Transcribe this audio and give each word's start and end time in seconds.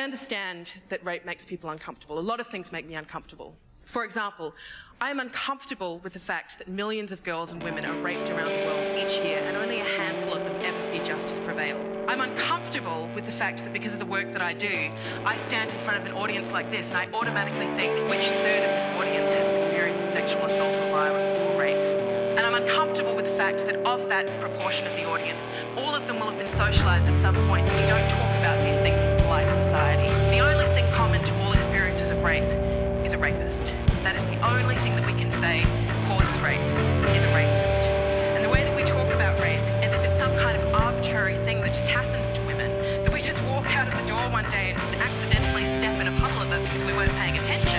I 0.00 0.02
understand 0.02 0.78
that 0.88 1.04
rape 1.04 1.26
makes 1.26 1.44
people 1.44 1.68
uncomfortable. 1.68 2.18
A 2.18 2.20
lot 2.20 2.40
of 2.40 2.46
things 2.46 2.72
make 2.72 2.88
me 2.88 2.94
uncomfortable. 2.94 3.54
For 3.84 4.02
example, 4.02 4.54
I 4.98 5.10
am 5.10 5.20
uncomfortable 5.20 5.98
with 5.98 6.14
the 6.14 6.18
fact 6.18 6.56
that 6.56 6.68
millions 6.68 7.12
of 7.12 7.22
girls 7.22 7.52
and 7.52 7.62
women 7.62 7.84
are 7.84 8.00
raped 8.00 8.30
around 8.30 8.48
the 8.48 8.64
world 8.64 8.96
each 8.96 9.18
year 9.18 9.40
and 9.40 9.58
only 9.58 9.80
a 9.80 9.84
handful 9.84 10.32
of 10.32 10.42
them 10.42 10.56
ever 10.64 10.80
see 10.80 11.00
justice 11.00 11.38
prevail. 11.40 11.76
I'm 12.08 12.22
uncomfortable 12.22 13.10
with 13.14 13.26
the 13.26 13.32
fact 13.32 13.62
that 13.64 13.74
because 13.74 13.92
of 13.92 13.98
the 13.98 14.06
work 14.06 14.32
that 14.32 14.40
I 14.40 14.54
do, 14.54 14.90
I 15.26 15.36
stand 15.36 15.70
in 15.70 15.78
front 15.80 16.00
of 16.00 16.06
an 16.06 16.12
audience 16.12 16.50
like 16.50 16.70
this 16.70 16.90
and 16.92 16.96
I 16.96 17.06
automatically 17.12 17.66
think 17.76 17.92
which 18.08 18.24
third 18.24 18.70
of 18.70 18.80
this 18.80 18.88
audience 18.96 19.32
has 19.32 19.50
experienced 19.50 20.10
sexual 20.10 20.46
assault 20.46 20.78
or 20.78 20.90
violence 20.92 21.32
or 21.32 21.60
rape. 21.60 21.79
Uncomfortable 22.60 23.16
with 23.16 23.24
the 23.24 23.36
fact 23.38 23.64
that 23.64 23.76
of 23.86 24.06
that 24.10 24.26
proportion 24.38 24.86
of 24.86 24.92
the 24.92 25.04
audience, 25.04 25.48
all 25.78 25.94
of 25.94 26.06
them 26.06 26.20
will 26.20 26.28
have 26.28 26.38
been 26.38 26.48
socialized 26.48 27.08
at 27.08 27.16
some 27.16 27.34
point 27.48 27.66
that 27.66 27.80
we 27.80 27.86
don't 27.88 28.06
talk 28.10 28.36
about 28.36 28.62
these 28.62 28.76
things 28.76 29.00
in 29.00 29.16
polite 29.20 29.50
society. 29.50 30.08
The 30.28 30.40
only 30.40 30.66
thing 30.74 30.84
common 30.92 31.24
to 31.24 31.34
all 31.40 31.52
experiences 31.52 32.10
of 32.10 32.22
rape 32.22 32.44
is 33.02 33.14
a 33.14 33.18
rapist. 33.18 33.72
That 34.02 34.14
is 34.14 34.26
the 34.26 34.36
only 34.46 34.74
thing 34.76 34.94
that 34.96 35.06
we 35.06 35.18
can 35.18 35.30
say 35.30 35.62
causes 36.06 36.38
rape 36.40 36.60
is 37.16 37.24
a 37.24 37.32
rapist. 37.32 37.88
And 37.88 38.44
the 38.44 38.50
way 38.50 38.62
that 38.62 38.76
we 38.76 38.82
talk 38.84 39.08
about 39.08 39.40
rape 39.40 39.60
as 39.80 39.94
if 39.94 40.04
it's 40.04 40.18
some 40.18 40.36
kind 40.36 40.60
of 40.60 40.82
arbitrary 40.82 41.38
thing 41.46 41.62
that 41.62 41.72
just 41.72 41.88
happens 41.88 42.30
to 42.34 42.40
women, 42.44 42.70
that 43.04 43.12
we 43.12 43.22
just 43.22 43.40
walk 43.44 43.64
out 43.74 43.88
of 43.88 43.98
the 43.98 44.06
door 44.06 44.28
one 44.28 44.44
day 44.50 44.70
and 44.70 44.78
just 44.78 44.92
accidentally 44.96 45.64
step 45.64 45.98
in 45.98 46.08
a 46.08 46.18
puddle 46.20 46.42
of 46.42 46.52
it 46.52 46.62
because 46.64 46.82
we 46.82 46.92
weren't 46.92 47.10
paying 47.12 47.38
attention, 47.38 47.69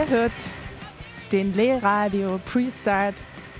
Ihr 0.00 0.08
hört 0.08 0.32
den 1.30 1.52
Lehradio 1.52 2.40
Pre-Start 2.46 3.16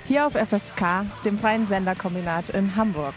hier 0.07 0.25
auf 0.25 0.33
FSK, 0.33 1.05
dem 1.23 1.37
freien 1.37 1.67
Senderkombinat 1.67 2.49
in 2.49 2.75
Hamburg. 2.75 3.13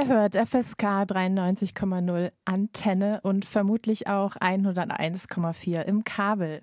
Ihr 0.00 0.06
hört 0.06 0.34
FSK 0.34 0.82
93,0 1.02 2.32
Antenne 2.46 3.20
und 3.22 3.44
vermutlich 3.44 4.06
auch 4.06 4.34
101,4 4.36 5.82
im 5.82 6.04
Kabel. 6.04 6.62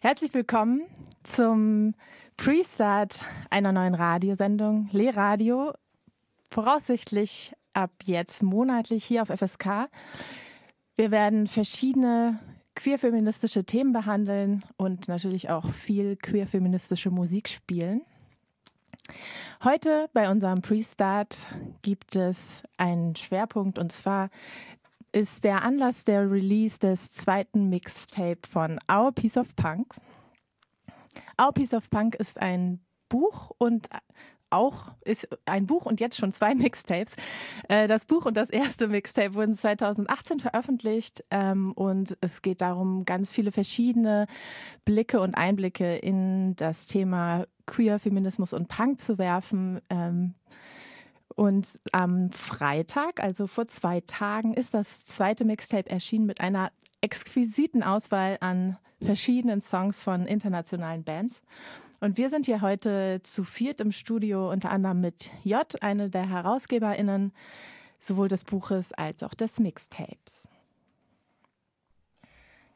Herzlich 0.00 0.32
willkommen 0.34 0.82
zum 1.24 1.94
Pre-Start 2.36 3.24
einer 3.50 3.72
neuen 3.72 3.96
Radiosendung 3.96 4.88
Lehradio. 4.92 5.72
Voraussichtlich 6.48 7.54
ab 7.72 7.90
jetzt 8.04 8.40
monatlich 8.44 9.04
hier 9.04 9.22
auf 9.22 9.30
FSK. 9.30 9.88
Wir 10.94 11.10
werden 11.10 11.48
verschiedene 11.48 12.38
queerfeministische 12.76 13.64
Themen 13.64 13.92
behandeln 13.92 14.62
und 14.76 15.08
natürlich 15.08 15.50
auch 15.50 15.68
viel 15.72 16.14
queerfeministische 16.14 17.10
Musik 17.10 17.48
spielen. 17.48 18.02
Heute 19.62 20.08
bei 20.12 20.30
unserem 20.30 20.62
Pre-Start 20.62 21.46
gibt 21.82 22.16
es 22.16 22.62
einen 22.76 23.14
Schwerpunkt 23.16 23.78
und 23.78 23.92
zwar 23.92 24.30
ist 25.12 25.44
der 25.44 25.62
Anlass 25.62 26.04
der 26.04 26.30
Release 26.30 26.78
des 26.78 27.10
zweiten 27.12 27.68
Mixtape 27.68 28.40
von 28.48 28.78
Our 28.90 29.12
Piece 29.12 29.36
of 29.36 29.54
Punk. 29.56 29.94
Our 31.40 31.52
Piece 31.52 31.74
of 31.74 31.90
Punk 31.90 32.14
ist 32.14 32.40
ein 32.40 32.80
Buch 33.08 33.50
und 33.58 33.88
auch 34.50 34.92
ist 35.04 35.28
ein 35.46 35.66
Buch 35.66 35.86
und 35.86 36.00
jetzt 36.00 36.16
schon 36.16 36.32
zwei 36.32 36.54
Mixtapes. 36.56 37.16
Äh, 37.68 37.88
das 37.88 38.06
Buch 38.06 38.26
und 38.26 38.36
das 38.36 38.50
erste 38.50 38.88
Mixtape 38.88 39.34
wurden 39.34 39.54
2018 39.54 40.40
veröffentlicht 40.40 41.24
ähm, 41.30 41.72
und 41.72 42.16
es 42.20 42.42
geht 42.42 42.60
darum, 42.60 43.04
ganz 43.04 43.32
viele 43.32 43.52
verschiedene 43.52 44.26
Blicke 44.84 45.20
und 45.20 45.34
Einblicke 45.34 45.96
in 45.96 46.56
das 46.56 46.86
Thema 46.86 47.46
Queer, 47.66 47.98
Feminismus 47.98 48.52
und 48.52 48.68
Punk 48.68 49.00
zu 49.00 49.18
werfen. 49.18 49.80
Ähm, 49.88 50.34
und 51.36 51.78
am 51.92 52.30
Freitag, 52.32 53.22
also 53.22 53.46
vor 53.46 53.68
zwei 53.68 54.00
Tagen, 54.00 54.52
ist 54.52 54.74
das 54.74 55.04
zweite 55.04 55.44
Mixtape 55.44 55.88
erschienen 55.88 56.26
mit 56.26 56.40
einer 56.40 56.70
exquisiten 57.00 57.82
Auswahl 57.82 58.36
an 58.40 58.76
verschiedenen 59.00 59.60
Songs 59.60 60.02
von 60.02 60.26
internationalen 60.26 61.04
Bands. 61.04 61.40
Und 62.00 62.16
wir 62.16 62.30
sind 62.30 62.46
hier 62.46 62.62
heute 62.62 63.20
zu 63.22 63.44
viert 63.44 63.78
im 63.82 63.92
Studio, 63.92 64.50
unter 64.50 64.70
anderem 64.70 65.02
mit 65.02 65.30
J, 65.44 65.82
eine 65.82 66.08
der 66.08 66.26
HerausgeberInnen 66.26 67.32
sowohl 68.00 68.28
des 68.28 68.44
Buches 68.44 68.92
als 68.92 69.22
auch 69.22 69.34
des 69.34 69.60
Mixtapes. 69.60 70.48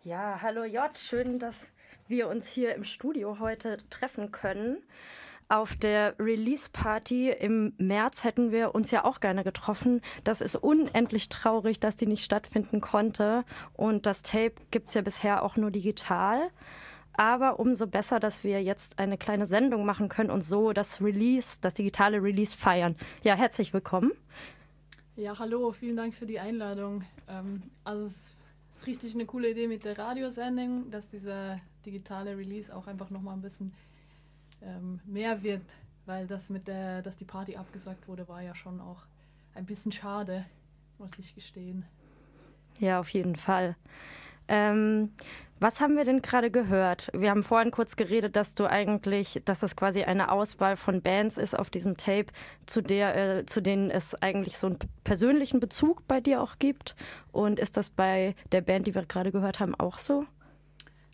Ja, 0.02 0.40
hallo 0.42 0.64
J, 0.64 0.98
schön, 0.98 1.38
dass 1.38 1.70
wir 2.06 2.28
uns 2.28 2.46
hier 2.46 2.74
im 2.74 2.84
Studio 2.84 3.38
heute 3.38 3.78
treffen 3.88 4.30
können. 4.30 4.82
Auf 5.48 5.74
der 5.74 6.18
Release-Party 6.18 7.30
im 7.30 7.72
März 7.78 8.24
hätten 8.24 8.52
wir 8.52 8.74
uns 8.74 8.90
ja 8.90 9.06
auch 9.06 9.20
gerne 9.20 9.42
getroffen. 9.42 10.02
Das 10.24 10.42
ist 10.42 10.56
unendlich 10.56 11.30
traurig, 11.30 11.80
dass 11.80 11.96
die 11.96 12.06
nicht 12.06 12.24
stattfinden 12.24 12.82
konnte. 12.82 13.44
Und 13.72 14.04
das 14.04 14.22
Tape 14.22 14.56
gibt 14.70 14.88
es 14.88 14.94
ja 14.94 15.00
bisher 15.00 15.42
auch 15.42 15.56
nur 15.56 15.70
digital. 15.70 16.50
Aber 17.16 17.61
umso 17.61 17.87
besser, 17.87 18.19
dass 18.19 18.43
wir 18.43 18.62
jetzt 18.62 18.99
eine 18.99 19.16
kleine 19.16 19.46
Sendung 19.46 19.87
machen 19.87 20.08
können 20.08 20.31
und 20.31 20.43
so 20.43 20.72
das 20.72 21.00
Release, 21.00 21.58
das 21.61 21.75
digitale 21.75 22.22
Release 22.22 22.56
feiern. 22.56 22.96
Ja, 23.22 23.34
herzlich 23.34 23.72
willkommen. 23.72 24.12
Ja, 25.16 25.38
hallo, 25.38 25.70
vielen 25.70 25.96
Dank 25.96 26.12
für 26.12 26.26
die 26.26 26.40
Einladung. 26.40 27.05
Ähm, 27.28 27.62
also 27.84 28.05
es 28.05 28.34
ist 28.72 28.87
richtig 28.88 29.14
eine 29.14 29.26
coole 29.26 29.50
Idee 29.50 29.69
mit 29.69 29.84
der 29.84 29.96
Radiosendung, 29.96 30.90
dass 30.90 31.08
dieser 31.08 31.61
digitale 31.87 32.37
Release 32.37 32.75
auch 32.75 32.88
einfach 32.88 33.11
nochmal 33.11 33.34
ein 33.34 33.43
bisschen 33.43 33.72
ähm, 34.60 35.00
mehr 35.05 35.44
wird, 35.44 35.62
weil 36.06 36.26
das 36.26 36.50
mit 36.50 36.67
der, 36.67 37.00
dass 37.02 37.17
die 37.17 37.25
Party 37.25 37.56
abgesagt 37.56 38.08
wurde, 38.08 38.26
war 38.26 38.43
ja 38.43 38.56
schon 38.56 38.81
auch 38.81 39.05
ein 39.55 39.67
bisschen 39.67 39.93
schade, 39.93 40.46
muss 40.99 41.17
ich 41.20 41.32
gestehen. 41.37 41.84
Ja, 42.81 42.99
auf 42.99 43.10
jeden 43.10 43.37
Fall. 43.37 43.76
Ähm, 44.49 45.11
was 45.61 45.81
haben 45.81 45.96
wir 45.96 46.05
denn 46.05 46.20
gerade 46.20 46.50
gehört? 46.50 47.11
Wir 47.14 47.31
haben 47.31 47.43
vorhin 47.43 47.70
kurz 47.70 47.96
geredet, 47.96 48.37
dass 48.37 48.55
du 48.55 48.67
eigentlich, 48.69 49.41
dass 49.44 49.61
das 49.61 49.76
quasi 49.76 50.02
eine 50.02 50.31
Auswahl 50.31 50.76
von 50.76 51.00
Bands 51.00 51.38
ist 51.38 51.58
auf 51.58 51.70
diesem 51.70 51.96
Tape, 51.96 52.26
zu 52.67 52.82
der, 52.82 53.38
äh, 53.38 53.46
zu 53.46 53.62
denen 53.62 53.91
es 53.91 54.14
eigentlich 54.20 54.58
so 54.58 54.67
einen 54.67 54.79
persönlichen 55.05 55.61
Bezug 55.61 56.06
bei 56.06 56.20
dir 56.20 56.43
auch 56.43 56.58
gibt. 56.58 56.96
Und 57.32 57.58
ist 57.58 57.76
das 57.76 57.88
bei 57.88 58.35
der 58.52 58.61
Band, 58.61 58.87
die 58.87 58.94
wir 58.94 59.06
gerade 59.06 59.32
gehört 59.32 59.61
haben, 59.61 59.75
auch 59.76 59.96
so? 59.96 60.26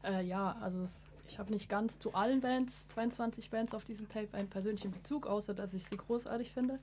Äh, 0.02 0.24
ja, 0.24 0.56
also 0.60 0.82
es, 0.82 1.04
ich 1.28 1.38
habe 1.38 1.52
nicht 1.52 1.68
ganz 1.68 1.98
zu 1.98 2.14
allen 2.14 2.40
Bands, 2.40 2.88
22 2.88 3.50
Bands 3.50 3.74
auf 3.74 3.84
diesem 3.84 4.08
Tape, 4.08 4.28
einen 4.32 4.48
persönlichen 4.48 4.90
Bezug, 4.90 5.26
außer 5.26 5.54
dass 5.54 5.74
ich 5.74 5.84
sie 5.84 5.96
großartig 5.96 6.52
finde. 6.52 6.80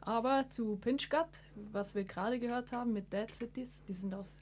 Aber 0.00 0.50
zu 0.50 0.76
Pinch 0.76 1.08
Gut, 1.08 1.40
was 1.72 1.94
wir 1.94 2.04
gerade 2.04 2.38
gehört 2.38 2.72
haben 2.72 2.92
mit 2.92 3.12
Dead 3.12 3.32
Cities, 3.32 3.82
die 3.88 3.94
sind 3.94 4.12
aus 4.12 4.36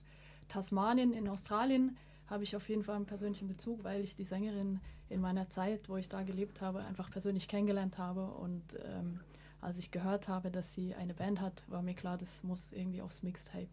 Tasmanien 0.54 1.12
in 1.12 1.28
Australien, 1.28 1.96
habe 2.28 2.44
ich 2.44 2.54
auf 2.54 2.68
jeden 2.68 2.84
Fall 2.84 2.94
einen 2.94 3.06
persönlichen 3.06 3.48
Bezug, 3.48 3.82
weil 3.82 4.04
ich 4.04 4.14
die 4.14 4.22
Sängerin 4.22 4.80
in 5.08 5.20
meiner 5.20 5.50
Zeit, 5.50 5.88
wo 5.88 5.96
ich 5.96 6.08
da 6.08 6.22
gelebt 6.22 6.60
habe, 6.60 6.84
einfach 6.84 7.10
persönlich 7.10 7.48
kennengelernt 7.48 7.98
habe. 7.98 8.28
Und 8.28 8.62
ähm, 8.84 9.18
als 9.60 9.78
ich 9.78 9.90
gehört 9.90 10.28
habe, 10.28 10.52
dass 10.52 10.72
sie 10.72 10.94
eine 10.94 11.12
Band 11.12 11.40
hat, 11.40 11.60
war 11.66 11.82
mir 11.82 11.94
klar, 11.94 12.18
das 12.18 12.44
muss 12.44 12.70
irgendwie 12.70 13.02
aufs 13.02 13.24
Mixtape, 13.24 13.66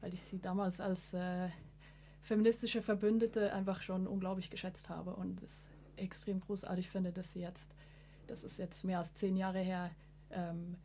weil 0.00 0.14
ich 0.14 0.22
sie 0.22 0.38
damals 0.38 0.80
als 0.80 1.12
äh, 1.12 1.50
feministische 2.22 2.80
Verbündete 2.80 3.52
einfach 3.52 3.82
schon 3.82 4.06
unglaublich 4.06 4.48
geschätzt 4.48 4.88
habe 4.88 5.14
und 5.14 5.42
es 5.42 5.66
extrem 5.96 6.40
großartig 6.40 6.88
finde, 6.88 7.12
dass 7.12 7.34
sie 7.34 7.40
jetzt, 7.40 7.74
das 8.28 8.44
ist 8.44 8.58
jetzt 8.58 8.82
mehr 8.82 8.98
als 8.98 9.14
zehn 9.14 9.36
Jahre 9.36 9.60
her, 9.60 9.90
ähm, 10.30 10.76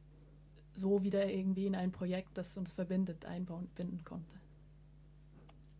so 0.73 1.01
wieder 1.01 1.31
irgendwie 1.31 1.65
in 1.65 1.75
ein 1.75 1.93
Projekt, 1.93 2.37
das 2.37 2.57
uns 2.57 2.73
verbindet, 2.73 3.23
einbinden 3.23 4.03
konnte. 4.03 4.42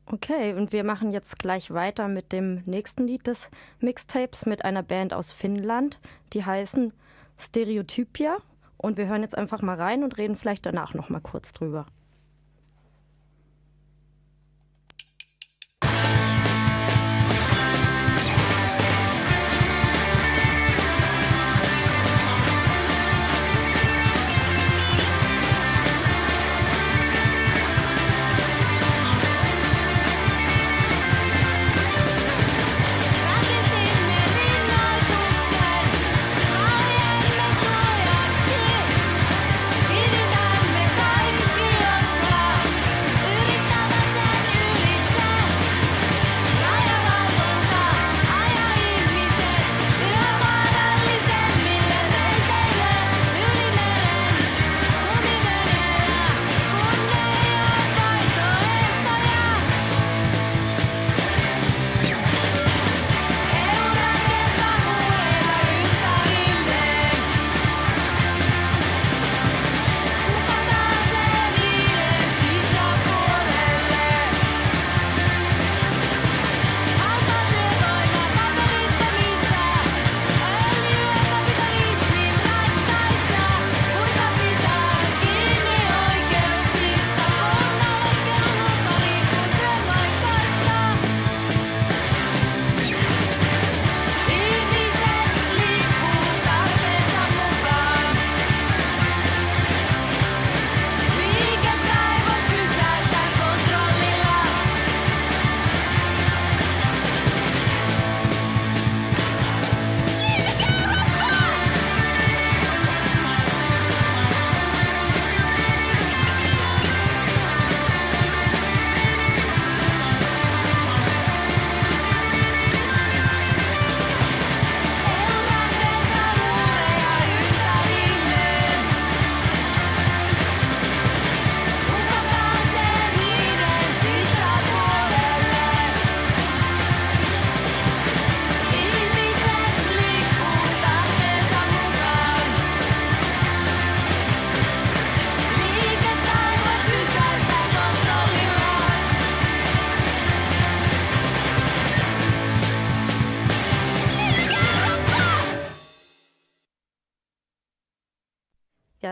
Okay, 0.06 0.54
und 0.54 0.74
wir 0.74 0.84
machen 0.84 1.12
jetzt 1.12 1.40
gleich 1.40 1.72
weiter 1.72 2.08
mit 2.08 2.34
dem 2.34 2.62
nächsten 2.66 3.08
Lied 3.08 3.26
des 3.26 3.50
Mixtapes 3.80 4.46
mit 4.46 4.66
einer 4.66 4.84
Band 4.84 5.14
aus 5.14 5.32
Finnland, 5.32 6.00
die 6.34 6.46
heißen 6.46 6.94
Stereotypia. 7.40 8.38
Und 8.78 8.98
wir 8.98 9.08
hören 9.08 9.22
jetzt 9.22 9.38
einfach 9.38 9.62
mal 9.62 9.80
rein 9.80 10.04
und 10.04 10.18
reden 10.18 10.36
vielleicht 10.36 10.66
danach 10.66 10.94
noch 10.94 11.10
mal 11.10 11.22
kurz 11.22 11.54
drüber. 11.54 11.86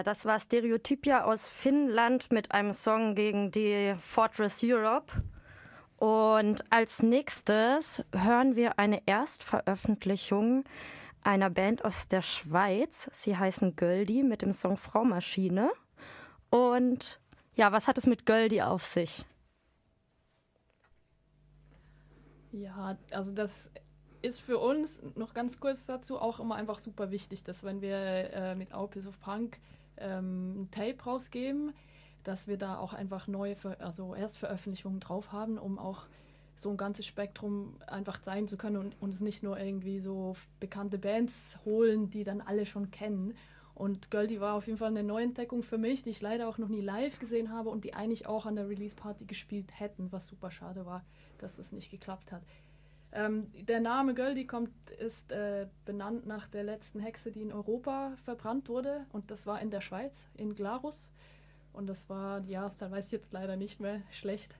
Das 0.03 0.25
war 0.25 0.39
Stereotypia 0.39 1.25
aus 1.25 1.49
Finnland 1.49 2.31
mit 2.31 2.51
einem 2.51 2.73
Song 2.73 3.15
gegen 3.15 3.51
die 3.51 3.95
Fortress 3.99 4.61
Europe. 4.63 5.11
Und 5.97 6.63
als 6.71 7.03
nächstes 7.03 8.03
hören 8.13 8.55
wir 8.55 8.79
eine 8.79 9.05
Erstveröffentlichung 9.05 10.63
einer 11.23 11.49
Band 11.49 11.85
aus 11.85 12.07
der 12.07 12.21
Schweiz. 12.21 13.09
Sie 13.13 13.37
heißen 13.37 13.75
Göldi 13.75 14.23
mit 14.23 14.41
dem 14.41 14.53
Song 14.53 14.77
Frau 14.77 15.03
Maschine. 15.03 15.71
Und 16.49 17.19
ja, 17.55 17.71
was 17.71 17.87
hat 17.87 17.97
es 17.97 18.07
mit 18.07 18.25
Göldi 18.25 18.61
auf 18.61 18.83
sich? 18.83 19.25
Ja, 22.51 22.97
also 23.11 23.31
das 23.31 23.51
ist 24.21 24.41
für 24.41 24.57
uns 24.57 25.01
noch 25.15 25.33
ganz 25.33 25.59
kurz 25.59 25.85
dazu 25.85 26.19
auch 26.19 26.39
immer 26.39 26.55
einfach 26.55 26.79
super 26.79 27.11
wichtig, 27.11 27.43
dass 27.43 27.63
wenn 27.63 27.81
wir 27.81 27.95
äh, 27.95 28.55
mit 28.55 28.73
Our 28.73 28.89
Piece 28.89 29.07
of 29.07 29.19
Punk 29.19 29.59
ähm, 30.01 30.63
ein 30.63 30.71
Tape 30.71 31.03
rausgeben, 31.03 31.73
dass 32.23 32.47
wir 32.47 32.57
da 32.57 32.77
auch 32.77 32.93
einfach 32.93 33.27
neue, 33.27 33.55
also 33.79 34.13
Erstveröffentlichungen 34.15 34.99
drauf 34.99 35.31
haben, 35.31 35.57
um 35.57 35.79
auch 35.79 36.05
so 36.55 36.69
ein 36.69 36.77
ganzes 36.77 37.05
Spektrum 37.05 37.75
einfach 37.87 38.21
zeigen 38.21 38.47
zu 38.47 38.57
können 38.57 38.77
und 38.77 39.01
uns 39.01 39.21
nicht 39.21 39.41
nur 39.41 39.59
irgendwie 39.59 39.99
so 39.99 40.35
bekannte 40.59 40.99
Bands 40.99 41.57
holen, 41.65 42.09
die 42.09 42.23
dann 42.23 42.41
alle 42.41 42.65
schon 42.65 42.91
kennen. 42.91 43.33
Und 43.73 44.11
Goldie 44.11 44.39
war 44.39 44.53
auf 44.53 44.67
jeden 44.67 44.77
Fall 44.77 44.89
eine 44.89 45.01
Neuentdeckung 45.01 45.63
für 45.63 45.79
mich, 45.79 46.03
die 46.03 46.11
ich 46.11 46.21
leider 46.21 46.47
auch 46.47 46.59
noch 46.59 46.67
nie 46.67 46.81
live 46.81 47.17
gesehen 47.19 47.51
habe 47.51 47.69
und 47.69 47.83
die 47.83 47.95
eigentlich 47.95 48.27
auch 48.27 48.45
an 48.45 48.55
der 48.55 48.69
Release-Party 48.69 49.25
gespielt 49.25 49.71
hätten, 49.79 50.11
was 50.11 50.27
super 50.27 50.51
schade 50.51 50.85
war, 50.85 51.03
dass 51.39 51.55
das 51.55 51.71
nicht 51.71 51.89
geklappt 51.89 52.31
hat. 52.31 52.43
Ähm, 53.13 53.51
der 53.53 53.81
Name 53.81 54.15
Goldie 54.15 54.47
kommt, 54.47 54.91
ist 54.91 55.31
äh, 55.31 55.67
benannt 55.85 56.25
nach 56.25 56.47
der 56.47 56.63
letzten 56.63 56.99
Hexe, 56.99 57.31
die 57.31 57.41
in 57.41 57.51
Europa 57.51 58.13
verbrannt 58.23 58.69
wurde. 58.69 59.05
Und 59.11 59.31
das 59.31 59.45
war 59.45 59.61
in 59.61 59.69
der 59.69 59.81
Schweiz, 59.81 60.29
in 60.35 60.55
Glarus. 60.55 61.09
Und 61.73 61.87
das 61.87 62.09
war, 62.09 62.41
die 62.41 62.51
Jahreszahl 62.51 62.91
weiß 62.91 63.07
ich 63.07 63.11
jetzt 63.11 63.31
leider 63.33 63.55
nicht 63.55 63.79
mehr, 63.79 64.01
schlecht. 64.11 64.55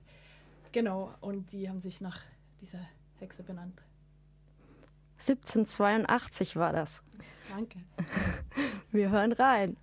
Genau, 0.72 1.14
und 1.20 1.52
die 1.52 1.68
haben 1.68 1.80
sich 1.80 2.00
nach 2.00 2.20
dieser 2.60 2.80
Hexe 3.18 3.42
benannt. 3.42 3.82
1782 5.18 6.56
war 6.56 6.72
das. 6.72 7.02
Danke. 7.48 7.78
Wir 8.90 9.10
hören 9.10 9.32
rein. 9.32 9.76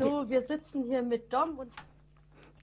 Hallo, 0.00 0.28
wir 0.28 0.42
sitzen 0.42 0.84
hier 0.84 1.02
mit 1.02 1.32
Dom 1.32 1.58
und. 1.58 1.72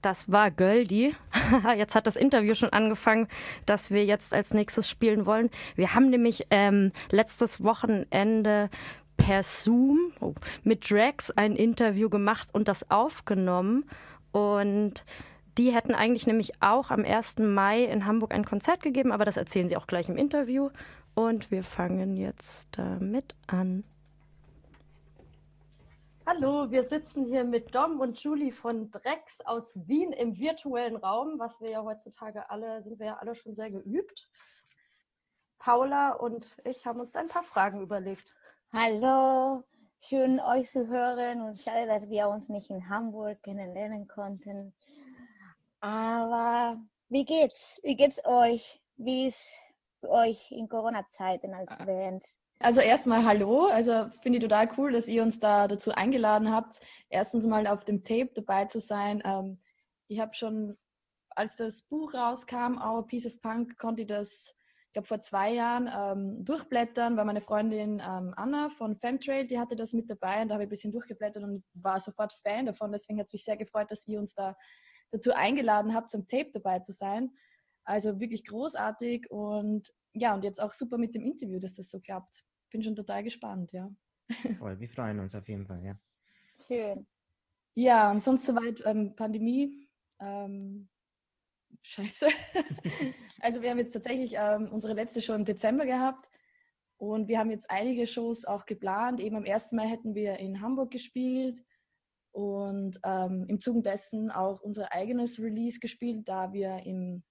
Das 0.02 0.32
war 0.32 0.50
Göldi. 0.50 1.14
jetzt 1.76 1.94
hat 1.94 2.06
das 2.06 2.16
Interview 2.16 2.54
schon 2.54 2.70
angefangen, 2.70 3.28
das 3.66 3.90
wir 3.90 4.04
jetzt 4.04 4.32
als 4.32 4.54
nächstes 4.54 4.88
spielen 4.88 5.26
wollen. 5.26 5.50
Wir 5.76 5.94
haben 5.94 6.08
nämlich 6.08 6.46
ähm, 6.50 6.92
letztes 7.10 7.62
Wochenende 7.62 8.70
per 9.16 9.42
Zoom 9.42 10.12
oh, 10.20 10.34
mit 10.64 10.90
Drax 10.90 11.30
ein 11.30 11.54
Interview 11.54 12.08
gemacht 12.08 12.48
und 12.52 12.66
das 12.66 12.90
aufgenommen. 12.90 13.84
Und 14.32 15.04
die 15.58 15.72
hätten 15.72 15.94
eigentlich 15.94 16.26
nämlich 16.26 16.62
auch 16.62 16.90
am 16.90 17.04
1. 17.04 17.38
Mai 17.40 17.84
in 17.84 18.06
Hamburg 18.06 18.32
ein 18.32 18.46
Konzert 18.46 18.82
gegeben, 18.82 19.12
aber 19.12 19.26
das 19.26 19.36
erzählen 19.36 19.68
sie 19.68 19.76
auch 19.76 19.86
gleich 19.86 20.08
im 20.08 20.16
Interview. 20.16 20.70
Und 21.14 21.50
wir 21.50 21.62
fangen 21.62 22.16
jetzt 22.16 22.68
damit 22.72 23.34
an. 23.46 23.84
Hallo, 26.32 26.70
wir 26.70 26.84
sitzen 26.84 27.24
hier 27.24 27.42
mit 27.42 27.74
Dom 27.74 27.98
und 27.98 28.22
Julie 28.22 28.52
von 28.52 28.88
Drex 28.92 29.40
aus 29.40 29.76
Wien 29.88 30.12
im 30.12 30.38
virtuellen 30.38 30.94
Raum, 30.94 31.40
was 31.40 31.60
wir 31.60 31.70
ja 31.70 31.82
heutzutage 31.82 32.48
alle, 32.50 32.84
sind 32.84 33.00
wir 33.00 33.06
ja 33.06 33.16
alle 33.16 33.34
schon 33.34 33.56
sehr 33.56 33.68
geübt. 33.68 34.28
Paula 35.58 36.12
und 36.12 36.56
ich 36.62 36.86
haben 36.86 37.00
uns 37.00 37.16
ein 37.16 37.26
paar 37.26 37.42
Fragen 37.42 37.80
überlegt. 37.80 38.32
Hallo, 38.72 39.64
schön 40.00 40.38
euch 40.38 40.70
zu 40.70 40.86
hören 40.86 41.40
und 41.42 41.58
schade, 41.58 41.88
dass 41.88 42.08
wir 42.08 42.28
uns 42.28 42.48
nicht 42.48 42.70
in 42.70 42.88
Hamburg 42.88 43.42
kennenlernen 43.42 44.06
konnten. 44.06 44.72
Aber 45.80 46.80
wie 47.08 47.24
geht's? 47.24 47.80
Wie 47.82 47.96
geht's 47.96 48.24
euch? 48.24 48.80
Wie 48.96 49.26
ist 49.26 49.48
für 49.98 50.10
euch 50.10 50.52
in 50.52 50.68
Corona-Zeiten 50.68 51.54
als 51.54 51.76
Band? 51.78 52.24
Also 52.62 52.82
erstmal 52.82 53.24
hallo, 53.24 53.68
also 53.68 54.10
finde 54.20 54.36
ich 54.36 54.42
total 54.44 54.68
cool, 54.76 54.92
dass 54.92 55.08
ihr 55.08 55.22
uns 55.22 55.40
da 55.40 55.66
dazu 55.66 55.92
eingeladen 55.92 56.52
habt, 56.52 56.80
erstens 57.08 57.46
mal 57.46 57.66
auf 57.66 57.86
dem 57.86 58.04
Tape 58.04 58.32
dabei 58.34 58.66
zu 58.66 58.80
sein. 58.80 59.22
Ähm, 59.24 59.58
ich 60.08 60.20
habe 60.20 60.34
schon, 60.34 60.76
als 61.30 61.56
das 61.56 61.80
Buch 61.80 62.12
rauskam, 62.12 62.76
Our 62.78 63.06
Piece 63.06 63.24
of 63.24 63.40
Punk, 63.40 63.78
konnte 63.78 64.02
ich 64.02 64.08
das, 64.08 64.54
ich 64.88 64.92
glaube 64.92 65.08
vor 65.08 65.22
zwei 65.22 65.54
Jahren, 65.54 65.88
ähm, 65.90 66.44
durchblättern, 66.44 67.16
weil 67.16 67.24
meine 67.24 67.40
Freundin 67.40 67.94
ähm, 67.94 68.34
Anna 68.36 68.68
von 68.68 68.94
Femtrail, 68.94 69.46
die 69.46 69.58
hatte 69.58 69.74
das 69.74 69.94
mit 69.94 70.10
dabei 70.10 70.42
und 70.42 70.48
da 70.48 70.54
habe 70.56 70.64
ich 70.64 70.66
ein 70.66 70.70
bisschen 70.70 70.92
durchgeblättert 70.92 71.42
und 71.42 71.64
war 71.72 71.98
sofort 71.98 72.34
Fan 72.34 72.66
davon. 72.66 72.92
Deswegen 72.92 73.18
hat 73.20 73.28
es 73.28 73.32
mich 73.32 73.44
sehr 73.44 73.56
gefreut, 73.56 73.90
dass 73.90 74.06
ihr 74.06 74.18
uns 74.18 74.34
da 74.34 74.54
dazu 75.12 75.32
eingeladen 75.32 75.94
habt, 75.94 76.10
zum 76.10 76.28
Tape 76.28 76.50
dabei 76.52 76.80
zu 76.80 76.92
sein. 76.92 77.30
Also 77.84 78.20
wirklich 78.20 78.44
großartig 78.44 79.30
und 79.30 79.94
ja, 80.12 80.34
und 80.34 80.44
jetzt 80.44 80.60
auch 80.60 80.74
super 80.74 80.98
mit 80.98 81.14
dem 81.14 81.22
Interview, 81.22 81.58
dass 81.58 81.76
das 81.76 81.88
so 81.88 82.00
klappt. 82.00 82.44
Bin 82.70 82.82
schon 82.82 82.96
total 82.96 83.22
gespannt, 83.22 83.72
ja. 83.72 83.90
Voll, 84.58 84.78
wir 84.78 84.88
freuen 84.88 85.18
uns 85.20 85.34
auf 85.34 85.48
jeden 85.48 85.66
Fall, 85.66 85.84
ja. 85.84 85.98
Schön. 86.66 87.06
Ja, 87.74 88.10
und 88.10 88.20
sonst 88.20 88.46
soweit 88.46 88.82
ähm, 88.86 89.14
Pandemie. 89.16 89.88
Ähm, 90.20 90.88
scheiße. 91.82 92.28
also 93.40 93.62
wir 93.62 93.70
haben 93.70 93.78
jetzt 93.78 93.92
tatsächlich 93.92 94.34
ähm, 94.36 94.68
unsere 94.70 94.94
letzte 94.94 95.22
Show 95.22 95.34
im 95.34 95.44
Dezember 95.44 95.86
gehabt 95.86 96.28
und 96.96 97.28
wir 97.28 97.38
haben 97.38 97.50
jetzt 97.50 97.70
einige 97.70 98.06
Shows 98.06 98.44
auch 98.44 98.66
geplant. 98.66 99.20
Eben 99.20 99.36
am 99.36 99.44
1. 99.44 99.72
Mai 99.72 99.88
hätten 99.88 100.14
wir 100.14 100.38
in 100.38 100.60
Hamburg 100.60 100.90
gespielt 100.90 101.64
und 102.32 103.00
ähm, 103.04 103.46
im 103.48 103.58
Zuge 103.58 103.82
dessen 103.82 104.30
auch 104.30 104.60
unser 104.60 104.92
eigenes 104.92 105.40
Release 105.40 105.80
gespielt, 105.80 106.28
da 106.28 106.52
wir 106.52 106.84
im 106.84 107.22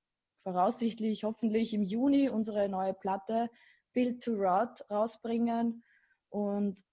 voraussichtlich 0.43 1.23
hoffentlich 1.23 1.73
im 1.73 1.83
Juni 1.83 2.29
unsere 2.29 2.69
neue 2.69 2.93
Platte 2.93 3.49
Build 3.93 4.23
to 4.23 4.33
Rot 4.33 4.83
rausbringen. 4.89 5.83
Und 6.29 6.83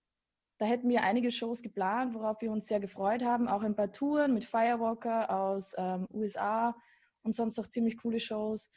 da 0.58 0.66
hätten 0.66 0.88
wir 0.88 1.02
einige 1.02 1.30
Shows 1.30 1.62
geplant, 1.62 2.14
worauf 2.14 2.40
wir 2.40 2.50
uns 2.50 2.66
sehr 2.66 2.80
gefreut 2.80 3.22
haben. 3.22 3.48
Auch 3.48 3.62
ein 3.62 3.76
paar 3.76 3.92
Touren 3.92 4.32
mit 4.32 4.44
Firewalker 4.44 5.30
aus 5.30 5.74
ähm, 5.76 6.06
USA 6.12 6.74
und 7.22 7.34
sonst 7.34 7.58
auch 7.58 7.66
ziemlich 7.66 7.98
coole 7.98 8.20
Shows. 8.20 8.70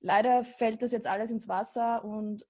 Leider 0.00 0.44
fällt 0.44 0.82
das 0.82 0.92
jetzt 0.92 1.06
alles 1.06 1.30
ins 1.30 1.48
Wasser 1.48 2.04
und 2.04 2.46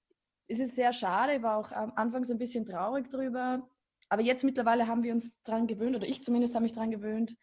es 0.48 0.58
ist 0.58 0.74
sehr 0.74 0.92
schade. 0.92 1.36
Ich 1.36 1.42
war 1.42 1.56
auch 1.56 1.70
am 1.72 1.92
Anfang 1.94 2.24
so 2.24 2.34
ein 2.34 2.38
bisschen 2.38 2.66
traurig 2.66 3.08
drüber. 3.08 3.68
Aber 4.08 4.22
jetzt 4.22 4.44
mittlerweile 4.44 4.86
haben 4.86 5.02
wir 5.02 5.12
uns 5.12 5.40
dran 5.44 5.66
gewöhnt, 5.66 5.96
oder 5.96 6.06
ich 6.06 6.22
zumindest 6.22 6.54
habe 6.54 6.64
mich 6.64 6.72
dran 6.72 6.90
gewöhnt. 6.90 7.36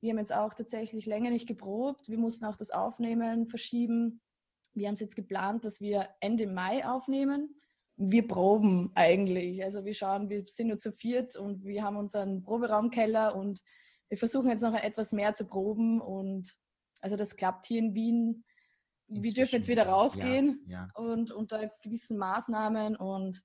Wir 0.00 0.10
haben 0.10 0.18
jetzt 0.18 0.32
auch 0.32 0.54
tatsächlich 0.54 1.06
länger 1.06 1.30
nicht 1.30 1.48
geprobt. 1.48 2.08
Wir 2.08 2.18
mussten 2.18 2.44
auch 2.44 2.56
das 2.56 2.70
Aufnehmen 2.70 3.46
verschieben. 3.46 4.20
Wir 4.76 4.88
haben 4.88 4.94
es 4.94 5.00
jetzt 5.00 5.16
geplant, 5.16 5.64
dass 5.64 5.80
wir 5.80 6.08
Ende 6.20 6.46
Mai 6.46 6.86
aufnehmen 6.86 7.56
wir 7.96 8.28
proben 8.28 8.92
eigentlich. 8.94 9.64
Also 9.64 9.84
wir 9.84 9.94
schauen, 9.94 10.28
wir 10.28 10.44
sind 10.46 10.68
nur 10.68 10.78
zu 10.78 10.92
viert 10.92 11.36
und 11.36 11.64
wir 11.64 11.82
haben 11.82 11.96
unseren 11.96 12.42
Proberaumkeller 12.42 13.34
und 13.34 13.62
wir 14.08 14.18
versuchen 14.18 14.50
jetzt 14.50 14.62
noch 14.62 14.74
etwas 14.74 15.12
mehr 15.12 15.32
zu 15.32 15.46
proben 15.46 16.00
und 16.00 16.54
also 17.00 17.16
das 17.16 17.36
klappt 17.36 17.66
hier 17.66 17.78
in 17.78 17.94
Wien. 17.94 18.44
Wir 19.08 19.16
Inzwischen, 19.16 19.34
dürfen 19.34 19.54
jetzt 19.56 19.68
wieder 19.68 19.86
rausgehen 19.86 20.64
Ja, 20.66 20.88
ja, 20.94 21.00
und 21.00 21.30
unter 21.30 21.70
gewissen 21.82 22.18
Maßnahmen 22.18 22.96
und 22.96 23.42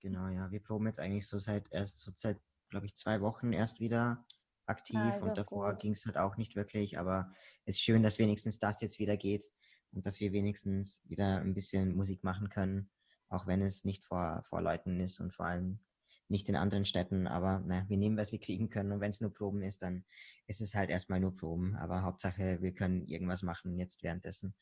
genau, 0.00 0.28
ja. 0.28 0.50
Wir 0.50 0.62
proben 0.62 0.86
jetzt 0.86 1.00
eigentlich 1.00 1.26
so 1.26 1.38
seit 1.38 1.72
erst 1.72 2.00
so 2.00 2.12
seit, 2.14 2.38
glaube 2.68 2.86
ich, 2.86 2.94
zwei 2.94 3.20
Wochen 3.22 3.52
erst 3.52 3.80
wieder 3.80 4.24
aktiv 4.66 4.98
Also 4.98 5.26
und 5.26 5.38
davor 5.38 5.74
ging 5.74 5.92
es 5.92 6.06
halt 6.06 6.16
auch 6.16 6.36
nicht 6.36 6.54
wirklich, 6.54 6.98
aber 6.98 7.32
es 7.64 7.76
ist 7.76 7.82
schön, 7.82 8.02
dass 8.02 8.18
wenigstens 8.18 8.58
das 8.58 8.80
jetzt 8.80 8.98
wieder 8.98 9.16
geht 9.16 9.50
und 9.94 10.06
dass 10.06 10.20
wir 10.20 10.32
wenigstens 10.32 11.02
wieder 11.08 11.38
ein 11.38 11.54
bisschen 11.54 11.94
Musik 11.94 12.24
machen 12.24 12.48
können, 12.48 12.90
auch 13.28 13.46
wenn 13.46 13.62
es 13.62 13.84
nicht 13.84 14.04
vor, 14.04 14.44
vor 14.48 14.60
Leuten 14.60 15.00
ist 15.00 15.20
und 15.20 15.32
vor 15.32 15.46
allem 15.46 15.80
nicht 16.28 16.48
in 16.48 16.56
anderen 16.56 16.86
Städten, 16.86 17.26
aber 17.26 17.60
naja, 17.60 17.84
wir 17.88 17.96
nehmen, 17.96 18.16
was 18.16 18.32
wir 18.32 18.40
kriegen 18.40 18.70
können 18.70 18.92
und 18.92 19.00
wenn 19.00 19.10
es 19.10 19.20
nur 19.20 19.32
Proben 19.32 19.62
ist, 19.62 19.82
dann 19.82 20.04
ist 20.46 20.60
es 20.60 20.74
halt 20.74 20.90
erstmal 20.90 21.20
nur 21.20 21.36
Proben, 21.36 21.76
aber 21.76 22.02
Hauptsache, 22.02 22.62
wir 22.62 22.72
können 22.72 23.06
irgendwas 23.06 23.42
machen 23.42 23.78
jetzt 23.78 24.02
währenddessen. 24.02 24.54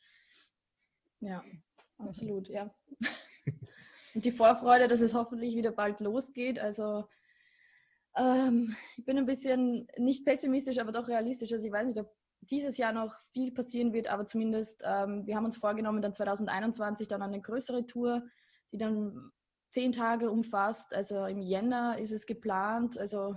ja, 1.20 1.44
absolut, 1.98 2.48
ja. 2.48 2.74
Und 4.14 4.24
die 4.24 4.32
Vorfreude, 4.32 4.88
dass 4.88 5.00
es 5.00 5.14
hoffentlich 5.14 5.56
wieder 5.56 5.72
bald 5.72 6.00
losgeht. 6.00 6.58
Also 6.58 7.08
ähm, 8.16 8.76
ich 8.96 9.04
bin 9.04 9.18
ein 9.18 9.26
bisschen 9.26 9.88
nicht 9.96 10.24
pessimistisch, 10.24 10.78
aber 10.78 10.92
doch 10.92 11.08
realistisch. 11.08 11.52
Also 11.52 11.66
ich 11.66 11.72
weiß 11.72 11.86
nicht, 11.86 11.98
ob 11.98 12.14
dieses 12.42 12.76
Jahr 12.76 12.92
noch 12.92 13.14
viel 13.32 13.52
passieren 13.52 13.92
wird, 13.92 14.08
aber 14.08 14.24
zumindest 14.24 14.82
ähm, 14.84 15.26
wir 15.26 15.36
haben 15.36 15.44
uns 15.44 15.56
vorgenommen, 15.56 16.02
dann 16.02 16.12
2021 16.12 17.08
dann 17.08 17.22
eine 17.22 17.40
größere 17.40 17.86
Tour, 17.86 18.24
die 18.72 18.78
dann 18.78 19.30
zehn 19.70 19.92
Tage 19.92 20.30
umfasst. 20.30 20.94
Also 20.94 21.24
im 21.26 21.40
Jänner 21.40 21.98
ist 21.98 22.10
es 22.10 22.26
geplant. 22.26 22.98
Also, 22.98 23.36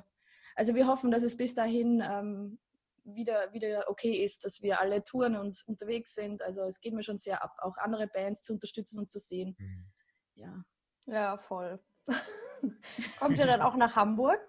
also 0.56 0.76
wir 0.76 0.88
hoffen, 0.88 1.12
dass 1.12 1.24
es 1.24 1.38
bis 1.38 1.54
dahin 1.54 2.04
ähm, 2.06 2.60
wieder, 3.04 3.54
wieder 3.54 3.86
okay 3.88 4.24
ist, 4.24 4.44
dass 4.44 4.62
wir 4.62 4.82
alle 4.82 5.04
touren 5.04 5.36
und 5.36 5.64
unterwegs 5.68 6.16
sind. 6.16 6.42
Also 6.42 6.62
es 6.62 6.82
geht 6.82 6.94
mir 6.94 7.04
schon 7.04 7.20
sehr 7.20 7.44
ab, 7.44 7.56
auch 7.60 7.78
andere 7.78 8.08
Bands 8.08 8.42
zu 8.42 8.54
unterstützen 8.54 9.00
und 9.00 9.12
zu 9.12 9.20
sehen. 9.20 9.56
Mhm. 9.60 9.86
Ja. 10.34 10.66
Ja, 11.06 11.38
voll. 11.38 11.80
Kommt 13.20 13.38
ihr 13.38 13.46
dann 13.46 13.62
auch 13.62 13.76
nach 13.76 13.96
Hamburg? 13.96 14.40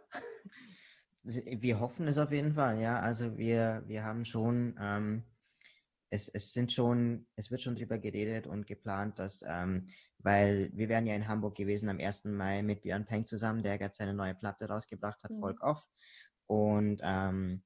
Wir 1.29 1.81
hoffen 1.81 2.07
es 2.07 2.19
auf 2.19 2.31
jeden 2.31 2.55
Fall, 2.55 2.81
ja. 2.81 3.01
Also 3.01 3.37
wir, 3.37 3.83
wir 3.87 4.05
haben 4.05 4.25
schon, 4.25 4.77
ähm, 4.81 5.25
es, 6.09 6.29
es 6.29 6.53
sind 6.53 6.73
schon, 6.73 7.27
es 7.35 7.51
wird 7.51 7.63
schon 7.63 7.75
drüber 7.75 7.99
geredet 7.99 8.47
und 8.47 8.69
geplant, 8.69 9.19
dass, 9.19 9.45
ähm, 9.47 9.89
weil 10.19 10.71
wir 10.73 10.89
wären 10.89 11.05
ja 11.05 11.17
in 11.17 11.27
Hamburg 11.27 11.57
gewesen 11.57 11.89
am 11.89 11.99
1. 11.99 12.27
Mai 12.27 12.63
mit 12.63 12.83
Björn 12.83 13.07
Peng 13.07 13.27
zusammen, 13.27 13.65
der 13.65 13.77
gerade 13.77 13.95
seine 13.95 14.15
neue 14.15 14.37
Platte 14.37 14.69
rausgebracht 14.69 15.25
hat, 15.25 15.33
Mhm. 15.33 15.41
Folk 15.41 15.63
Off. 15.63 15.85
Und 16.47 17.01
ähm, 17.03 17.63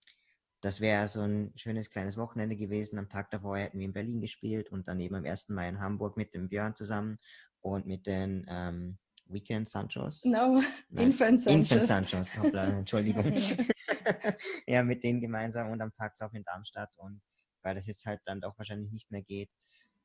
das 0.63 0.81
wäre 0.81 1.07
so 1.07 1.21
ein 1.21 1.53
schönes 1.57 1.91
kleines 1.91 2.17
Wochenende 2.17 2.57
gewesen. 2.57 2.99
Am 2.99 3.11
Tag 3.11 3.31
davor 3.31 3.59
hätten 3.59 3.79
wir 3.79 3.85
in 3.87 3.93
Berlin 3.93 4.23
gespielt 4.23 4.73
und 4.73 4.89
dann 4.89 5.01
eben 5.01 5.17
am 5.17 5.27
1. 5.27 5.51
Mai 5.51 5.69
in 5.69 5.81
Hamburg 5.81 6.17
mit 6.17 6.33
dem 6.33 6.49
Björn 6.49 6.75
zusammen 6.75 7.19
und 7.61 7.87
mit 7.87 8.07
den 8.07 8.47
ähm, 8.49 8.99
Weekend 9.33 9.69
Sanchos. 9.69 10.25
No, 10.25 10.63
Nein, 10.89 11.07
Infant 11.07 11.47
Infant 11.47 11.67
Sanchez. 11.69 11.87
Sanchez, 11.87 12.37
hoppla, 12.39 12.65
Entschuldigung. 12.79 13.33
ja, 14.67 14.83
mit 14.83 15.03
denen 15.05 15.21
gemeinsam 15.21 15.71
und 15.71 15.81
am 15.81 15.93
Tag 15.95 16.17
drauf 16.17 16.33
in 16.35 16.45
Darmstadt. 16.45 16.91
Und 16.97 17.21
weil 17.63 17.75
das 17.75 17.87
jetzt 17.87 18.07
halt 18.07 18.21
dann 18.25 18.41
doch 18.41 18.57
wahrscheinlich 18.59 18.91
nicht 18.91 19.11
mehr 19.11 19.23
geht, 19.23 19.51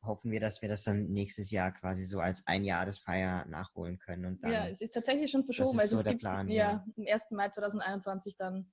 hoffen 0.03 0.31
wir, 0.31 0.39
dass 0.39 0.61
wir 0.61 0.69
das 0.69 0.83
dann 0.83 1.07
nächstes 1.07 1.49
Jahr 1.51 1.71
quasi 1.71 2.05
so 2.05 2.19
als 2.19 2.45
Einjahresfeier 2.45 3.45
nachholen 3.45 3.97
können. 3.97 4.25
Und 4.25 4.43
dann, 4.43 4.51
Ja, 4.51 4.67
es 4.67 4.81
ist 4.81 4.91
tatsächlich 4.93 5.31
schon 5.31 5.43
verschoben. 5.45 5.75
ist 5.77 5.79
also 5.81 5.95
so 5.95 5.97
es 5.99 6.03
der 6.03 6.13
gibt 6.13 6.21
Plan, 6.21 6.47
ja, 6.49 6.85
am 6.97 7.05
1. 7.07 7.31
Mai 7.31 7.49
2021 7.49 8.37
dann 8.37 8.71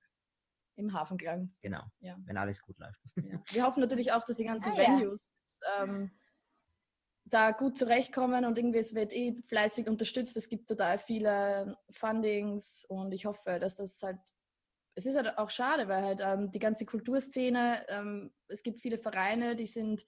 im 0.77 0.93
Hafenklang. 0.93 1.51
genau, 1.63 1.83
Ja. 2.01 2.17
wenn 2.25 2.37
alles 2.37 2.61
gut 2.63 2.79
läuft. 2.79 3.01
Ja. 3.17 3.43
Wir 3.51 3.65
hoffen 3.65 3.81
natürlich 3.81 4.13
auch, 4.13 4.25
dass 4.25 4.37
die 4.37 4.45
ganzen 4.45 4.73
Ah, 4.73 4.83
ja. 4.83 4.99
Venues 4.99 5.31
ähm, 5.81 6.11
da 7.25 7.53
gut 7.53 7.79
zurechtkommen 7.79 8.45
und 8.45 8.59
irgendwie 8.59 8.79
es 8.79 8.95
wird 8.95 9.13
eh 9.13 9.41
fleißig 9.45 9.89
unterstützt. 9.89 10.37
Es 10.37 10.49
gibt 10.49 10.69
total 10.69 10.99
viele 10.99 11.77
Fundings 11.91 12.85
und 12.89 13.13
ich 13.13 13.27
hoffe, 13.27 13.59
dass 13.61 13.75
das 13.77 14.03
halt 14.03 14.19
es 14.95 15.07
ist 15.07 15.17
halt 15.17 15.39
auch 15.39 15.51
schade, 15.51 15.89
weil 15.89 16.03
halt 16.05 16.21
ähm, 16.23 16.51
die 16.51 16.59
ganze 16.59 16.85
Kulturszene, 16.85 17.87
ähm, 17.89 18.33
es 18.49 18.63
gibt 18.63 18.81
viele 18.81 18.99
Vereine, 18.99 19.57
die 19.57 19.67
sind 19.67 20.05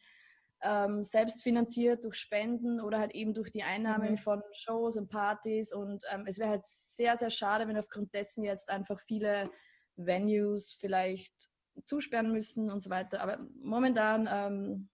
ähm, 0.63 1.05
selbst 1.05 1.43
finanziert 1.43 2.05
durch 2.05 2.17
Spenden 2.17 2.81
oder 2.81 2.99
halt 2.99 3.15
eben 3.15 3.35
durch 3.35 3.51
die 3.51 3.63
Einnahmen 3.63 4.11
Mhm. 4.13 4.17
von 4.17 4.43
Shows 4.53 4.97
und 4.97 5.09
Partys 5.09 5.73
und 5.75 6.05
ähm, 6.11 6.25
es 6.27 6.39
wäre 6.39 6.51
halt 6.51 6.67
sehr, 6.67 7.17
sehr 7.17 7.31
schade, 7.31 7.67
wenn 7.69 7.77
aufgrund 7.77 8.15
dessen 8.15 8.45
jetzt 8.45 8.71
einfach 8.71 9.01
viele 9.01 9.51
Venues 9.97 10.73
vielleicht 10.79 11.51
zusperren 11.87 12.31
müssen 12.33 12.71
und 12.71 12.83
so 12.83 12.91
weiter. 12.91 13.21
Aber 13.21 13.39
momentan 13.63 14.29
ähm, 14.31 14.91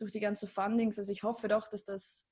durch 0.00 0.12
die 0.12 0.20
ganzen 0.20 0.48
Fundings, 0.48 0.98
also 0.98 1.12
ich 1.12 1.22
hoffe 1.22 1.48
doch, 1.48 1.68
dass 1.68 1.84
das 1.84 2.26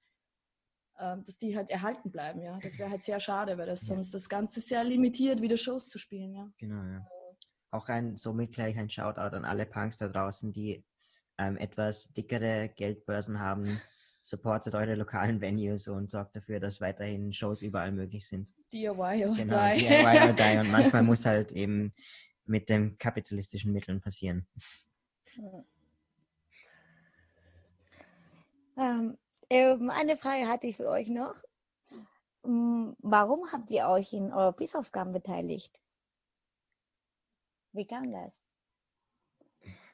ähm, 1.01 1.23
dass 1.25 1.37
die 1.37 1.57
halt 1.57 1.71
erhalten 1.71 2.11
bleiben, 2.11 2.43
ja. 2.43 2.59
Das 2.61 2.79
wäre 2.79 2.91
halt 2.91 3.05
sehr 3.05 3.21
schade, 3.21 3.57
weil 3.57 3.67
das 3.67 3.83
Ja. 3.87 3.95
sonst 3.95 4.13
das 4.15 4.29
Ganze 4.29 4.61
sehr 4.61 4.83
limitiert, 4.83 5.41
wieder 5.41 5.57
Shows 5.57 5.89
zu 5.89 5.99
spielen, 5.99 6.35
ja. 6.35 6.51
Genau, 6.59 6.83
ja. 6.83 7.07
Auch 7.71 7.89
ein, 7.89 8.17
somit 8.17 8.53
gleich 8.53 8.77
ein 8.77 8.91
Shoutout 8.91 9.37
an 9.37 9.45
alle 9.45 9.65
Punks 9.67 9.99
da 9.99 10.09
draußen, 10.09 10.53
die 10.53 10.85
ähm, 11.39 11.57
etwas 11.57 12.13
dickere 12.15 12.71
Geldbörsen 12.71 13.39
haben. 13.39 13.81
Supportet 14.23 14.75
eure 14.75 14.95
lokalen 14.97 15.41
Venues 15.41 15.87
und 15.89 16.11
sorgt 16.11 16.35
dafür, 16.35 16.59
dass 16.61 16.81
weiterhin 16.81 17.33
Shows 17.33 17.63
überall 17.63 17.93
möglich 17.93 18.27
sind. 18.27 18.53
DIY 18.73 19.27
or 19.27 19.35
Genau, 19.37 19.73
die. 19.75 19.81
DIY 19.81 20.29
or 20.29 20.33
die. 20.33 20.59
Und 20.59 20.71
manchmal 20.71 21.03
muss 21.03 21.25
halt 21.25 21.53
eben 21.53 21.95
mit 22.45 22.69
den 22.69 22.99
kapitalistischen 22.99 23.73
Mitteln 23.73 24.01
passieren. 24.01 24.47
Ähm, 25.39 25.65
ähm, 28.79 29.91
eine 29.91 30.17
Frage 30.17 30.49
hatte 30.49 30.67
ich 30.67 30.77
für 30.77 30.89
euch 30.89 31.09
noch. 31.09 31.35
Mm, 32.45 32.93
Warum 32.99 33.51
habt 33.53 33.71
ihr 33.71 33.87
euch 33.89 34.13
in 34.13 34.33
eurer 34.33 34.53
Bissaufgaben 34.53 35.13
beteiligt? 35.13 35.81
Wie 37.73 37.87
kam 37.87 38.11
das? 38.11 38.33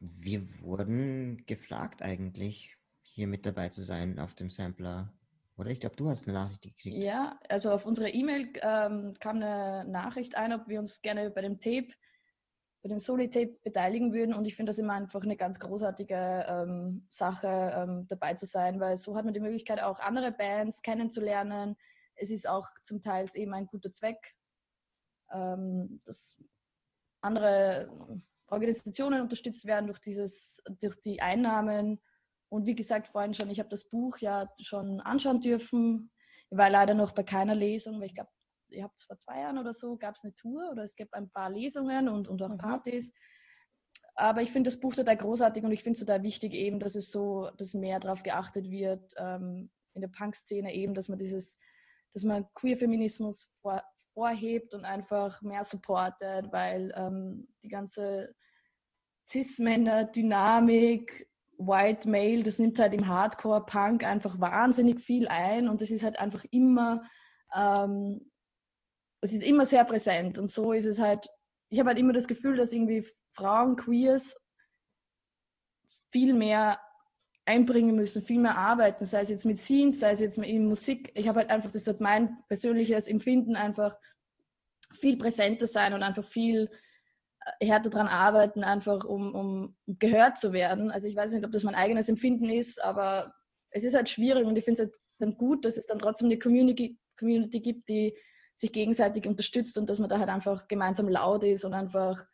Wir 0.01 0.47
wurden 0.61 1.45
gefragt 1.47 2.03
eigentlich, 2.03 2.77
hier 3.03 3.27
mit 3.27 3.47
dabei 3.47 3.71
zu 3.71 3.83
sein 3.83 4.19
auf 4.19 4.35
dem 4.35 4.51
Sampler. 4.51 5.13
Oder 5.57 5.71
ich 5.71 5.81
glaube, 5.81 5.97
du 5.97 6.09
hast 6.09 6.25
eine 6.25 6.35
Nachricht 6.35 6.63
gekriegt. 6.63 6.97
Ja, 6.97 7.39
also 7.49 7.71
auf 7.71 7.87
unsere 7.87 8.11
E-Mail 8.11 8.53
ähm, 8.61 9.15
kam 9.21 9.37
eine 9.37 9.85
Nachricht 9.89 10.37
ein, 10.37 10.53
ob 10.53 10.69
wir 10.69 10.81
uns 10.81 11.01
gerne 11.01 11.31
bei 11.31 11.43
dem 11.43 11.61
Tape, 11.61 11.89
bei 12.85 12.91
dem 12.91 12.99
Soli-Tape 12.99 13.57
beteiligen 13.63 14.13
würden. 14.13 14.35
Und 14.35 14.45
ich 14.45 14.55
finde 14.55 14.69
das 14.69 14.79
immer 14.79 14.93
einfach 14.93 15.23
eine 15.23 15.39
ganz 15.39 15.59
großartige 15.59 16.45
ähm, 16.47 17.07
Sache, 17.09 17.73
ähm, 17.75 18.07
dabei 18.09 18.35
zu 18.35 18.45
sein, 18.45 18.79
weil 18.79 18.99
so 18.99 19.17
hat 19.17 19.25
man 19.25 19.33
die 19.33 19.41
Möglichkeit, 19.41 19.83
auch 19.83 20.01
andere 20.01 20.31
Bands 20.33 20.83
kennenzulernen. 20.83 21.77
Es 22.15 22.31
ist 22.31 22.47
auch 22.47 22.69
zum 22.83 23.01
Teil 23.01 23.27
eben 23.33 23.55
ein 23.55 23.67
guter 23.67 23.91
Zweck, 23.91 24.37
ähm, 25.33 25.99
dass 26.05 26.37
andere 27.23 27.91
Organisationen 28.49 29.23
unterstützt 29.23 29.65
werden 29.65 29.87
durch, 29.87 30.01
dieses, 30.01 30.63
durch 30.79 31.01
die 31.01 31.23
Einnahmen. 31.23 32.03
Und 32.51 32.67
wie 32.67 32.75
gesagt, 32.75 33.09
vorhin 33.09 33.33
schon, 33.33 33.49
ich 33.49 33.61
habe 33.61 33.71
das 33.71 33.89
Buch 33.89 34.19
ja 34.19 34.53
schon 34.61 35.01
anschauen 35.01 35.41
dürfen. 35.41 36.11
Ich 36.51 36.59
war 36.59 36.69
leider 36.69 36.93
noch 36.93 37.13
bei 37.13 37.23
keiner 37.23 37.55
Lesung, 37.55 37.99
weil 37.99 38.09
ich 38.09 38.15
glaube, 38.15 38.31
ihr 38.75 38.85
habt 38.85 39.01
vor 39.03 39.17
zwei 39.17 39.41
Jahren 39.41 39.59
oder 39.59 39.73
so, 39.73 39.97
gab 39.97 40.17
es 40.17 40.25
eine 40.25 40.35
Tour 40.35 40.71
oder 40.71 40.83
es 40.83 40.97
gibt 40.97 41.15
ein 41.15 41.31
paar 41.31 41.51
Lesungen 41.51 42.09
und, 42.09 42.29
und 42.29 42.43
auch 42.43 42.51
Mhm. 42.51 42.59
Partys. 42.59 43.13
Aber 44.17 44.43
ich 44.43 44.53
finde 44.53 44.71
das 44.71 44.79
Buch 44.79 44.95
total 44.95 45.17
großartig 45.17 45.65
und 45.65 45.73
ich 45.73 45.83
finde 45.83 45.99
es 45.99 46.01
total 46.01 46.23
wichtig 46.23 46.55
eben, 46.55 46.79
dass 46.79 46.95
es 46.95 47.11
so, 47.11 47.51
dass 47.57 47.75
mehr 47.75 47.99
darauf 47.99 48.23
geachtet 48.23 48.71
wird 48.71 49.13
ähm, 49.17 49.71
in 49.95 50.03
der 50.03 50.09
Punk-Szene 50.09 50.73
eben, 50.73 50.95
dass 50.95 51.09
man 51.09 51.19
dieses, 51.19 51.59
dass 52.13 52.25
man 52.25 52.47
Queer-Feminismus 52.55 53.51
vor, 53.61 53.83
vorhebt 54.13 54.75
und 54.75 54.85
einfach 54.85 55.43
mehr 55.43 55.65
supportet, 55.65 56.53
weil 56.53 56.93
ähm, 56.97 57.49
die 57.65 57.69
ganze 57.69 58.37
Cis-Männer-Dynamik, 59.27 61.29
White 61.59 62.09
Male, 62.09 62.43
das 62.43 62.59
nimmt 62.59 62.79
halt 62.79 62.95
im 62.95 63.09
Hardcore-Punk 63.09 64.05
einfach 64.05 64.41
wahnsinnig 64.41 65.01
viel 65.01 65.29
ein 65.29 65.69
und 65.69 65.83
es 65.83 65.91
ist 65.91 66.05
halt 66.05 66.19
einfach 66.19 66.45
immer 66.51 67.03
ähm, 67.55 68.31
es 69.25 69.33
ist 69.33 69.43
immer 69.43 69.65
sehr 69.65 69.85
präsent 69.85 70.39
und 70.39 70.51
so 70.51 70.73
ist 70.73 70.85
es 70.85 71.01
halt, 71.01 71.29
ich 71.71 71.79
habe 71.79 71.89
halt 71.89 71.99
immer 71.99 72.13
das 72.13 72.29
Gefühl, 72.29 72.57
dass 72.57 72.73
irgendwie 72.73 73.07
Frauen, 73.33 73.77
Queers 73.77 74.37
viel 76.13 76.35
mehr 76.35 76.79
einbringen 77.47 77.97
müssen, 77.97 78.23
viel 78.23 78.39
mehr 78.39 78.57
arbeiten, 78.57 79.05
sei 79.05 79.23
es 79.23 79.31
jetzt 79.31 79.47
mit 79.47 79.59
Scenes, 79.59 80.01
sei 80.01 80.13
es 80.13 80.21
jetzt 80.21 80.39
in 80.39 80.67
Musik. 80.67 81.11
Ich 81.15 81.27
habe 81.27 81.41
halt 81.41 81.51
einfach, 81.51 81.71
das 81.71 81.87
hat 81.87 82.01
mein 82.01 82.39
persönliches 82.49 83.09
Empfinden 83.09 83.57
einfach 83.57 83.97
viel 84.93 85.17
präsenter 85.17 85.67
sein 85.67 85.95
und 85.95 86.03
einfach 86.03 86.25
viel 86.25 86.71
äh, 87.61 87.67
härter 87.67 87.91
daran 87.91 88.09
arbeiten, 88.09 88.63
einfach 88.63 89.05
um, 89.05 89.35
um 89.35 89.77
gehört 89.87 90.39
zu 90.39 90.53
werden. 90.53 90.91
Also 90.91 91.09
ich 91.09 91.17
weiß 91.17 91.33
nicht, 91.33 91.45
ob 91.45 91.51
das 91.51 91.65
mein 91.65 91.75
eigenes 91.75 92.09
Empfinden 92.09 92.49
ist, 92.49 92.83
aber 92.83 93.35
es 93.71 93.85
ist 93.85 93.95
halt 93.95 94.09
schwierig 94.09 94.47
und 94.47 94.57
ich 94.57 94.65
finde 94.65 94.83
es 94.83 94.87
halt 94.87 94.97
dann 95.19 95.37
gut, 95.37 95.65
dass 95.65 95.77
es 95.77 95.87
dann 95.87 95.99
trotzdem 95.99 96.27
eine 96.27 96.39
Community, 96.39 96.99
Community 97.19 97.61
gibt, 97.61 97.89
die 97.89 98.15
sich 98.57 98.73
gegenseitig 98.73 99.27
unterstützt 99.27 99.79
und 99.79 99.89
dass 99.89 99.99
man 99.99 100.09
da 100.09 100.19
halt 100.19 100.29
einfach 100.29 100.69
gemeinsam 100.69 101.09
laut 101.09 101.45
ist 101.45 101.65
und 101.65 101.75
einfach, 101.75 102.25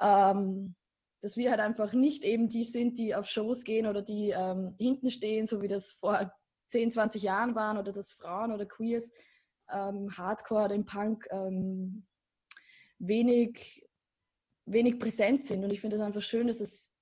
ähm, 0.00 0.74
dass 1.20 1.36
wir 1.36 1.50
halt 1.50 1.60
einfach 1.60 1.92
nicht 1.92 2.24
eben 2.24 2.48
die 2.48 2.64
sind, 2.64 2.98
die 2.98 3.14
auf 3.14 3.26
Shows 3.26 3.64
gehen 3.64 3.86
oder 3.86 4.02
die 4.02 4.30
ähm, 4.30 4.74
hinten 4.78 5.10
stehen, 5.10 5.46
so 5.46 5.62
wie 5.62 5.68
das 5.68 5.92
vor 5.92 6.32
10, 6.68 6.92
20 6.92 7.22
Jahren 7.22 7.54
waren 7.54 7.78
oder 7.78 7.92
dass 7.92 8.10
Frauen 8.10 8.52
oder 8.52 8.66
Queers 8.66 9.10
ähm, 9.70 10.16
Hardcore 10.16 10.74
im 10.74 10.84
Punk 10.84 11.26
ähm, 11.30 12.06
wenig, 12.98 13.86
wenig 14.66 14.98
präsent 14.98 15.44
sind. 15.44 15.64
Und 15.64 15.70
ich 15.70 15.80
finde 15.80 15.96
es 15.96 16.02
einfach 16.02 16.22
schön, 16.22 16.46
dass 16.46 16.60
es 16.60 16.92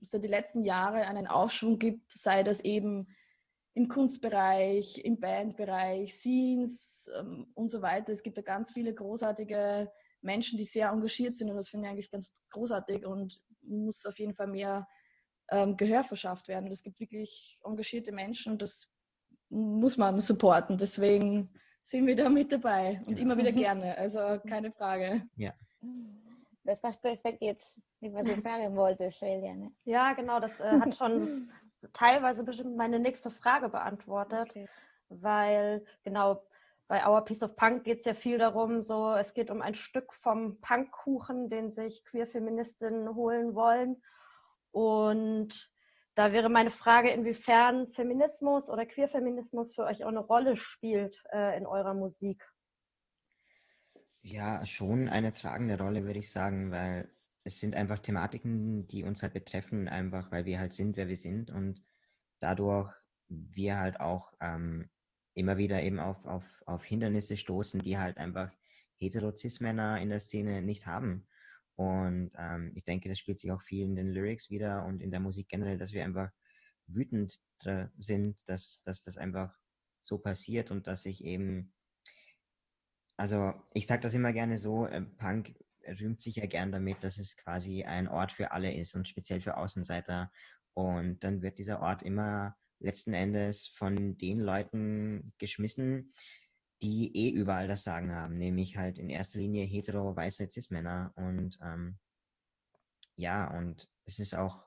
so 0.00 0.18
die 0.18 0.28
letzten 0.28 0.64
Jahre 0.64 1.06
einen 1.06 1.26
Aufschwung 1.26 1.78
gibt, 1.78 2.12
sei 2.12 2.42
das 2.42 2.60
eben 2.60 3.08
im 3.74 3.88
Kunstbereich, 3.88 4.98
im 5.04 5.18
Bandbereich, 5.18 6.14
Scenes 6.14 7.10
ähm, 7.18 7.46
und 7.54 7.70
so 7.70 7.80
weiter. 7.82 8.12
Es 8.12 8.22
gibt 8.22 8.36
da 8.36 8.42
ganz 8.42 8.70
viele 8.70 8.94
großartige 8.94 9.90
Menschen, 10.20 10.58
die 10.58 10.64
sehr 10.64 10.90
engagiert 10.90 11.36
sind 11.36 11.50
und 11.50 11.56
das 11.56 11.68
finde 11.68 11.86
ich 11.86 11.92
eigentlich 11.92 12.10
ganz 12.10 12.32
großartig 12.50 13.06
und 13.06 13.40
muss 13.62 14.04
auf 14.06 14.18
jeden 14.18 14.34
Fall 14.34 14.48
mehr 14.48 14.86
ähm, 15.50 15.76
Gehör 15.76 16.04
verschafft 16.04 16.48
werden. 16.48 16.66
Und 16.66 16.72
es 16.72 16.82
gibt 16.82 17.00
wirklich 17.00 17.58
engagierte 17.64 18.12
Menschen 18.12 18.52
und 18.52 18.62
das 18.62 18.88
muss 19.48 19.96
man 19.96 20.20
supporten. 20.20 20.76
Deswegen 20.78 21.50
sind 21.82 22.06
wir 22.06 22.16
da 22.16 22.28
mit 22.28 22.52
dabei 22.52 23.00
und 23.06 23.16
Genau. 23.16 23.20
immer 23.22 23.38
wieder 23.38 23.52
gerne. 23.52 23.96
Also 23.98 24.20
keine 24.48 24.70
Frage. 24.72 25.22
Ja. 25.36 25.52
Das 26.64 26.80
passt 26.80 27.02
perfekt 27.02 27.42
jetzt, 27.42 27.80
was 28.00 28.24
du 28.24 28.36
fragen 28.40 28.76
wolltest, 28.76 29.18
Celia. 29.18 29.54
Ne? 29.54 29.72
Ja, 29.84 30.12
genau, 30.12 30.38
das 30.38 30.60
äh, 30.60 30.78
hat 30.78 30.94
schon 30.94 31.20
teilweise 31.92 32.44
bestimmt 32.44 32.76
meine 32.76 32.98
nächste 32.98 33.30
Frage 33.30 33.68
beantwortet, 33.68 34.50
Okay. 34.50 34.68
weil 35.08 35.84
genau 36.02 36.42
bei 36.88 37.06
Our 37.06 37.24
Piece 37.24 37.42
of 37.42 37.56
Punk 37.56 37.84
geht 37.84 37.98
es 37.98 38.04
ja 38.04 38.14
viel 38.14 38.38
darum, 38.38 38.82
so 38.82 39.14
es 39.14 39.32
geht 39.34 39.50
um 39.50 39.62
ein 39.62 39.74
Stück 39.74 40.12
vom 40.12 40.60
Punkkuchen, 40.60 41.48
den 41.48 41.70
sich 41.70 42.04
Queer-Feministinnen 42.04 43.14
holen 43.14 43.54
wollen. 43.54 44.02
Und 44.72 45.70
da 46.14 46.32
wäre 46.32 46.50
meine 46.50 46.70
Frage, 46.70 47.10
inwiefern 47.10 47.88
Feminismus 47.88 48.68
oder 48.68 48.84
Queer-Feminismus 48.84 49.74
für 49.74 49.84
euch 49.84 50.04
auch 50.04 50.08
eine 50.08 50.20
Rolle 50.20 50.56
spielt 50.56 51.22
äh, 51.32 51.56
in 51.56 51.66
eurer 51.66 51.94
Musik. 51.94 52.46
Ja, 54.20 54.64
schon 54.66 55.08
eine 55.08 55.32
tragende 55.32 55.78
Rolle, 55.78 56.04
würde 56.04 56.18
ich 56.18 56.30
sagen, 56.30 56.70
weil 56.70 57.10
es 57.44 57.58
sind 57.58 57.74
einfach 57.74 57.98
Thematiken, 57.98 58.86
die 58.86 59.04
uns 59.04 59.22
halt 59.22 59.34
betreffen, 59.34 59.88
einfach 59.88 60.30
weil 60.30 60.44
wir 60.44 60.58
halt 60.58 60.72
sind, 60.72 60.96
wer 60.96 61.08
wir 61.08 61.16
sind 61.16 61.50
und 61.50 61.82
dadurch 62.40 62.92
wir 63.28 63.78
halt 63.78 64.00
auch 64.00 64.32
ähm, 64.40 64.90
immer 65.34 65.56
wieder 65.56 65.82
eben 65.82 65.98
auf, 65.98 66.24
auf, 66.24 66.44
auf 66.66 66.84
Hindernisse 66.84 67.36
stoßen, 67.36 67.80
die 67.80 67.98
halt 67.98 68.18
einfach 68.18 68.52
hetero-cis-Männer 68.98 70.00
in 70.00 70.10
der 70.10 70.20
Szene 70.20 70.62
nicht 70.62 70.86
haben. 70.86 71.26
Und 71.76 72.30
ähm, 72.36 72.72
ich 72.74 72.84
denke, 72.84 73.08
das 73.08 73.18
spielt 73.18 73.40
sich 73.40 73.50
auch 73.50 73.62
viel 73.62 73.84
in 73.84 73.96
den 73.96 74.12
Lyrics 74.12 74.50
wieder 74.50 74.84
und 74.84 75.00
in 75.00 75.10
der 75.10 75.20
Musik 75.20 75.48
generell, 75.48 75.78
dass 75.78 75.92
wir 75.92 76.04
einfach 76.04 76.30
wütend 76.86 77.40
sind, 77.98 78.36
dass, 78.46 78.82
dass 78.84 79.02
das 79.02 79.16
einfach 79.16 79.56
so 80.02 80.18
passiert 80.18 80.70
und 80.70 80.86
dass 80.88 81.04
sich 81.04 81.24
eben 81.24 81.72
also 83.16 83.52
ich 83.72 83.86
sage 83.86 84.02
das 84.02 84.14
immer 84.14 84.32
gerne 84.32 84.58
so, 84.58 84.86
äh, 84.86 85.00
Punk 85.00 85.54
rühmt 85.86 86.20
sich 86.20 86.36
ja 86.36 86.46
gern 86.46 86.72
damit, 86.72 87.02
dass 87.02 87.18
es 87.18 87.36
quasi 87.36 87.84
ein 87.84 88.08
Ort 88.08 88.32
für 88.32 88.52
alle 88.52 88.74
ist 88.74 88.94
und 88.94 89.08
speziell 89.08 89.40
für 89.40 89.56
Außenseiter. 89.56 90.30
Und 90.74 91.22
dann 91.24 91.42
wird 91.42 91.58
dieser 91.58 91.80
Ort 91.80 92.02
immer 92.02 92.56
letzten 92.78 93.14
Endes 93.14 93.66
von 93.68 94.16
den 94.18 94.40
Leuten 94.40 95.32
geschmissen, 95.38 96.12
die 96.82 97.16
eh 97.16 97.30
überall 97.30 97.68
das 97.68 97.84
Sagen 97.84 98.12
haben, 98.12 98.38
nämlich 98.38 98.76
halt 98.76 98.98
in 98.98 99.08
erster 99.08 99.38
Linie 99.38 99.64
hetero, 99.64 100.16
weiße 100.16 100.50
Cis-Männer. 100.50 101.12
Und 101.14 101.58
ähm, 101.62 101.98
ja, 103.16 103.46
und 103.56 103.88
es 104.04 104.18
ist 104.18 104.34
auch 104.34 104.66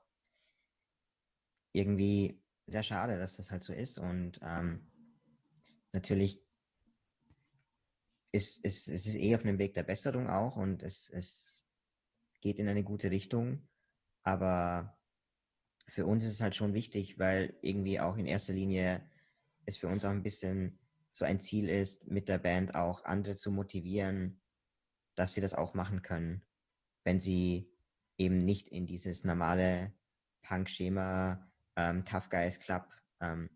irgendwie 1.72 2.40
sehr 2.66 2.82
schade, 2.82 3.18
dass 3.18 3.36
das 3.36 3.50
halt 3.50 3.64
so 3.64 3.72
ist. 3.72 3.98
Und 3.98 4.40
ähm, 4.42 4.90
natürlich 5.92 6.45
ist, 8.36 8.64
ist, 8.64 8.88
es 8.88 9.06
ist 9.06 9.16
eh 9.16 9.34
auf 9.34 9.42
einem 9.42 9.58
Weg 9.58 9.74
der 9.74 9.82
Besserung 9.82 10.28
auch 10.28 10.56
und 10.56 10.82
es, 10.82 11.10
es 11.10 11.66
geht 12.40 12.58
in 12.58 12.68
eine 12.68 12.84
gute 12.84 13.10
Richtung. 13.10 13.68
Aber 14.22 14.96
für 15.88 16.06
uns 16.06 16.24
ist 16.24 16.34
es 16.34 16.40
halt 16.40 16.54
schon 16.54 16.74
wichtig, 16.74 17.18
weil 17.18 17.56
irgendwie 17.62 17.98
auch 17.98 18.16
in 18.16 18.26
erster 18.26 18.52
Linie 18.52 19.08
es 19.64 19.76
für 19.76 19.88
uns 19.88 20.04
auch 20.04 20.10
ein 20.10 20.22
bisschen 20.22 20.78
so 21.12 21.24
ein 21.24 21.40
Ziel 21.40 21.68
ist, 21.68 22.06
mit 22.06 22.28
der 22.28 22.38
Band 22.38 22.74
auch 22.74 23.04
andere 23.04 23.36
zu 23.36 23.50
motivieren, 23.50 24.40
dass 25.14 25.34
sie 25.34 25.40
das 25.40 25.54
auch 25.54 25.74
machen 25.74 26.02
können, 26.02 26.42
wenn 27.04 27.20
sie 27.20 27.72
eben 28.18 28.44
nicht 28.44 28.68
in 28.68 28.86
dieses 28.86 29.24
normale 29.24 29.94
Punk-Schema, 30.42 31.50
ähm, 31.76 32.04
Tough 32.04 32.28
Guys 32.28 32.60
Club, 32.60 32.86
ähm, 33.20 33.48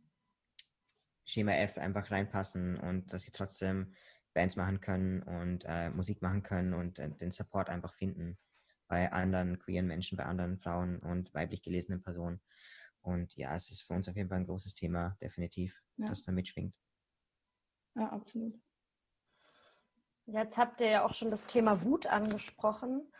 Schema 1.24 1.52
F 1.52 1.78
einfach 1.78 2.10
reinpassen 2.10 2.78
und 2.78 3.12
dass 3.12 3.24
sie 3.24 3.30
trotzdem 3.30 3.94
Bands 4.32 4.56
machen 4.56 4.80
können 4.80 5.22
und 5.22 5.64
äh, 5.66 5.90
Musik 5.90 6.22
machen 6.22 6.42
können 6.42 6.74
und 6.74 6.98
äh, 6.98 7.10
den 7.10 7.30
Support 7.30 7.68
einfach 7.68 7.94
finden 7.94 8.38
bei 8.88 9.12
anderen 9.12 9.58
queeren 9.58 9.86
Menschen, 9.86 10.16
bei 10.16 10.24
anderen 10.24 10.58
Frauen 10.58 10.98
und 10.98 11.32
weiblich 11.32 11.62
gelesenen 11.62 12.02
Personen. 12.02 12.40
Und 13.02 13.34
ja, 13.36 13.54
es 13.54 13.70
ist 13.70 13.82
für 13.82 13.94
uns 13.94 14.08
auf 14.08 14.16
jeden 14.16 14.28
Fall 14.28 14.38
ein 14.38 14.46
großes 14.46 14.74
Thema, 14.74 15.16
definitiv, 15.20 15.80
Ja. 15.96 16.06
das 16.08 16.22
da 16.22 16.32
mitschwingt. 16.32 16.74
Ja, 17.94 18.08
absolut. 18.10 18.60
Jetzt 20.26 20.56
habt 20.56 20.80
ihr 20.80 20.88
ja 20.90 21.04
auch 21.04 21.14
schon 21.14 21.30
das 21.30 21.46
Thema 21.46 21.82
Wut 21.82 22.06
angesprochen. 22.06 23.12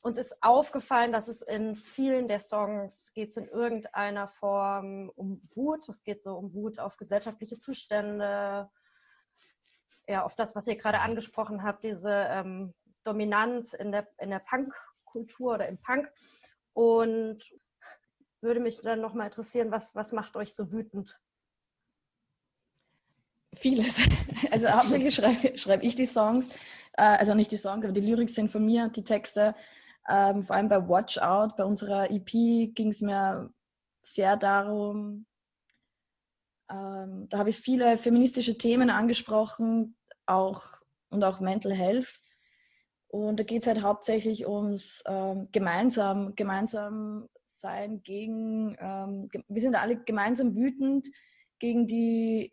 Uns 0.00 0.16
ist 0.16 0.42
aufgefallen, 0.42 1.12
dass 1.12 1.28
es 1.28 1.42
in 1.42 1.76
vielen 1.76 2.28
der 2.28 2.40
Songs 2.40 3.12
geht 3.14 3.30
es 3.30 3.36
in 3.36 3.46
irgendeiner 3.46 4.28
Form 4.28 5.08
um 5.14 5.40
Wut. 5.54 5.88
Es 5.88 6.02
geht 6.02 6.24
so 6.24 6.34
um 6.36 6.52
Wut 6.54 6.78
auf 6.78 6.96
gesellschaftliche 6.96 7.58
Zustände, 7.58 8.68
ja, 10.08 10.24
auf 10.24 10.34
das, 10.34 10.54
was 10.54 10.66
ihr 10.66 10.76
gerade 10.76 11.00
angesprochen 11.00 11.62
habt, 11.62 11.84
diese 11.84 12.10
ähm, 12.10 12.74
Dominanz 13.04 13.72
in 13.72 13.92
der, 13.92 14.08
in 14.18 14.30
der 14.30 14.40
Punk-Kultur 14.40 15.54
oder 15.54 15.68
im 15.68 15.78
Punk. 15.78 16.10
Und 16.74 17.38
würde 18.40 18.60
mich 18.60 18.80
dann 18.80 19.00
nochmal 19.00 19.26
interessieren, 19.26 19.70
was, 19.70 19.94
was 19.94 20.12
macht 20.12 20.36
euch 20.36 20.54
so 20.54 20.72
wütend? 20.72 21.18
Vieles. 23.54 24.00
Also 24.50 24.68
hauptsächlich 24.68 25.14
schreibe 25.14 25.56
schreib 25.56 25.82
ich 25.82 25.94
die 25.94 26.04
Songs, 26.04 26.54
äh, 26.92 27.02
also 27.02 27.32
nicht 27.32 27.52
die 27.52 27.56
Songs, 27.56 27.84
aber 27.84 27.94
die 27.94 28.02
Lyrics 28.02 28.34
sind 28.34 28.50
von 28.50 28.66
mir, 28.66 28.88
die 28.88 29.04
Texte. 29.04 29.54
Ähm, 30.06 30.42
vor 30.42 30.56
allem 30.56 30.68
bei 30.68 30.88
Watch 30.88 31.16
Out, 31.16 31.56
bei 31.56 31.64
unserer 31.64 32.10
EP 32.10 32.26
ging 32.74 32.88
es 32.88 33.00
mir 33.00 33.50
sehr 34.02 34.36
darum, 34.36 35.24
ähm, 36.72 37.28
da 37.28 37.38
habe 37.38 37.50
ich 37.50 37.56
viele 37.56 37.98
feministische 37.98 38.56
Themen 38.56 38.90
angesprochen, 38.90 39.96
auch 40.26 40.64
und 41.10 41.22
auch 41.24 41.40
Mental 41.40 41.72
Health. 41.72 42.20
Und 43.08 43.38
da 43.38 43.44
geht 43.44 43.62
es 43.62 43.68
halt 43.68 43.82
hauptsächlich 43.82 44.46
ums 44.46 45.02
ähm, 45.06 45.48
gemeinsam, 45.52 46.34
gemeinsam 46.34 47.28
sein 47.44 48.02
gegen, 48.02 48.74
ähm, 48.80 49.28
wir 49.48 49.60
sind 49.60 49.74
alle 49.74 50.02
gemeinsam 50.02 50.56
wütend 50.56 51.08
gegen 51.58 51.86
die 51.86 52.50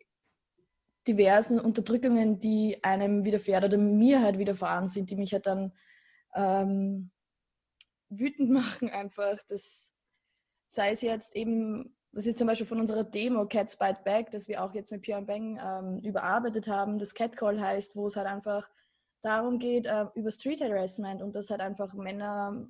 diversen 1.08 1.58
Unterdrückungen, 1.58 2.38
die 2.38 2.78
einem 2.84 3.24
widerfährt 3.24 3.64
oder 3.64 3.78
mir 3.78 4.20
halt 4.20 4.38
widerfahren 4.38 4.86
sind, 4.86 5.10
die 5.10 5.16
mich 5.16 5.32
halt 5.32 5.46
dann 5.46 5.72
ähm, 6.34 7.10
wütend 8.10 8.50
machen 8.50 8.90
einfach. 8.90 9.38
Das 9.48 9.92
sei 10.68 10.90
es 10.90 11.00
jetzt 11.00 11.34
eben, 11.34 11.96
das 12.12 12.26
ist 12.26 12.38
zum 12.38 12.46
Beispiel 12.46 12.66
von 12.66 12.80
unserer 12.80 13.04
Demo 13.04 13.46
Cats 13.46 13.76
Bite 13.76 14.00
Back, 14.04 14.30
das 14.30 14.48
wir 14.48 14.62
auch 14.62 14.74
jetzt 14.74 14.90
mit 14.90 15.02
Björn 15.02 15.26
Beng 15.26 15.60
ähm, 15.64 16.00
überarbeitet 16.00 16.66
haben, 16.66 16.98
das 16.98 17.14
Catcall 17.14 17.60
heißt, 17.60 17.94
wo 17.94 18.08
es 18.08 18.16
halt 18.16 18.26
einfach 18.26 18.68
darum 19.22 19.58
geht, 19.58 19.86
äh, 19.86 20.06
über 20.14 20.30
Street 20.30 20.60
Harassment 20.60 21.22
und 21.22 21.34
dass 21.36 21.50
halt 21.50 21.60
einfach 21.60 21.94
Männer 21.94 22.66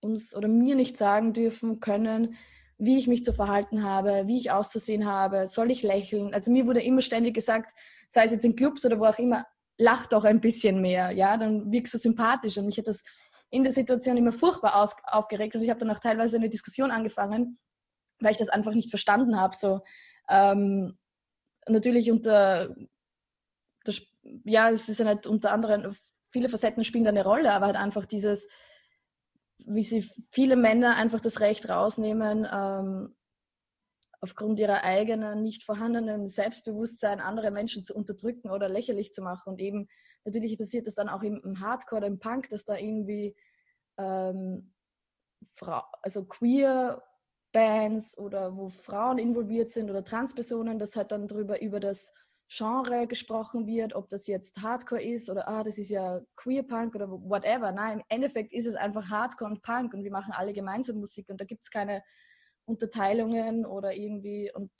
uns 0.00 0.34
oder 0.36 0.48
mir 0.48 0.76
nicht 0.76 0.96
sagen 0.96 1.32
dürfen 1.32 1.80
können, 1.80 2.36
wie 2.78 2.98
ich 2.98 3.06
mich 3.06 3.24
zu 3.24 3.32
verhalten 3.32 3.82
habe, 3.82 4.26
wie 4.26 4.38
ich 4.38 4.50
auszusehen 4.50 5.06
habe, 5.06 5.46
soll 5.46 5.70
ich 5.70 5.82
lächeln. 5.82 6.34
Also 6.34 6.50
mir 6.50 6.66
wurde 6.66 6.82
immer 6.82 7.00
ständig 7.00 7.34
gesagt, 7.34 7.72
sei 8.08 8.24
es 8.24 8.32
jetzt 8.32 8.44
in 8.44 8.56
Clubs 8.56 8.84
oder 8.84 8.98
wo 9.00 9.04
auch 9.06 9.18
immer, 9.18 9.46
lach 9.78 10.06
doch 10.06 10.24
ein 10.24 10.40
bisschen 10.40 10.80
mehr, 10.80 11.10
ja, 11.10 11.36
dann 11.36 11.72
wirkst 11.72 11.94
du 11.94 11.98
sympathisch. 11.98 12.58
Und 12.58 12.66
mich 12.66 12.78
hat 12.78 12.88
das 12.88 13.02
in 13.50 13.62
der 13.62 13.72
Situation 13.72 14.16
immer 14.16 14.32
furchtbar 14.32 14.88
aufgeregt 15.06 15.56
und 15.56 15.62
ich 15.62 15.70
habe 15.70 15.80
dann 15.80 15.90
auch 15.90 16.00
teilweise 16.00 16.36
eine 16.36 16.48
Diskussion 16.48 16.90
angefangen, 16.90 17.58
weil 18.24 18.32
ich 18.32 18.38
das 18.38 18.48
einfach 18.48 18.74
nicht 18.74 18.90
verstanden 18.90 19.40
habe. 19.40 19.56
So, 19.56 19.82
ähm, 20.28 20.98
natürlich 21.68 22.10
unter, 22.10 22.74
das, 23.84 24.02
ja, 24.44 24.70
es 24.70 24.88
ist 24.88 24.98
ja 24.98 25.12
nicht 25.12 25.26
unter 25.26 25.52
anderem, 25.52 25.94
viele 26.30 26.48
Facetten 26.48 26.84
spielen 26.84 27.04
da 27.04 27.10
eine 27.10 27.24
Rolle, 27.24 27.52
aber 27.52 27.66
halt 27.66 27.76
einfach 27.76 28.06
dieses, 28.06 28.48
wie 29.58 29.84
sie 29.84 30.08
viele 30.30 30.56
Männer 30.56 30.96
einfach 30.96 31.20
das 31.20 31.40
Recht 31.40 31.68
rausnehmen, 31.68 32.46
ähm, 32.50 33.14
aufgrund 34.20 34.58
ihrer 34.58 34.82
eigenen 34.82 35.42
nicht 35.42 35.64
vorhandenen 35.64 36.28
Selbstbewusstsein 36.28 37.20
andere 37.20 37.50
Menschen 37.50 37.84
zu 37.84 37.94
unterdrücken 37.94 38.50
oder 38.50 38.70
lächerlich 38.70 39.12
zu 39.12 39.20
machen. 39.20 39.50
Und 39.52 39.60
eben 39.60 39.86
natürlich 40.24 40.58
passiert 40.58 40.86
das 40.86 40.94
dann 40.94 41.10
auch 41.10 41.22
im, 41.22 41.60
Hardcore, 41.60 42.06
im 42.06 42.18
Punk, 42.18 42.48
dass 42.48 42.64
da 42.64 42.76
irgendwie 42.76 43.36
ähm, 43.98 44.72
Frau, 45.52 45.82
also 46.02 46.24
queer 46.24 47.02
Bands 47.54 48.18
oder 48.18 48.56
wo 48.56 48.68
Frauen 48.68 49.18
involviert 49.18 49.70
sind 49.70 49.88
oder 49.88 50.04
Transpersonen, 50.04 50.78
dass 50.78 50.96
halt 50.96 51.12
dann 51.12 51.28
darüber 51.28 51.62
über 51.62 51.78
das 51.78 52.12
Genre 52.48 53.06
gesprochen 53.06 53.66
wird, 53.66 53.94
ob 53.94 54.08
das 54.08 54.26
jetzt 54.26 54.60
Hardcore 54.60 55.02
ist 55.02 55.30
oder 55.30 55.48
ah, 55.48 55.62
das 55.62 55.78
ist 55.78 55.88
ja 55.88 56.20
Queer 56.36 56.64
Punk 56.64 56.94
oder 56.94 57.08
whatever. 57.08 57.72
Nein, 57.72 58.00
im 58.00 58.04
Endeffekt 58.08 58.52
ist 58.52 58.66
es 58.66 58.74
einfach 58.74 59.08
Hardcore 59.08 59.52
und 59.52 59.62
Punk 59.62 59.94
und 59.94 60.02
wir 60.02 60.10
machen 60.10 60.32
alle 60.32 60.52
gemeinsam 60.52 60.98
Musik 60.98 61.28
und 61.30 61.40
da 61.40 61.44
gibt 61.44 61.62
es 61.62 61.70
keine 61.70 62.02
Unterteilungen 62.66 63.64
oder 63.64 63.94
irgendwie 63.94 64.52
und 64.52 64.70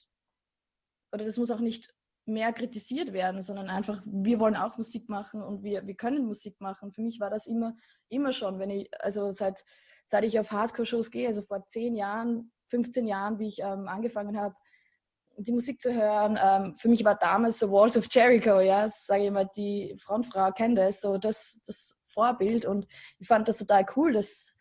oder 1.12 1.24
das 1.24 1.38
muss 1.38 1.52
auch 1.52 1.60
nicht 1.60 1.94
mehr 2.26 2.52
kritisiert 2.52 3.12
werden, 3.12 3.42
sondern 3.42 3.68
einfach, 3.68 4.02
wir 4.04 4.40
wollen 4.40 4.56
auch 4.56 4.76
Musik 4.78 5.08
machen 5.08 5.42
und 5.42 5.62
wir, 5.62 5.86
wir 5.86 5.94
können 5.94 6.26
Musik 6.26 6.60
machen. 6.60 6.92
Für 6.92 7.02
mich 7.02 7.20
war 7.20 7.30
das 7.30 7.46
immer, 7.46 7.76
immer 8.08 8.32
schon, 8.32 8.58
wenn 8.58 8.70
ich, 8.70 8.88
also 9.00 9.30
seit, 9.30 9.62
seit 10.06 10.24
ich 10.24 10.40
auf 10.40 10.50
Hardcore-Shows 10.50 11.10
gehe, 11.10 11.28
also 11.28 11.42
vor 11.42 11.66
zehn 11.66 11.94
Jahren, 11.94 12.50
15 12.74 13.06
Jahren, 13.06 13.38
wie 13.38 13.46
ich 13.46 13.60
ähm, 13.60 13.86
angefangen 13.86 14.36
habe, 14.40 14.56
die 15.36 15.52
Musik 15.52 15.80
zu 15.80 15.94
hören. 15.94 16.36
Ähm, 16.42 16.76
für 16.76 16.88
mich 16.88 17.04
war 17.04 17.14
damals 17.14 17.60
so 17.60 17.70
Walls 17.70 17.96
of 17.96 18.06
Jericho, 18.10 18.58
ja, 18.60 18.88
sage 18.88 19.26
ich 19.26 19.30
mal, 19.30 19.48
die 19.56 19.94
Frontfrau 19.98 20.50
kennt 20.50 20.76
das, 20.76 21.00
so 21.00 21.16
das, 21.16 21.60
das 21.66 21.96
Vorbild. 22.06 22.66
Und 22.66 22.88
ich 23.20 23.28
fand 23.28 23.46
das 23.46 23.58
total 23.58 23.86
cool, 23.94 24.12
dass 24.12 24.52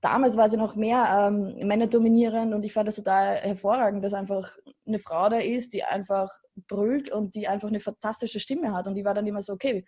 damals 0.00 0.36
war 0.36 0.48
sie 0.48 0.56
noch 0.56 0.74
mehr 0.74 1.28
ähm, 1.28 1.66
Männer 1.66 1.86
dominierend 1.86 2.54
und 2.54 2.64
ich 2.64 2.72
fand 2.72 2.88
das 2.88 2.96
total 2.96 3.36
hervorragend, 3.36 4.02
dass 4.04 4.14
einfach 4.14 4.56
eine 4.84 4.98
Frau 4.98 5.28
da 5.28 5.38
ist, 5.38 5.72
die 5.72 5.84
einfach 5.84 6.28
brüllt 6.66 7.10
und 7.10 7.36
die 7.36 7.46
einfach 7.46 7.68
eine 7.68 7.80
fantastische 7.80 8.40
Stimme 8.40 8.72
hat. 8.72 8.88
Und 8.88 8.96
die 8.96 9.04
war 9.04 9.14
dann 9.14 9.26
immer 9.26 9.42
so, 9.42 9.52
okay, 9.52 9.84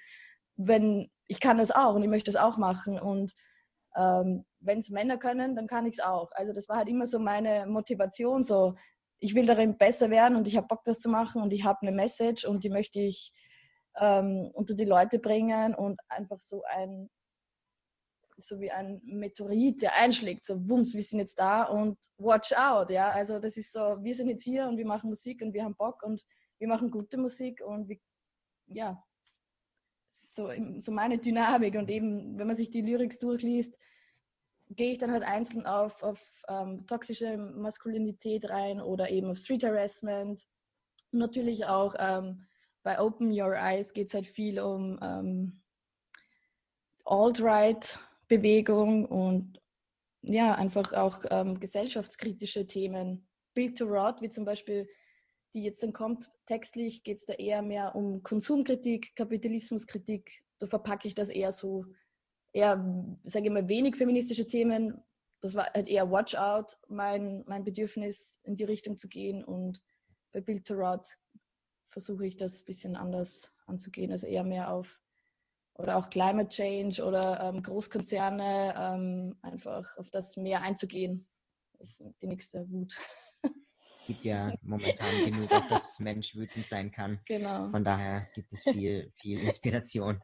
wenn 0.55 1.11
ich 1.27 1.41
kann 1.41 1.59
das 1.59 1.73
auch 1.73 1.95
und 1.97 2.03
ich 2.03 2.09
möchte 2.09 2.31
das 2.31 2.41
auch 2.41 2.59
machen. 2.59 3.01
Und 3.01 3.33
ähm, 3.97 4.45
wenn 4.63 4.79
es 4.79 4.91
Männer 4.91 5.19
können, 5.19 5.55
dann 5.55 5.67
kann 5.67 5.87
ich 5.87 5.95
es 5.95 6.01
auch. 6.01 6.31
Also 6.33 6.53
das 6.53 6.69
war 6.69 6.77
halt 6.77 6.89
immer 6.89 7.07
so 7.07 7.19
meine 7.19 7.67
Motivation, 7.67 8.43
so 8.43 8.75
ich 9.19 9.35
will 9.35 9.47
darin 9.47 9.77
besser 9.79 10.11
werden 10.11 10.37
und 10.37 10.49
ich 10.49 10.57
habe 10.57 10.67
Bock, 10.67 10.83
das 10.85 10.99
zu 10.99 11.09
machen 11.09 11.43
und 11.43 11.53
ich 11.53 11.65
habe 11.65 11.79
eine 11.83 11.93
Message 11.93 12.45
und 12.45 12.65
die 12.65 12.71
möchte 12.71 13.01
ich 13.01 13.33
ähm, 13.97 14.51
unter 14.55 14.75
die 14.75 14.85
Leute 14.85 15.19
bringen 15.19 15.75
und 15.75 16.01
einfach 16.09 16.39
so 16.39 16.63
ein 16.65 17.09
so 18.39 18.59
wie 18.61 18.71
ein 18.71 19.01
Meteorit, 19.05 19.83
der 19.83 19.95
einschlägt, 19.95 20.45
so 20.45 20.69
wumms, 20.69 20.95
wir 20.95 21.03
sind 21.03 21.21
jetzt 21.21 21.39
da 21.39 21.65
und 21.65 21.97
watch 22.17 22.53
out, 22.55 22.91
ja, 22.91 23.11
also 23.11 23.39
das 23.39 23.57
ist 23.57 23.73
so, 23.73 23.99
wir 24.01 24.15
sind 24.15 24.29
jetzt 24.29 24.43
hier 24.43 24.67
und 24.67 24.79
wir 24.79 24.87
machen 24.87 25.11
Musik 25.11 25.43
und 25.43 25.55
wir 25.55 25.63
haben 25.63 25.77
Bock 25.77 26.03
und 26.03 26.25
wir 26.59 26.67
machen 26.67 26.91
gute 26.91 27.19
Musik 27.19 27.63
und 27.65 27.89
wir, 27.89 27.99
ja, 28.67 29.01
so, 30.11 30.51
so 30.79 30.93
meine 30.93 31.19
Dynamik 31.19 31.77
und 31.77 31.91
eben, 31.91 32.39
wenn 32.39 32.47
man 32.47 32.57
sich 32.57 32.71
die 32.71 32.83
Lyrics 32.83 33.19
durchliest, 33.19 33.79
gehe 34.77 34.93
ich 34.93 34.99
dann 34.99 35.13
halt 35.13 35.25
einzeln 35.25 35.67
auf, 35.67 36.03
auf 36.03 36.43
ähm, 36.49 36.87
toxische 36.87 37.37
Maskulinität 37.37 38.49
rein 38.49 38.81
oder 38.81 39.11
eben 39.11 39.31
auf 39.31 39.39
Street 39.39 39.65
Harassment. 39.65 40.47
natürlich 41.11 41.67
auch 41.67 41.95
ähm, 41.99 42.47
bei 42.83 43.01
Open 43.01 43.31
Your 43.31 43.55
Eyes 43.55 43.93
geht 43.93 44.09
es 44.09 44.15
halt 44.15 44.27
viel 44.27 44.61
um 44.61 44.99
ähm, 45.03 45.63
Alt-Right-Bewegung 47.05 49.07
und 49.07 49.61
ja, 50.23 50.55
einfach 50.55 50.93
auch 50.93 51.25
ähm, 51.31 51.59
gesellschaftskritische 51.59 52.67
Themen. 52.67 53.27
Build 53.55 53.79
to 53.79 53.85
Rot, 53.85 54.23
wie 54.23 54.31
zum 54.31 54.45
Beispiel, 54.45 54.89
die 55.53 55.65
jetzt 55.65 55.83
dann 55.83 55.93
kommt, 55.93 56.31
textlich 56.47 57.03
geht 57.03 57.19
es 57.19 57.27
da 57.27 57.35
eher 57.35 57.61
mehr 57.61 57.95
um 57.95 58.23
Konsumkritik, 58.23 59.15
Kapitalismuskritik. 59.17 60.45
Da 60.59 60.67
verpacke 60.67 61.09
ich 61.09 61.15
das 61.15 61.29
eher 61.29 61.53
so 61.53 61.85
eher, 62.53 63.17
sage 63.25 63.47
ich 63.47 63.53
mal, 63.53 63.69
wenig 63.69 63.97
feministische 63.97 64.47
Themen. 64.47 65.03
Das 65.41 65.55
war 65.55 65.73
halt 65.73 65.89
eher 65.89 66.11
Watch 66.11 66.35
Out, 66.35 66.79
mein, 66.89 67.45
mein 67.47 67.65
Bedürfnis 67.65 68.41
in 68.45 68.55
die 68.55 68.65
Richtung 68.65 68.97
zu 68.97 69.09
gehen. 69.09 69.45
Und 69.45 69.83
bei 70.33 70.41
Build 70.41 70.67
to 70.67 70.75
Rot 70.75 71.07
versuche 71.91 72.27
ich 72.27 72.37
das 72.37 72.63
ein 72.63 72.65
bisschen 72.67 72.97
anders 72.97 73.53
anzugehen, 73.67 74.13
also 74.13 74.27
eher 74.27 74.45
mehr 74.45 74.73
auf 74.73 75.01
oder 75.75 75.97
auch 75.97 76.11
Climate 76.11 76.49
Change 76.49 77.03
oder 77.05 77.41
ähm, 77.41 77.63
Großkonzerne, 77.63 78.75
ähm, 78.77 79.37
einfach 79.43 79.97
auf 79.97 80.11
das 80.11 80.37
mehr 80.37 80.61
einzugehen, 80.61 81.27
ist 81.79 82.05
die 82.21 82.27
nächste 82.27 82.71
Wut. 82.71 82.95
Es 83.95 84.07
gibt 84.07 84.25
ja 84.25 84.53
momentan 84.63 85.25
genug, 85.25 85.53
auf 85.53 85.69
das 85.69 86.01
Mensch 86.01 86.35
wütend 86.35 86.67
sein 86.67 86.91
kann. 86.91 87.21
Genau. 87.27 87.69
Von 87.71 87.85
daher 87.85 88.27
gibt 88.35 88.53
es 88.53 88.65
viel, 88.65 89.13
viel 89.17 89.39
Inspiration. 89.41 90.21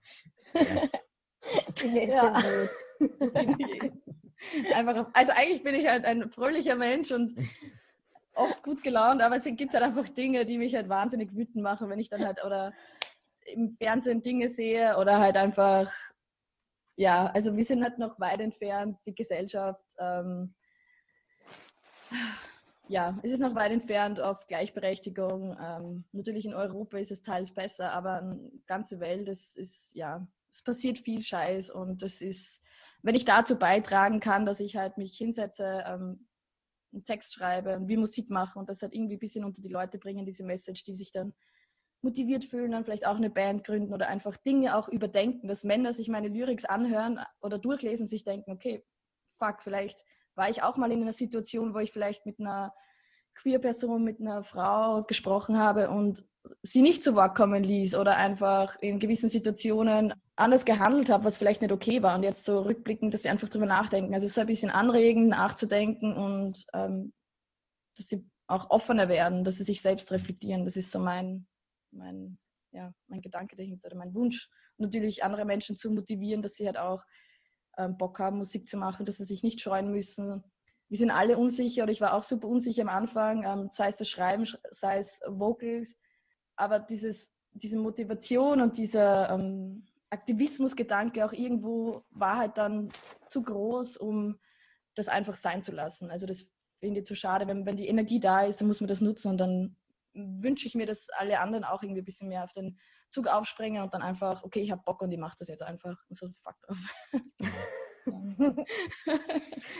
Ja. 0.54 0.88
Die 1.80 1.88
nächste 1.88 2.16
Ja. 2.16 2.68
Einfach, 4.74 5.08
also 5.12 5.32
eigentlich 5.34 5.64
bin 5.64 5.74
ich 5.74 5.88
halt 5.88 6.04
ein 6.04 6.30
fröhlicher 6.30 6.76
Mensch 6.76 7.10
und 7.10 7.34
oft 8.34 8.62
gut 8.62 8.82
gelaunt, 8.84 9.20
aber 9.20 9.36
es 9.36 9.44
gibt 9.44 9.74
halt 9.74 9.82
einfach 9.82 10.08
Dinge, 10.08 10.44
die 10.44 10.58
mich 10.58 10.76
halt 10.76 10.88
wahnsinnig 10.88 11.34
wütend 11.34 11.62
machen, 11.62 11.90
wenn 11.90 11.98
ich 11.98 12.08
dann 12.08 12.24
halt 12.24 12.44
oder 12.44 12.72
im 13.46 13.76
Fernsehen 13.76 14.22
Dinge 14.22 14.48
sehe 14.48 14.96
oder 14.96 15.18
halt 15.18 15.36
einfach, 15.36 15.92
ja, 16.94 17.26
also 17.26 17.56
wir 17.56 17.64
sind 17.64 17.82
halt 17.82 17.98
noch 17.98 18.20
weit 18.20 18.40
entfernt, 18.40 19.00
die 19.06 19.14
Gesellschaft, 19.14 19.86
ähm, 19.98 20.54
ja, 22.88 23.18
es 23.22 23.32
ist 23.32 23.40
noch 23.40 23.54
weit 23.54 23.72
entfernt 23.72 24.18
auf 24.18 24.46
Gleichberechtigung. 24.46 25.56
Ähm, 25.60 26.04
natürlich 26.12 26.46
in 26.46 26.54
Europa 26.54 26.96
ist 26.96 27.10
es 27.10 27.22
teils 27.22 27.52
besser, 27.52 27.92
aber 27.92 28.22
die 28.22 28.62
ganze 28.66 28.98
Welt, 28.98 29.28
es 29.28 29.56
ist, 29.56 29.94
ja, 29.94 30.26
es 30.50 30.62
passiert 30.62 30.98
viel 30.98 31.22
Scheiß 31.22 31.70
und 31.70 32.02
das 32.02 32.20
ist, 32.20 32.62
wenn 33.02 33.14
ich 33.14 33.24
dazu 33.24 33.56
beitragen 33.56 34.20
kann, 34.20 34.46
dass 34.46 34.60
ich 34.60 34.76
halt 34.76 34.98
mich 34.98 35.16
hinsetze, 35.16 35.84
ähm, 35.86 36.28
einen 36.92 37.04
Text 37.04 37.34
schreibe 37.34 37.76
und 37.76 37.88
wir 37.88 37.98
Musik 37.98 38.30
machen 38.30 38.58
und 38.58 38.68
das 38.68 38.80
halt 38.80 38.94
irgendwie 38.94 39.16
ein 39.16 39.20
bisschen 39.20 39.44
unter 39.44 39.60
die 39.60 39.68
Leute 39.68 39.98
bringen, 39.98 40.24
diese 40.24 40.44
Message, 40.44 40.84
die 40.84 40.94
sich 40.94 41.12
dann 41.12 41.34
motiviert 42.00 42.44
fühlen, 42.44 42.70
dann 42.70 42.84
vielleicht 42.84 43.06
auch 43.06 43.16
eine 43.16 43.30
Band 43.30 43.64
gründen 43.64 43.92
oder 43.92 44.08
einfach 44.08 44.36
Dinge 44.36 44.76
auch 44.76 44.88
überdenken, 44.88 45.48
dass 45.48 45.64
Männer 45.64 45.92
sich 45.92 46.08
meine 46.08 46.28
Lyrics 46.28 46.64
anhören 46.64 47.20
oder 47.40 47.58
durchlesen, 47.58 48.06
sich 48.06 48.24
denken, 48.24 48.52
okay, 48.52 48.84
fuck, 49.36 49.62
vielleicht 49.62 50.04
war 50.34 50.48
ich 50.48 50.62
auch 50.62 50.76
mal 50.76 50.92
in 50.92 51.02
einer 51.02 51.12
Situation, 51.12 51.74
wo 51.74 51.78
ich 51.78 51.92
vielleicht 51.92 52.24
mit 52.24 52.38
einer 52.38 52.72
Queer-Person, 53.34 54.02
mit 54.02 54.20
einer 54.20 54.42
Frau 54.42 55.02
gesprochen 55.04 55.58
habe 55.58 55.90
und 55.90 56.24
sie 56.62 56.82
nicht 56.82 57.02
zu 57.02 57.14
Wort 57.14 57.36
kommen 57.36 57.62
ließ 57.62 57.94
oder 57.94 58.16
einfach 58.16 58.76
in 58.80 58.98
gewissen 58.98 59.28
Situationen 59.28 60.14
anders 60.36 60.64
gehandelt 60.64 61.10
habe, 61.10 61.24
was 61.24 61.38
vielleicht 61.38 61.62
nicht 61.62 61.72
okay 61.72 62.02
war. 62.02 62.16
Und 62.16 62.22
jetzt 62.22 62.44
so 62.44 62.60
rückblickend, 62.60 63.14
dass 63.14 63.22
sie 63.22 63.28
einfach 63.28 63.48
drüber 63.48 63.66
nachdenken. 63.66 64.14
Also 64.14 64.28
so 64.28 64.40
ein 64.40 64.46
bisschen 64.46 64.70
anregen, 64.70 65.28
nachzudenken 65.28 66.14
und 66.14 66.64
ähm, 66.74 67.12
dass 67.96 68.08
sie 68.08 68.28
auch 68.46 68.70
offener 68.70 69.08
werden, 69.08 69.44
dass 69.44 69.56
sie 69.56 69.64
sich 69.64 69.82
selbst 69.82 70.10
reflektieren. 70.10 70.64
Das 70.64 70.76
ist 70.76 70.90
so 70.90 70.98
mein, 70.98 71.46
mein, 71.90 72.38
ja, 72.72 72.92
mein 73.06 73.20
Gedanke 73.20 73.56
dahinter, 73.56 73.88
oder 73.88 73.96
mein 73.96 74.14
Wunsch. 74.14 74.48
Und 74.76 74.84
natürlich 74.84 75.22
andere 75.22 75.44
Menschen 75.44 75.76
zu 75.76 75.90
motivieren, 75.90 76.42
dass 76.42 76.54
sie 76.54 76.66
halt 76.66 76.78
auch 76.78 77.02
ähm, 77.76 77.96
Bock 77.96 78.18
haben, 78.18 78.38
Musik 78.38 78.66
zu 78.68 78.78
machen, 78.78 79.06
dass 79.06 79.16
sie 79.16 79.24
sich 79.24 79.42
nicht 79.42 79.60
scheuen 79.60 79.90
müssen. 79.90 80.42
Wir 80.88 80.98
sind 80.98 81.10
alle 81.10 81.36
unsicher 81.36 81.82
oder 81.82 81.92
ich 81.92 82.00
war 82.00 82.14
auch 82.14 82.22
super 82.22 82.48
unsicher 82.48 82.82
am 82.82 82.88
Anfang, 82.88 83.44
ähm, 83.44 83.68
sei 83.70 83.88
es 83.88 83.96
das 83.96 84.08
Schreiben, 84.08 84.46
sei 84.70 84.98
es 84.98 85.20
Vocals, 85.26 85.98
aber 86.58 86.80
dieses, 86.80 87.32
diese 87.52 87.78
Motivation 87.78 88.60
und 88.60 88.76
dieser 88.76 89.30
ähm, 89.30 89.86
Aktivismusgedanke 90.10 91.24
auch 91.24 91.32
irgendwo 91.32 92.04
war 92.10 92.38
halt 92.38 92.58
dann 92.58 92.90
zu 93.28 93.42
groß, 93.42 93.96
um 93.96 94.38
das 94.94 95.08
einfach 95.08 95.34
sein 95.34 95.62
zu 95.62 95.72
lassen. 95.72 96.10
Also 96.10 96.26
das 96.26 96.50
finde 96.80 97.00
ich 97.00 97.06
zu 97.06 97.14
schade, 97.14 97.46
wenn, 97.46 97.66
wenn 97.66 97.76
die 97.76 97.88
Energie 97.88 98.20
da 98.20 98.42
ist, 98.42 98.60
dann 98.60 98.68
muss 98.68 98.80
man 98.80 98.88
das 98.88 99.00
nutzen 99.00 99.30
und 99.30 99.38
dann 99.38 99.76
wünsche 100.14 100.66
ich 100.66 100.74
mir, 100.74 100.86
dass 100.86 101.10
alle 101.10 101.40
anderen 101.40 101.64
auch 101.64 101.82
irgendwie 101.82 102.00
ein 102.02 102.06
bisschen 102.06 102.28
mehr 102.28 102.44
auf 102.44 102.52
den 102.52 102.78
Zug 103.10 103.26
aufspringen 103.26 103.82
und 103.82 103.94
dann 103.94 104.02
einfach, 104.02 104.42
okay, 104.42 104.60
ich 104.60 104.70
habe 104.70 104.82
Bock 104.84 105.02
und 105.02 105.12
ich 105.12 105.18
mache 105.18 105.36
das 105.38 105.48
jetzt 105.48 105.62
einfach. 105.62 105.96
Und 106.08 106.16
so, 106.16 106.28
fuck 106.42 106.56
off. 106.68 106.78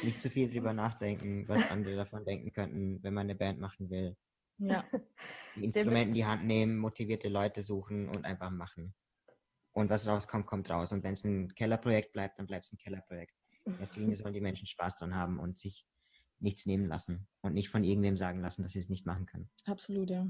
Nicht 0.03 0.21
zu 0.21 0.31
viel 0.31 0.51
drüber 0.51 0.73
nachdenken, 0.73 1.49
was 1.49 1.71
andere 1.71 1.97
davon 1.97 2.25
denken 2.25 2.53
könnten, 2.53 3.03
wenn 3.03 3.15
man 3.15 3.27
eine 3.27 3.35
Band 3.35 3.59
machen 3.59 3.91
will. 3.91 4.17
Ja. 4.59 4.85
Die 5.57 5.65
Instrumente 5.65 6.09
in 6.09 6.15
die 6.15 6.25
Hand 6.25 6.45
nehmen, 6.45 6.79
motivierte 6.79 7.29
Leute 7.29 7.63
suchen 7.63 8.09
und 8.09 8.25
einfach 8.25 8.51
machen. 8.51 8.95
Und 9.73 9.91
was 9.91 10.07
rauskommt, 10.07 10.47
kommt 10.47 10.71
raus. 10.71 10.93
Und 10.93 11.03
wenn 11.03 11.15
es 11.15 11.25
ein 11.25 11.53
Kellerprojekt 11.55 12.13
bleibt, 12.13 12.39
dann 12.39 12.47
bleibt 12.47 12.65
es 12.65 12.73
ein 12.73 12.79
Kellerprojekt. 12.79 13.35
In 13.65 13.79
erster 13.79 14.01
Linie 14.01 14.15
sollen 14.17 14.35
die 14.35 14.41
Menschen 14.41 14.67
Spaß 14.67 14.97
dran 14.97 15.15
haben 15.17 15.41
und 15.41 15.59
sich 15.59 15.85
nichts 16.41 16.67
nehmen 16.67 16.87
lassen 16.87 17.27
und 17.41 17.55
nicht 17.55 17.71
von 17.71 17.83
irgendwem 17.85 18.17
sagen 18.17 18.41
lassen, 18.41 18.63
dass 18.63 18.73
sie 18.73 18.79
es 18.79 18.89
nicht 18.89 19.07
machen 19.07 19.27
können. 19.27 19.51
Absolut, 19.67 20.11
ja. 20.11 20.27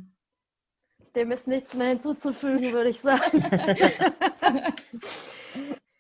Dem 1.15 1.31
ist 1.31 1.47
nichts 1.47 1.75
mehr 1.75 1.89
hinzuzufügen, 1.91 2.73
würde 2.73 2.91
ich 2.91 3.01
sagen. 3.01 3.43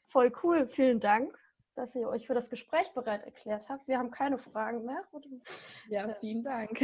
Voll 0.08 0.32
cool. 0.42 0.66
Vielen 0.66 1.00
Dank, 1.00 1.38
dass 1.74 1.94
ihr 1.94 2.08
euch 2.08 2.26
für 2.26 2.34
das 2.34 2.50
Gespräch 2.50 2.88
bereit 2.94 3.24
erklärt 3.24 3.68
habt. 3.68 3.86
Wir 3.86 3.98
haben 3.98 4.10
keine 4.10 4.38
Fragen 4.38 4.84
mehr. 4.84 5.02
Ja, 5.88 6.14
vielen 6.14 6.42
Dank. 6.42 6.80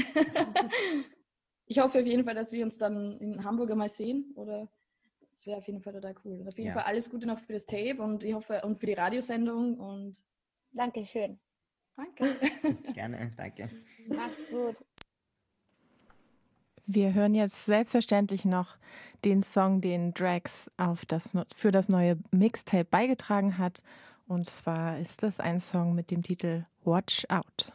Ich 1.67 1.79
hoffe 1.79 2.01
auf 2.01 2.07
jeden 2.07 2.25
Fall, 2.25 2.35
dass 2.35 2.53
wir 2.53 2.65
uns 2.65 2.79
dann 2.79 3.19
in 3.19 3.45
Hamburg 3.45 3.71
einmal 3.71 3.89
sehen. 3.89 4.33
Oder 4.37 4.69
das 5.33 5.47
wäre 5.47 5.59
auf 5.59 5.67
jeden 5.67 5.81
Fall 5.81 5.93
total 5.95 6.15
cool. 6.25 6.41
Und 6.41 6.49
auf 6.49 6.57
jeden 6.59 6.69
Ja. 6.69 6.75
Fall 6.75 6.85
alles 6.85 7.11
Gute 7.11 7.27
noch 7.27 7.39
für 7.39 7.53
das 7.55 7.67
Tape 7.67 8.01
und 8.03 8.23
ich 8.23 8.35
hoffe 8.35 8.61
und 8.63 8.79
für 8.79 8.87
die 8.87 8.93
Radiosendung 8.95 9.79
und 9.79 10.23
Dankeschön. 10.73 11.39
danke. 11.97 12.37
Gerne, 12.95 13.33
danke. 13.37 13.71
Mach's 14.09 14.41
gut. 14.51 14.85
Wir 16.87 17.15
hören 17.15 17.35
jetzt 17.35 17.65
selbstverständlich 17.65 18.45
noch 18.45 18.77
den 19.25 19.43
Song, 19.43 19.81
den 19.81 20.13
Drax 20.13 20.71
auf 20.77 21.07
das, 21.07 21.33
für 21.57 21.73
das 21.73 21.89
neue 21.89 22.19
Mixtape 22.31 22.85
beigetragen 22.85 23.57
hat. 23.57 23.83
Und 24.27 24.51
zwar 24.51 24.99
ist 24.99 25.23
das 25.23 25.41
ein 25.41 25.61
Song 25.61 25.95
mit 25.95 26.11
dem 26.11 26.23
Titel 26.23 26.67
Watch 26.85 27.25
Out. 27.31 27.73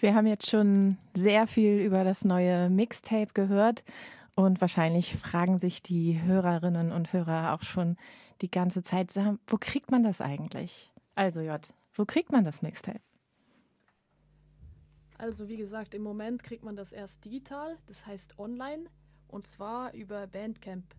Wir 0.00 0.14
haben 0.14 0.26
jetzt 0.26 0.48
schon 0.48 0.96
sehr 1.14 1.46
viel 1.46 1.78
über 1.78 2.04
das 2.04 2.24
neue 2.24 2.70
Mixtape 2.70 3.34
gehört 3.34 3.84
und 4.34 4.62
wahrscheinlich 4.62 5.14
fragen 5.14 5.58
sich 5.58 5.82
die 5.82 6.22
Hörerinnen 6.22 6.90
und 6.90 7.12
Hörer 7.12 7.52
auch 7.52 7.62
schon 7.62 7.98
die 8.40 8.50
ganze 8.50 8.82
Zeit, 8.82 9.14
wo 9.46 9.58
kriegt 9.58 9.90
man 9.90 10.02
das 10.02 10.22
eigentlich? 10.22 10.88
Also 11.16 11.40
J, 11.40 11.60
wo 11.92 12.06
kriegt 12.06 12.32
man 12.32 12.44
das 12.44 12.62
Mixtape? 12.62 13.02
Also 15.18 15.48
wie 15.48 15.58
gesagt, 15.58 15.92
im 15.92 16.02
Moment 16.02 16.42
kriegt 16.42 16.64
man 16.64 16.76
das 16.76 16.92
erst 16.92 17.22
digital, 17.26 17.76
das 17.86 18.06
heißt 18.06 18.38
online, 18.38 18.84
und 19.28 19.46
zwar 19.46 19.92
über 19.92 20.26
Bandcamp. 20.26 20.94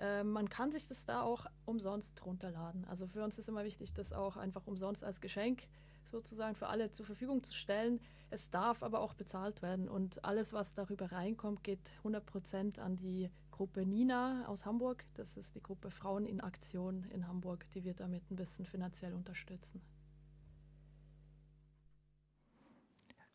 Äh, 0.00 0.24
man 0.24 0.48
kann 0.48 0.72
sich 0.72 0.88
das 0.88 1.04
da 1.04 1.22
auch 1.22 1.46
umsonst 1.66 2.24
runterladen. 2.24 2.84
Also 2.86 3.06
für 3.06 3.22
uns 3.22 3.38
ist 3.38 3.48
immer 3.48 3.64
wichtig, 3.64 3.92
das 3.92 4.12
auch 4.12 4.36
einfach 4.36 4.66
umsonst 4.66 5.04
als 5.04 5.20
Geschenk 5.20 5.62
sozusagen 6.10 6.56
für 6.56 6.66
alle 6.66 6.90
zur 6.90 7.06
Verfügung 7.06 7.42
zu 7.42 7.54
stellen. 7.54 8.00
Es 8.30 8.50
darf 8.50 8.82
aber 8.82 9.00
auch 9.00 9.14
bezahlt 9.14 9.62
werden 9.62 9.88
und 9.88 10.24
alles, 10.24 10.52
was 10.52 10.74
darüber 10.74 11.12
reinkommt, 11.12 11.62
geht 11.62 11.90
100% 12.02 12.80
an 12.80 12.96
die 12.96 13.30
Gruppe 13.50 13.84
Nina 13.84 14.44
aus 14.46 14.64
Hamburg. 14.64 15.04
Das 15.14 15.36
ist 15.36 15.54
die 15.54 15.62
Gruppe 15.62 15.90
Frauen 15.90 16.26
in 16.26 16.40
Aktion 16.40 17.04
in 17.10 17.28
Hamburg, 17.28 17.68
die 17.70 17.84
wir 17.84 17.94
damit 17.94 18.28
ein 18.30 18.36
bisschen 18.36 18.64
finanziell 18.64 19.12
unterstützen. 19.12 19.80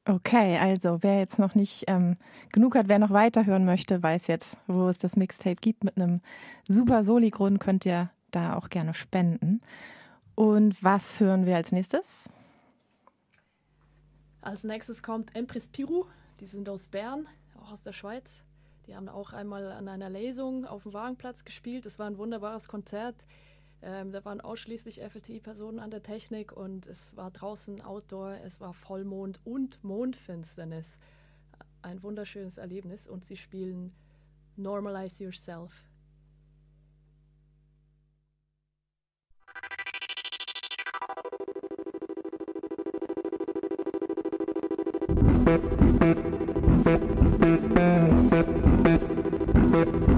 Okay, 0.07 0.57
also 0.59 1.01
wer 1.01 1.17
jetzt 1.17 1.39
noch 1.39 1.55
nicht 1.55 1.85
ähm, 1.87 2.17
genug 2.51 2.75
hat, 2.75 2.87
wer 2.87 2.99
noch 2.99 3.09
weiterhören 3.09 3.65
möchte, 3.65 4.03
weiß 4.03 4.27
jetzt, 4.27 4.55
wo 4.67 4.87
es 4.87 4.99
das 4.99 5.15
Mixtape 5.15 5.55
gibt. 5.55 5.83
Mit 5.83 5.97
einem 5.97 6.21
super 6.67 7.03
Soli-Grund 7.03 7.59
könnt 7.59 7.87
ihr 7.87 8.11
da 8.29 8.55
auch 8.55 8.69
gerne 8.69 8.93
spenden. 8.93 9.59
Und 10.35 10.83
was 10.83 11.19
hören 11.19 11.47
wir 11.47 11.55
als 11.55 11.71
nächstes? 11.71 12.29
Als 14.41 14.63
nächstes 14.63 15.01
kommt 15.01 15.35
Empress 15.35 15.67
Piru, 15.67 16.05
die 16.39 16.45
sind 16.45 16.69
aus 16.69 16.87
Bern, 16.87 17.27
auch 17.59 17.71
aus 17.71 17.81
der 17.81 17.93
Schweiz. 17.93 18.29
Die 18.85 18.95
haben 18.95 19.09
auch 19.09 19.33
einmal 19.33 19.71
an 19.71 19.87
einer 19.87 20.11
Lesung 20.11 20.65
auf 20.65 20.83
dem 20.83 20.93
Wagenplatz 20.93 21.45
gespielt. 21.45 21.87
Es 21.87 21.97
war 21.97 22.05
ein 22.05 22.19
wunderbares 22.19 22.67
Konzert. 22.67 23.15
Ähm, 23.85 24.11
da 24.11 24.25
waren 24.25 24.41
ausschließlich 24.41 25.01
FLTI-Personen 25.01 25.77
an 25.77 25.91
der 25.91 26.01
Technik 26.01 26.51
und 26.51 26.87
es 26.87 27.15
war 27.15 27.29
draußen 27.29 27.81
Outdoor, 27.81 28.39
es 28.43 28.59
war 28.59 28.73
Vollmond 28.73 29.39
und 29.43 29.83
Mondfinsternis. 29.83 30.97
Ein 31.83 32.01
wunderschönes 32.01 32.57
Erlebnis 32.57 33.05
und 33.05 33.23
sie 33.23 33.37
spielen 33.37 33.93
Normalize 34.55 35.23
Yourself. 35.23 35.83
Do 49.75 49.83
you 49.83 50.14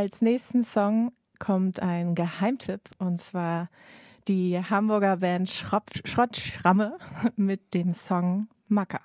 Als 0.00 0.22
nächsten 0.22 0.64
Song 0.64 1.12
kommt 1.40 1.80
ein 1.80 2.14
Geheimtipp 2.14 2.88
und 2.96 3.20
zwar 3.20 3.68
die 4.28 4.58
Hamburger 4.58 5.18
Band 5.18 5.50
Schrott, 5.50 5.90
Schrottschramme 6.06 6.96
mit 7.36 7.74
dem 7.74 7.92
Song 7.92 8.48
Macker. 8.66 9.02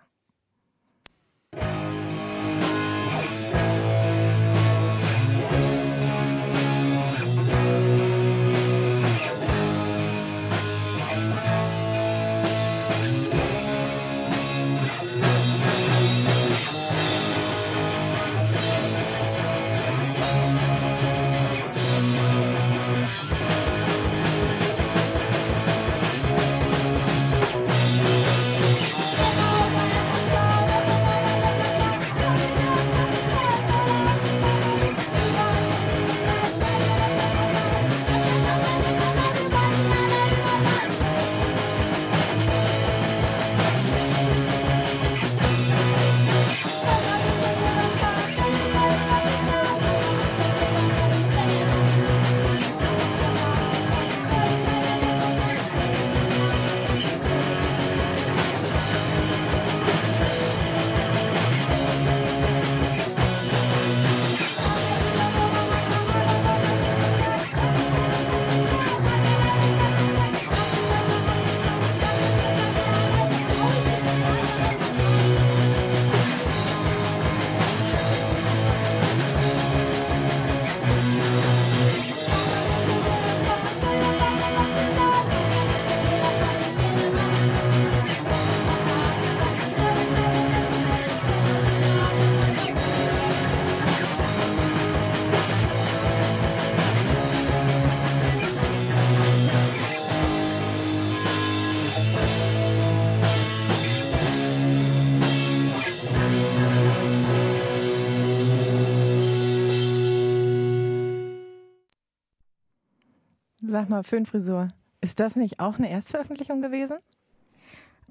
Sag 113.86 113.92
mal, 113.92 114.04
Föhnfrisur, 114.04 114.70
ist 115.00 115.20
das 115.20 115.36
nicht 115.36 115.60
auch 115.60 115.78
eine 115.78 115.92
Erstveröffentlichung 115.92 116.60
gewesen? 116.60 116.98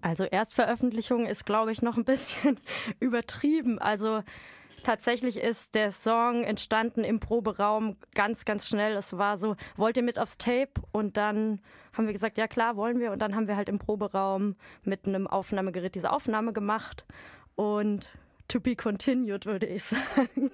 Also 0.02 0.22
Erstveröffentlichung 0.22 1.26
ist, 1.26 1.46
glaube 1.46 1.72
ich, 1.72 1.82
noch 1.82 1.96
ein 1.96 2.04
bisschen 2.04 2.60
übertrieben. 3.00 3.80
Also 3.80 4.22
tatsächlich 4.84 5.36
ist 5.36 5.74
der 5.74 5.90
Song 5.90 6.44
entstanden 6.44 7.02
im 7.02 7.18
Proberaum 7.18 7.96
ganz, 8.14 8.44
ganz 8.44 8.68
schnell. 8.68 8.94
Es 8.94 9.18
war 9.18 9.36
so, 9.36 9.56
wollt 9.74 9.96
ihr 9.96 10.04
mit 10.04 10.16
aufs 10.16 10.38
Tape? 10.38 10.74
Und 10.92 11.16
dann 11.16 11.60
haben 11.92 12.06
wir 12.06 12.12
gesagt, 12.12 12.38
ja 12.38 12.46
klar, 12.46 12.76
wollen 12.76 13.00
wir. 13.00 13.10
Und 13.10 13.18
dann 13.18 13.34
haben 13.34 13.48
wir 13.48 13.56
halt 13.56 13.68
im 13.68 13.80
Proberaum 13.80 14.54
mit 14.84 15.08
einem 15.08 15.26
Aufnahmegerät 15.26 15.96
diese 15.96 16.12
Aufnahme 16.12 16.52
gemacht. 16.52 17.04
Und 17.56 18.12
to 18.46 18.60
be 18.60 18.76
continued, 18.76 19.44
würde 19.44 19.66
ich 19.66 19.82
sagen. 19.82 20.52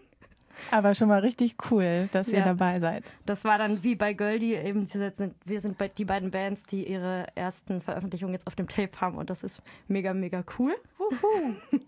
Aber 0.70 0.94
schon 0.94 1.08
mal 1.08 1.20
richtig 1.20 1.56
cool, 1.70 2.08
dass 2.12 2.28
ihr 2.28 2.38
Ja. 2.40 2.44
dabei 2.44 2.80
seid. 2.80 3.04
Das 3.26 3.44
war 3.44 3.58
dann 3.58 3.82
wie 3.82 3.94
bei 3.94 4.14
Goldie, 4.14 4.54
eben 4.54 4.86
sind, 4.86 5.34
wir 5.44 5.60
sind 5.60 5.76
die 5.98 6.04
beiden 6.04 6.30
Bands, 6.30 6.62
die 6.64 6.86
ihre 6.88 7.26
ersten 7.34 7.80
Veröffentlichungen 7.80 8.34
jetzt 8.34 8.46
auf 8.46 8.56
dem 8.56 8.68
Tape 8.68 9.00
haben 9.00 9.16
und 9.16 9.30
das 9.30 9.42
ist 9.42 9.62
mega, 9.88 10.14
mega 10.14 10.44
cool. 10.58 10.74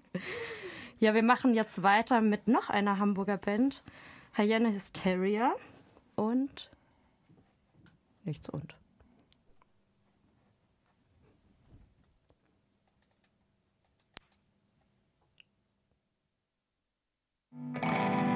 ja, 1.00 1.14
wir 1.14 1.22
machen 1.22 1.54
jetzt 1.54 1.82
weiter 1.82 2.20
mit 2.20 2.48
noch 2.48 2.70
einer 2.70 2.98
Hamburger 2.98 3.36
Band, 3.36 3.82
Hyena 4.34 4.70
Hysteria 4.70 5.52
und 6.16 6.70
nichts 8.24 8.48
und. 8.48 8.74
When 17.54 18.31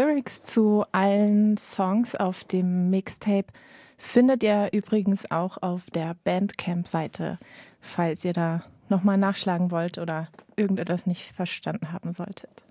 Lyrics 0.00 0.42
zu 0.42 0.86
allen 0.92 1.58
Songs 1.58 2.14
auf 2.14 2.42
dem 2.44 2.88
Mixtape 2.88 3.48
findet 3.98 4.42
ihr 4.42 4.70
übrigens 4.72 5.30
auch 5.30 5.58
auf 5.60 5.90
der 5.90 6.16
Bandcamp-Seite, 6.24 7.38
falls 7.82 8.24
ihr 8.24 8.32
da 8.32 8.64
nochmal 8.88 9.18
nachschlagen 9.18 9.70
wollt 9.70 9.98
oder 9.98 10.28
irgendetwas 10.56 11.04
nicht 11.04 11.34
verstanden 11.34 11.92
haben 11.92 12.14
solltet. 12.14 12.64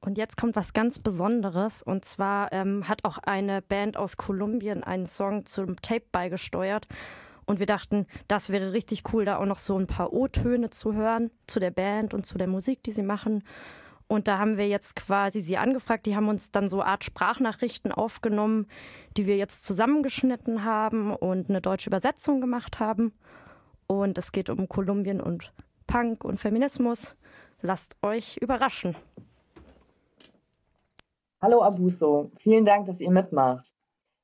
Und 0.00 0.16
jetzt 0.16 0.38
kommt 0.38 0.56
was 0.56 0.72
ganz 0.72 0.98
Besonderes. 0.98 1.82
Und 1.82 2.06
zwar 2.06 2.50
ähm, 2.54 2.88
hat 2.88 3.04
auch 3.04 3.18
eine 3.18 3.60
Band 3.60 3.98
aus 3.98 4.16
Kolumbien 4.16 4.82
einen 4.82 5.06
Song 5.06 5.44
zum 5.44 5.76
Tape 5.82 6.06
beigesteuert. 6.10 6.86
Und 7.44 7.58
wir 7.58 7.66
dachten, 7.66 8.06
das 8.28 8.48
wäre 8.48 8.72
richtig 8.72 9.02
cool, 9.12 9.26
da 9.26 9.36
auch 9.36 9.44
noch 9.44 9.58
so 9.58 9.78
ein 9.78 9.88
paar 9.88 10.14
O-Töne 10.14 10.70
zu 10.70 10.94
hören 10.94 11.30
zu 11.46 11.60
der 11.60 11.70
Band 11.70 12.14
und 12.14 12.24
zu 12.24 12.38
der 12.38 12.48
Musik, 12.48 12.82
die 12.82 12.92
sie 12.92 13.02
machen. 13.02 13.44
Und 14.06 14.28
da 14.28 14.38
haben 14.38 14.58
wir 14.58 14.68
jetzt 14.68 14.96
quasi 14.96 15.40
sie 15.40 15.56
angefragt. 15.56 16.06
Die 16.06 16.14
haben 16.14 16.28
uns 16.28 16.50
dann 16.50 16.68
so 16.68 16.82
Art 16.82 17.04
Sprachnachrichten 17.04 17.90
aufgenommen, 17.90 18.66
die 19.16 19.26
wir 19.26 19.36
jetzt 19.36 19.64
zusammengeschnitten 19.64 20.64
haben 20.64 21.14
und 21.14 21.48
eine 21.48 21.60
deutsche 21.60 21.88
Übersetzung 21.88 22.40
gemacht 22.40 22.80
haben. 22.80 23.12
Und 23.86 24.18
es 24.18 24.32
geht 24.32 24.50
um 24.50 24.68
Kolumbien 24.68 25.20
und 25.20 25.52
Punk 25.86 26.24
und 26.24 26.38
Feminismus. 26.38 27.16
Lasst 27.62 27.96
euch 28.02 28.36
überraschen. 28.38 28.94
Hallo 31.40 31.62
Abuso, 31.62 32.30
vielen 32.38 32.64
Dank, 32.64 32.86
dass 32.86 33.00
ihr 33.00 33.10
mitmacht. 33.10 33.72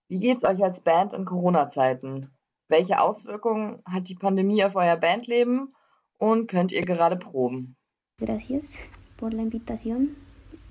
Wie 0.09 0.19
geht's 0.19 0.45
euch 0.45 0.63
als 0.63 0.81
Band 0.81 1.13
in 1.13 1.25
Corona-Zeiten? 1.25 2.31
Welche 2.69 3.01
Auswirkungen 3.01 3.83
hat 3.85 4.09
die 4.09 4.15
Pandemie 4.15 4.65
auf 4.65 4.75
euer 4.75 4.97
Bandleben 4.97 5.75
und 6.19 6.49
könnt 6.49 6.73
ihr 6.73 6.85
gerade 6.85 7.17
proben? 7.17 7.77
Gracias 8.19 8.79
por 9.21 9.35
la 9.35 9.43
invitación 9.43 10.17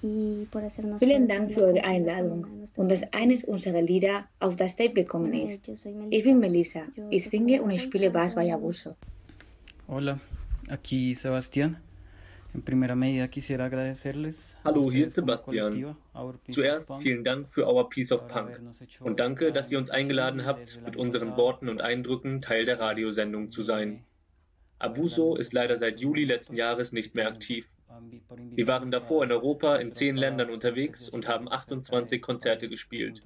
y 0.02 0.46
por 0.52 0.64
hacernos 0.64 1.00
Vielen 1.00 1.28
Dank 1.28 1.52
für 1.52 1.62
eure 1.62 1.84
Einladung 1.84 2.48
und 2.76 2.90
dass 2.90 3.04
eines 3.14 3.44
unserer 3.44 3.82
Lieder 3.82 4.28
auf 4.40 4.56
das 4.56 4.76
Tape 4.76 4.94
gekommen 4.94 5.34
ist. 5.34 5.62
Ich 6.10 6.24
bin 6.24 6.40
Melissa. 6.40 6.82
Ich 7.12 7.30
singe 7.30 7.62
und 7.62 7.72
ich 7.72 7.84
spiele 7.84 8.10
Bass 8.10 8.34
bei 8.36 8.52
Abuso. 8.52 8.96
Hola, 9.88 10.20
aquí 10.68 11.14
Sebastián. 11.14 11.78
En 12.52 12.64
primera 12.64 12.96
medida 12.96 13.28
quisiera 13.28 13.66
agradecerles. 13.66 14.58
Hallo, 14.64 14.92
hier 14.92 15.04
ist 15.04 15.14
Sebastian. 15.14 15.96
Zuerst 16.50 16.92
vielen 17.00 17.24
Dank 17.24 17.48
für 17.48 17.68
Our 17.68 17.88
Piece 17.88 18.12
of 18.12 18.28
Punk 18.28 18.60
und 19.02 19.20
danke, 19.20 19.52
dass 19.52 19.72
ihr 19.72 19.78
uns 19.78 19.92
eingeladen 19.92 20.46
habt, 20.46 20.80
mit 20.84 20.96
unseren. 20.96 21.38
Worten 21.38 21.70
und 21.70 21.82
Eindrücken 21.82 22.42
Teil 22.42 22.66
der 22.66 22.80
Radiosendung 22.80 23.52
zu 23.52 23.62
sein. 23.62 24.04
Abuso 24.80 25.36
ist 25.36 25.54
leider 25.54 25.78
seit 25.78 26.00
Juli 26.00 26.26
letzten 26.26 26.56
Jahres 26.56 26.92
nicht 26.92 27.14
mehr 27.14 27.28
aktiv. 27.28 27.68
Wir 28.52 28.68
waren 28.68 28.92
davor 28.92 29.24
in 29.24 29.32
Europa 29.32 29.78
in 29.78 29.92
zehn 29.92 30.16
Ländern 30.16 30.50
unterwegs 30.50 31.10
und 31.10 31.28
haben 31.28 31.52
28 31.52 32.22
Konzerte 32.22 32.70
gespielt. 32.70 33.22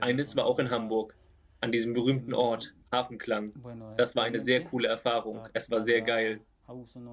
Eines 0.00 0.36
war 0.36 0.46
auch 0.46 0.58
in 0.58 0.70
Hamburg, 0.70 1.14
an 1.60 1.72
diesem 1.72 1.94
berühmten 1.94 2.34
Ort, 2.34 2.74
Hafenklang. 2.92 3.52
Das 3.96 4.16
war 4.16 4.24
eine 4.24 4.40
sehr 4.40 4.62
coole 4.64 4.88
Erfahrung. 4.88 5.40
Es 5.52 5.70
war 5.70 5.80
sehr 5.80 6.02
geil. 6.02 6.40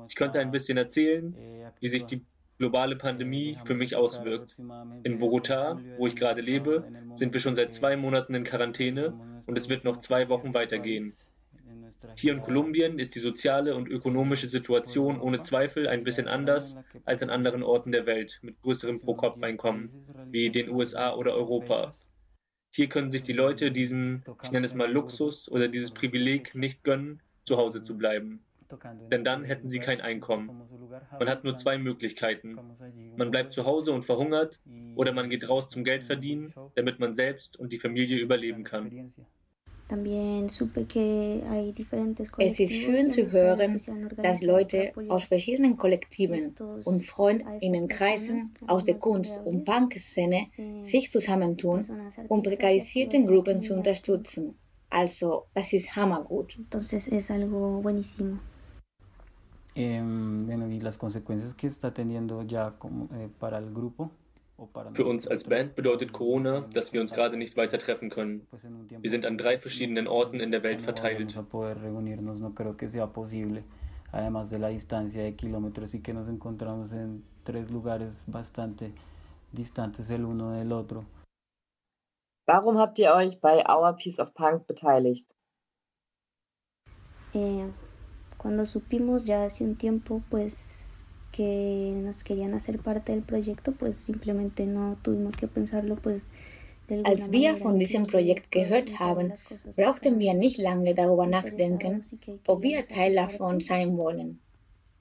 Ich 0.08 0.16
könnte 0.16 0.40
ein 0.40 0.52
bisschen 0.52 0.78
erzählen, 0.78 1.36
wie 1.80 1.88
sich 1.88 2.06
die 2.06 2.24
globale 2.58 2.96
Pandemie 2.96 3.58
für 3.66 3.74
mich 3.74 3.96
auswirkt. 3.96 4.60
In 5.04 5.20
Bogotá, 5.20 5.80
wo 5.98 6.06
ich 6.06 6.16
gerade 6.16 6.42
lebe, 6.42 6.86
sind 7.16 7.34
wir 7.34 7.40
schon 7.40 7.56
seit 7.56 7.74
zwei 7.74 7.96
Monaten 7.98 8.36
in 8.36 8.44
Quarantäne 8.44 9.14
und 9.48 9.58
es 9.58 9.68
wird 9.70 9.84
noch 9.84 9.98
zwei 9.98 10.30
Wochen 10.30 10.54
weitergehen. 10.54 11.12
Hier 12.16 12.34
in 12.34 12.42
Kolumbien 12.42 13.00
ist 13.00 13.16
die 13.16 13.20
soziale 13.20 13.76
und 13.76 13.88
ökonomische 13.88 14.48
Situation 14.48 15.20
ohne 15.20 15.42
Zweifel 15.42 15.88
ein 15.88 16.04
bisschen 16.04 16.28
anders 16.28 16.78
als 17.06 17.24
an 17.24 17.30
anderen 17.30 17.64
Orten 17.64 17.92
der 17.92 18.06
Welt 18.06 18.40
mit 18.42 18.62
größerem 18.62 19.00
Pro-Kopf-Einkommen, 19.00 19.90
wie 20.30 20.50
den 20.50 20.70
USA 20.70 21.14
oder 21.14 21.34
Europa. 21.34 21.94
Hier 22.74 22.88
können 22.88 23.12
sich 23.12 23.24
die 23.24 23.34
Leute 23.34 23.72
diesen, 23.72 24.24
ich 24.44 24.52
nenne 24.52 24.66
es 24.66 24.74
mal 24.74 24.92
Luxus 24.92 25.52
oder 25.52 25.68
dieses 25.68 25.92
Privileg 25.92 26.56
nicht 26.56 26.84
gönnen, 26.84 27.22
zu 27.44 27.58
Hause 27.58 27.84
zu 27.84 27.98
bleiben. 27.98 28.46
Denn 29.12 29.24
dann 29.24 29.44
hätten 29.44 29.68
sie 29.68 29.80
kein 29.80 30.00
Einkommen. 30.00 30.50
Man 31.20 31.30
hat 31.30 31.44
nur 31.44 31.56
zwei 31.56 31.78
Möglichkeiten. 31.78 32.58
Man 33.18 33.32
bleibt 33.32 33.52
zu 33.52 33.66
Hause 33.66 33.92
und 33.92 34.06
verhungert 34.06 34.60
oder 34.96 35.12
man 35.12 35.30
geht 35.30 35.50
raus 35.50 35.68
zum 35.68 35.84
Geld 35.84 36.04
verdienen, 36.04 36.54
damit 36.76 37.00
man 37.00 37.14
selbst 37.14 37.58
und 37.58 37.74
die 37.74 37.80
Familie 37.80 38.20
überleben 38.20 38.64
kann. 38.64 39.14
Es 42.38 42.60
ist 42.60 42.74
schön 42.74 43.10
zu 43.10 43.32
hören, 43.32 43.82
dass 44.24 44.42
Leute 44.42 44.94
aus 45.10 45.26
verschiedenen 45.26 45.76
Kollektiven 45.76 46.56
und 46.86 47.06
Freundinnenkreisen 47.06 48.54
aus 48.68 48.86
der 48.86 48.96
Kunst- 48.96 49.38
und 49.40 49.46
vulnerables, 49.46 49.66
Punk-Szene 49.66 50.48
eh, 50.58 50.84
sich 50.84 51.12
zusammentun, 51.12 51.86
um 52.28 52.42
prekarisierten 52.42 53.28
Gruppen 53.28 53.60
zu 53.60 53.74
unterstützen. 53.74 54.56
Also, 54.90 55.46
das 55.54 55.74
ist 55.74 55.96
hammergut. 55.96 56.56
Entonces 56.58 57.08
es 57.08 57.32
algo 57.32 57.82
buenísimo. 57.82 58.40
Em, 59.74 60.46
bueno, 60.46 60.68
y 60.68 60.82
las 60.82 60.98
consecuencias 60.98 61.56
que 61.56 61.68
está 61.68 61.94
teniendo 61.94 62.44
ya 62.44 62.76
como, 62.78 63.08
eh, 63.16 63.30
para 63.40 63.58
el 63.58 63.74
grupo 63.74 64.12
Für 64.94 65.06
uns 65.06 65.28
als 65.28 65.44
Band 65.44 65.76
bedeutet 65.76 66.14
Corona, 66.14 66.62
dass 66.74 66.94
wir 66.94 67.02
uns 67.02 67.12
gerade 67.12 67.36
nicht 67.36 67.58
weiter 67.58 67.80
treffen 67.80 68.10
können. 68.10 68.48
Wir 69.02 69.10
sind 69.10 69.26
an 69.26 69.38
drei 69.38 69.58
verschiedenen 69.58 70.08
Orten 70.08 70.40
in 70.40 70.52
der 70.52 70.62
Welt 70.62 70.82
verteilt. 70.82 71.20
vamos 71.20 71.38
a 71.38 71.44
poder 71.44 71.82
reunirnos, 71.82 72.40
no 72.40 72.54
creo 72.54 72.78
que 72.78 72.88
sea 72.88 73.08
posible, 73.08 73.64
además 74.12 74.52
de 74.52 74.60
la 74.60 74.68
distancia 74.68 75.24
de 75.24 75.36
kilómetros 75.36 75.96
y 75.96 76.02
que 76.02 76.14
nos 76.14 76.28
encontramos 76.28 76.92
en 76.92 77.24
tres 77.44 77.72
lugares 77.72 78.24
bastante 78.28 78.94
distantes 79.52 80.10
el 80.12 80.26
uno 80.26 80.52
del 80.52 80.72
otro. 80.72 81.06
Warum 82.48 82.78
habt 82.78 83.00
ihr 83.00 83.14
euch 83.16 83.40
bei 83.40 83.64
Our 83.68 83.96
Piece 83.96 84.22
of 84.22 84.34
Punk 84.34 84.68
beteiligt? 84.68 85.26
Eh, 87.34 87.72
cuando 88.38 88.66
supimos 88.66 89.26
ya 89.26 89.46
hace 89.46 89.64
un 89.64 89.76
tiempo 89.76 90.22
pues 90.30 90.81
que 91.32 91.94
nos 91.96 92.24
querían 92.24 92.54
hacer 92.54 92.80
parte 92.80 93.12
del 93.12 93.24
proyecto, 93.24 93.72
pues 93.72 93.96
simplemente 93.96 94.66
no 94.66 94.98
tuvimos 95.02 95.38
que 95.38 95.48
pensarlo 95.48 95.96
pues 95.96 96.24
Als 97.06 97.32
wir 97.32 97.56
von 97.56 97.80
diesem 97.80 98.06
Projekt 98.06 98.52
gehört 98.52 99.00
haben, 99.00 99.32
brauchten 99.78 100.20
wir 100.20 100.34
nicht 100.34 100.58
lange 100.58 100.94
darüber 100.94 101.26
nachdenken, 101.26 102.04
ob 102.48 102.64
wir 102.64 102.86
Teil 102.86 103.16
davon 103.16 103.62
sein 103.62 103.98
wollen. 103.98 104.40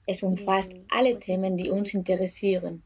Es 0.07 0.23
umfasst 0.23 0.71
alle 0.89 1.19
Themen, 1.19 1.57
die 1.57 1.69
uns 1.69 1.93
interessieren. 1.93 2.81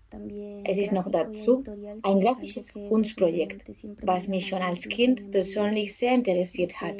Es 0.63 0.77
ist 0.77 0.91
noch 0.91 1.09
dazu 1.11 1.63
ein 2.01 2.19
grafisches 2.19 2.73
Kunstprojekt, 2.73 3.63
was 4.01 4.27
mich 4.27 4.47
schon 4.47 4.61
als 4.61 4.87
Kind 4.89 5.31
persönlich 5.31 5.95
sehr 5.95 6.15
interessiert 6.15 6.81
hat, 6.81 6.99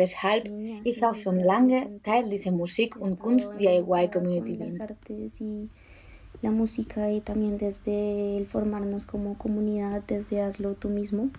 weshalb 0.00 0.42
ich 0.90 1.04
auch 1.06 1.14
schon 1.14 1.38
lange 1.52 1.78
Teil 2.02 2.24
dieser 2.34 2.52
Musik- 2.62 2.96
he 2.96 3.00
und 3.04 3.14
Kunst-DIY-Community 3.24 4.52
con 4.56 4.66
las 4.66 4.74
bin. 4.74 4.82
artes 4.88 5.40
y 5.40 5.68
la 6.42 6.50
música 6.50 7.10
y 7.16 7.20
también 7.20 7.58
desde 7.58 8.36
el 8.38 8.46
formarnos 8.46 9.04
como 9.04 9.36
comunidad, 9.44 10.02
desde 10.06 10.36
hazlo 10.42 10.74
tú 10.74 10.88
mismo. 10.88 11.30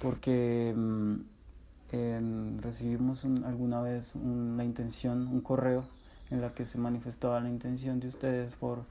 porque 0.00 0.74
mm, 0.76 2.58
recibimos 2.60 3.24
un- 3.24 3.44
alguna 3.44 3.80
vez 3.80 4.14
una 4.14 4.64
intención, 4.64 5.26
un 5.28 5.40
correo 5.40 5.84
en 6.30 6.40
la 6.40 6.52
que 6.52 6.64
se 6.66 6.76
manifestaba 6.78 7.40
la 7.40 7.48
intención 7.48 8.00
de 8.00 8.08
ustedes 8.08 8.54
por 8.54 8.84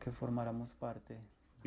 que 0.00 0.10
formáramos 0.12 0.72
parte. 0.72 1.16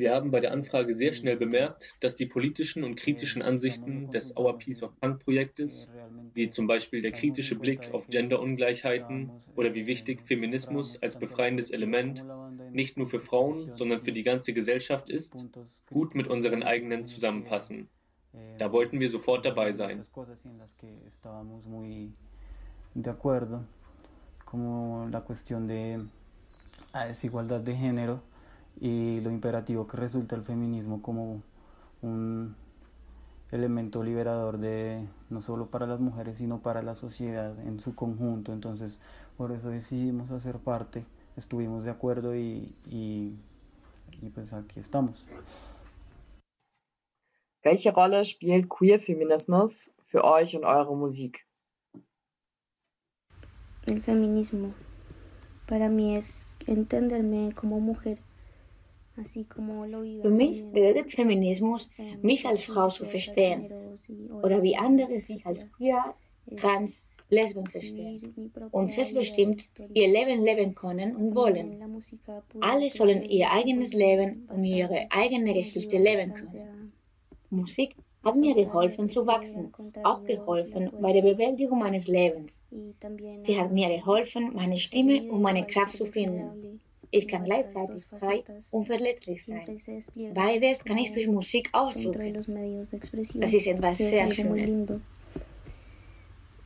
Wir 0.00 0.14
haben 0.14 0.30
bei 0.30 0.40
der 0.40 0.52
Anfrage 0.52 0.94
sehr 0.94 1.12
schnell 1.12 1.36
bemerkt, 1.36 1.94
dass 2.00 2.16
die 2.16 2.24
politischen 2.24 2.84
und 2.84 2.94
kritischen 2.94 3.42
Ansichten 3.42 4.10
des 4.10 4.34
Our 4.34 4.56
Piece 4.56 4.82
of 4.82 4.98
Punk 4.98 5.22
Projektes, 5.22 5.92
wie 6.32 6.48
zum 6.48 6.66
Beispiel 6.66 7.02
der 7.02 7.12
kritische 7.12 7.58
Blick 7.58 7.92
auf 7.92 8.08
Genderungleichheiten 8.08 9.30
oder 9.56 9.74
wie 9.74 9.86
wichtig 9.86 10.22
Feminismus 10.22 10.96
als 11.02 11.18
befreiendes 11.18 11.70
Element 11.70 12.24
nicht 12.72 12.96
nur 12.96 13.06
für 13.06 13.20
Frauen, 13.20 13.72
sondern 13.72 14.00
für 14.00 14.12
die 14.12 14.22
ganze 14.22 14.54
Gesellschaft 14.54 15.10
ist, 15.10 15.34
gut 15.90 16.14
mit 16.14 16.28
unseren 16.28 16.62
eigenen 16.62 17.04
zusammenpassen. 17.04 17.90
Da 18.56 18.72
wollten 18.72 19.00
wir 19.00 19.10
sofort 19.10 19.44
dabei 19.44 19.72
sein. 19.72 20.02
Como 24.46 25.06
la 25.10 25.20
cuestión 25.20 25.68
de 25.68 25.98
desigualdad 27.06 27.60
de 27.60 27.76
género 27.76 28.20
y 28.80 29.20
lo 29.20 29.30
imperativo 29.30 29.86
que 29.86 29.98
resulta 29.98 30.34
el 30.34 30.42
feminismo 30.42 31.02
como 31.02 31.42
un 32.00 32.56
elemento 33.52 34.02
liberador 34.02 34.58
de 34.58 35.06
no 35.28 35.40
solo 35.40 35.66
para 35.66 35.86
las 35.86 36.00
mujeres 36.00 36.38
sino 36.38 36.60
para 36.60 36.82
la 36.82 36.94
sociedad 36.94 37.58
en 37.66 37.78
su 37.78 37.94
conjunto 37.94 38.52
entonces 38.52 39.00
por 39.36 39.52
eso 39.52 39.68
decidimos 39.68 40.30
hacer 40.30 40.58
parte 40.58 41.04
estuvimos 41.36 41.84
de 41.84 41.90
acuerdo 41.90 42.34
y, 42.34 42.74
y, 42.86 43.34
y 44.22 44.30
pues 44.30 44.52
aquí 44.52 44.80
estamos 44.80 45.26
Welche 47.62 47.90
Rolle 47.90 48.24
spielt 48.24 48.68
Queer-Feminismus 48.70 49.94
für 50.06 50.24
euch 50.24 50.56
und 50.56 50.64
eure 50.64 50.96
Musik? 50.96 51.46
El 53.86 54.00
feminismo 54.00 54.72
para 55.66 55.90
mí 55.90 56.16
es 56.16 56.54
entenderme 56.66 57.52
como 57.54 57.78
mujer 57.80 58.18
Für 60.22 60.30
mich 60.30 60.64
bedeutet 60.64 61.12
Feminismus, 61.12 61.90
mich 62.22 62.46
als 62.46 62.64
Frau 62.64 62.88
zu 62.88 63.04
verstehen 63.04 63.72
oder 64.42 64.62
wie 64.62 64.76
andere 64.76 65.20
sich 65.20 65.44
als 65.46 65.70
queer, 65.72 66.14
trans, 66.56 67.10
Lesben 67.30 67.66
verstehen 67.66 68.52
und 68.72 68.90
selbstbestimmt 68.90 69.64
ihr 69.94 70.08
Leben 70.08 70.42
leben 70.42 70.74
können 70.74 71.14
und 71.14 71.34
wollen. 71.34 72.02
Alle 72.60 72.90
sollen 72.90 73.22
ihr 73.22 73.50
eigenes 73.52 73.92
Leben 73.92 74.48
und 74.52 74.64
ihre 74.64 75.06
eigene 75.10 75.54
Geschichte 75.54 75.96
leben 75.96 76.34
können. 76.34 76.92
Musik 77.50 77.94
hat 78.24 78.34
mir 78.34 78.54
geholfen 78.54 79.08
zu 79.08 79.26
wachsen, 79.26 79.72
auch 80.02 80.24
geholfen 80.24 80.90
bei 81.00 81.12
der 81.12 81.22
Bewältigung 81.22 81.78
meines 81.78 82.08
Lebens. 82.08 82.64
Sie 83.44 83.58
hat 83.58 83.72
mir 83.72 83.88
geholfen, 83.96 84.52
meine 84.54 84.76
Stimme 84.76 85.22
und 85.30 85.40
meine 85.40 85.66
Kraft 85.66 85.96
zu 85.96 86.06
finden. 86.06 86.80
Ich 87.12 87.26
kann 87.26 87.44
gleichzeitig 87.44 88.06
frei 88.06 88.44
und 88.70 88.86
verletzlich 88.86 89.44
sein. 89.44 89.80
Beides 90.34 90.84
kann 90.84 90.98
ich 90.98 91.10
durch 91.12 91.26
Musik 91.26 91.68
ausdrücken. 91.72 92.34
Das 92.34 93.52
ist 93.52 93.66
etwas 93.66 93.98
sehr 93.98 94.30
Schönes. 94.30 95.00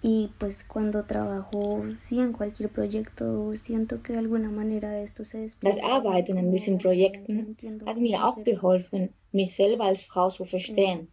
Y 0.07 0.28
pues 0.38 0.64
cuando 0.64 1.07
trabajo, 1.07 1.82
sí, 2.11 2.18
en 2.18 2.34
cualquier 2.34 2.68
proyecto, 2.68 3.55
siento 3.55 4.03
que 4.03 4.12
de 4.12 4.18
alguna 4.18 4.51
manera 4.51 5.01
esto 5.01 5.24
se 5.24 5.51
Das 5.62 5.78
Arbeiten 5.82 6.36
an 6.36 6.51
diesen 6.51 6.76
Projekten 6.76 7.57
hat 7.86 7.97
mir 7.97 8.22
auch 8.22 8.45
geholfen, 8.45 9.14
mich 9.32 9.55
selber 9.55 9.84
als 9.84 10.03
Frau 10.03 10.28
zu 10.28 10.45
verstehen, 10.45 11.09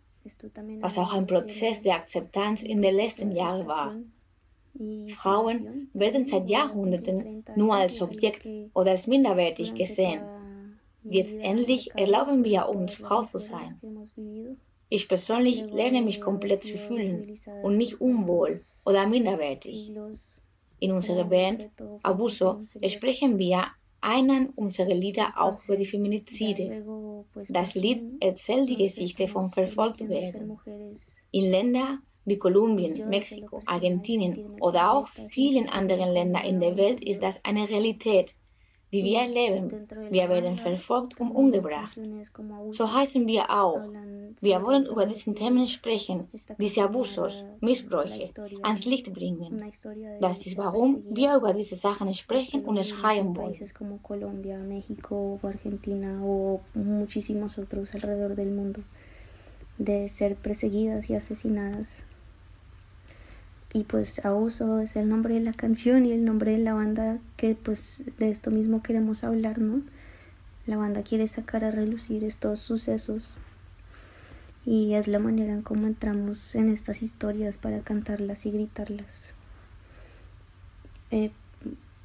was 0.81 0.97
auch 0.97 1.13
ein 1.13 1.25
Prozess 1.25 1.81
der 1.81 1.95
Akzeptanz 1.95 2.63
in 2.63 2.81
den 2.81 2.95
letzten 2.95 3.31
Jahren 3.31 3.65
war. 3.65 3.95
Frauen 5.15 5.89
werden 5.93 6.27
seit 6.27 6.49
Jahrhunderten 6.49 7.43
nur 7.55 7.75
als 7.75 8.01
Objekt 8.01 8.47
oder 8.73 8.91
als 8.91 9.07
minderwertig 9.07 9.73
gesehen. 9.75 10.21
Jetzt 11.03 11.35
endlich 11.35 11.91
erlauben 11.95 12.43
wir 12.43 12.69
uns, 12.69 12.93
Frau 12.93 13.21
zu 13.21 13.39
sein. 13.39 13.79
Ich 14.89 15.07
persönlich 15.07 15.63
lerne 15.71 16.01
mich 16.01 16.21
komplett 16.21 16.63
zu 16.63 16.77
fühlen 16.77 17.39
und 17.63 17.77
nicht 17.77 18.01
unwohl 18.01 18.61
oder 18.85 19.07
minderwertig. 19.07 19.91
In 20.79 20.91
unserer 20.91 21.25
Band 21.25 21.69
Abuso 22.03 22.65
sprechen 22.87 23.37
wir 23.37 23.65
einen 24.01 24.49
unserer 24.49 24.93
Lieder 24.93 25.33
auch 25.37 25.63
über 25.65 25.77
die 25.77 25.85
Feminizide. 25.85 26.83
Das 27.49 27.75
Lied 27.75 28.01
erzählt 28.19 28.67
die 28.67 28.77
Geschichte 28.77 29.27
von 29.27 29.49
Verfolgtwerden. 29.49 30.57
In 31.31 31.51
Ländern 31.51 31.99
wie 32.25 32.37
Kolumbien, 32.37 33.09
Mexiko, 33.09 33.61
Argentinien 33.65 34.57
oder 34.59 34.93
auch 34.93 35.07
vielen 35.07 35.69
anderen 35.69 36.11
Ländern 36.11 36.43
in 36.45 36.59
der 36.59 36.77
Welt 36.77 37.03
ist 37.03 37.23
das 37.23 37.43
eine 37.43 37.67
Realität, 37.67 38.35
die 38.93 39.03
wir 39.03 39.21
erleben. 39.21 39.87
Wir 40.11 40.29
werden 40.29 40.57
verfolgt 40.57 41.19
und 41.19 41.31
umgebracht. 41.31 41.97
So 42.71 42.93
heißen 42.93 43.25
wir 43.25 43.49
auch. 43.49 43.81
Wir 44.39 44.61
wollen 44.61 44.85
über 44.85 45.05
diese 45.05 45.33
Themen 45.33 45.67
sprechen, 45.67 46.27
diese 46.59 46.83
Abusos, 46.83 47.43
Missbräuche 47.61 48.29
ans 48.61 48.85
Licht 48.85 49.11
bringen. 49.11 49.63
Das 50.19 50.45
ist 50.45 50.57
warum 50.57 51.03
wir 51.09 51.37
über 51.37 51.53
diese 51.53 51.75
Sachen 51.75 52.13
sprechen 52.13 52.65
und 52.65 52.85
schreien 52.85 53.35
wollen. 53.35 53.55
de 59.85 60.09
ser 60.09 60.35
perseguidas 60.35 61.09
y 61.09 61.15
asesinadas. 61.15 62.03
Y 63.73 63.83
pues 63.85 64.23
Abuso 64.25 64.79
es 64.79 64.95
el 64.97 65.07
nombre 65.07 65.35
de 65.35 65.39
la 65.39 65.53
canción 65.53 66.05
y 66.05 66.11
el 66.11 66.25
nombre 66.25 66.51
de 66.51 66.57
la 66.57 66.73
banda 66.73 67.19
que 67.37 67.55
pues 67.55 68.03
de 68.17 68.29
esto 68.29 68.51
mismo 68.51 68.83
queremos 68.83 69.23
hablar, 69.23 69.59
¿no? 69.59 69.81
La 70.67 70.77
banda 70.77 71.03
quiere 71.03 71.27
sacar 71.27 71.63
a 71.63 71.71
relucir 71.71 72.23
estos 72.23 72.59
sucesos 72.59 73.35
y 74.65 74.93
es 74.93 75.07
la 75.07 75.19
manera 75.19 75.53
en 75.53 75.61
cómo 75.61 75.87
entramos 75.87 76.53
en 76.55 76.69
estas 76.69 77.01
historias 77.01 77.57
para 77.57 77.79
cantarlas 77.79 78.45
y 78.45 78.51
gritarlas. 78.51 79.33
Eh, 81.09 81.31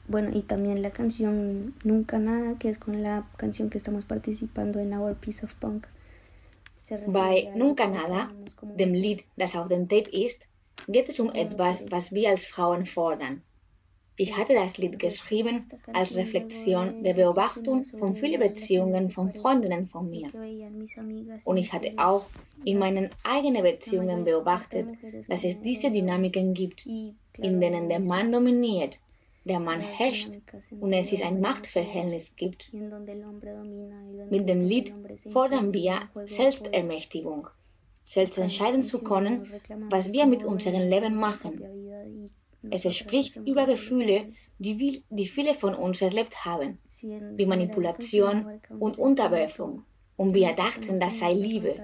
bueno, 0.08 0.30
y 0.32 0.42
también 0.42 0.82
la 0.82 0.90
canción 0.90 1.74
Nunca 1.84 2.18
Nada, 2.18 2.58
que 2.58 2.68
es 2.68 2.78
con 2.78 3.02
la 3.02 3.26
canción 3.36 3.70
que 3.70 3.78
estamos 3.78 4.04
participando 4.04 4.78
en 4.78 4.94
Our 4.94 5.16
Piece 5.16 5.44
of 5.44 5.52
Punk. 5.54 5.86
Se 6.80 6.94
a- 6.94 6.98
Nunca 7.56 7.88
Nada, 7.88 8.32
dem 8.62 8.94
Lied, 8.94 9.22
das 9.36 9.56
auf 9.56 9.68
dem 9.68 9.88
Tape 9.88 10.08
ist, 10.12 10.46
geht 10.88 11.08
es 11.08 11.20
um 11.20 11.30
etwas, 11.32 11.84
was 11.90 12.12
wir 12.12 12.30
als 12.30 12.44
Frauen 12.44 12.86
fordern. 12.86 13.42
Ich 14.18 14.34
hatte 14.34 14.54
das 14.54 14.78
Lied 14.78 14.98
geschrieben 14.98 15.66
als 15.92 16.16
Reflexion 16.16 17.02
der 17.02 17.14
Beobachtung 17.14 17.84
von 17.84 18.16
vielen 18.16 18.40
Beziehungen 18.40 19.10
von 19.10 19.34
Freundinnen 19.34 19.88
von 19.88 20.08
mir. 20.08 20.28
Und 21.44 21.58
ich 21.58 21.72
hatte 21.72 21.92
auch 21.98 22.26
in 22.64 22.78
meinen 22.78 23.10
eigenen 23.24 23.62
Beziehungen 23.62 24.24
beobachtet, 24.24 24.88
dass 25.28 25.44
es 25.44 25.60
diese 25.60 25.90
Dynamiken 25.90 26.54
gibt, 26.54 26.86
in 26.86 27.60
denen 27.60 27.90
der 27.90 28.00
Mann 28.00 28.32
dominiert, 28.32 28.98
der 29.44 29.60
Mann 29.60 29.80
herrscht 29.80 30.30
und 30.80 30.94
es 30.94 31.12
ist 31.12 31.22
ein 31.22 31.40
Machtverhältnis 31.40 32.34
gibt. 32.36 32.72
Mit 32.72 34.48
dem 34.48 34.62
Lied 34.62 34.94
fordern 35.30 35.74
wir 35.74 36.08
Selbstermächtigung, 36.24 37.48
selbst 38.06 38.38
entscheiden 38.38 38.84
zu 38.84 39.00
können, 39.00 39.52
was 39.90 40.12
wir 40.12 40.26
mit 40.26 40.44
unserem 40.44 40.88
Leben 40.88 41.16
machen. 41.16 41.60
Es 42.70 42.82
spricht 42.96 43.36
über 43.36 43.66
Gefühle, 43.66 44.32
die, 44.58 45.02
viele 45.26 45.54
von 45.54 45.74
uns 45.74 46.00
erlebt 46.00 46.44
haben, 46.44 46.78
wie 47.36 47.46
Manipulation 47.46 48.60
und 48.78 48.98
Unterwerfung. 48.98 49.82
Und 50.16 50.34
wir 50.34 50.52
dachten, 50.54 51.00
das 51.00 51.18
sei 51.18 51.32
Liebe. 51.32 51.74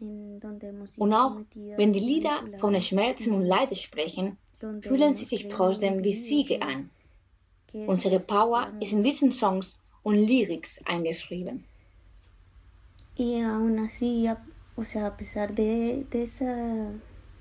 Und 0.00 1.14
auch 1.14 1.40
wenn 1.54 1.92
die 1.92 2.06
Lieder 2.12 2.44
von 2.58 2.78
Schmerzen 2.80 3.32
und 3.32 3.44
Leid 3.44 3.74
sprechen, 3.76 4.36
fühlen 4.82 5.14
sie 5.14 5.24
sich 5.24 5.48
trotzdem 5.48 6.04
wie 6.04 6.12
Siege 6.12 6.60
an. 6.60 6.90
Unsere 7.72 8.20
Power 8.20 8.72
ist 8.80 8.92
in 8.92 9.02
diesen 9.02 9.32
Songs 9.32 9.78
und 10.02 10.16
Lyrics 10.16 10.78
eingeschrieben. 10.84 11.64
Y 13.18 13.44
aún 13.44 13.78
así, 13.78 14.30
o 14.80 14.84
sea, 14.84 15.06
a 15.06 15.16
pesar 15.18 15.54
de, 15.54 16.06
de 16.10 16.22
ese 16.22 16.46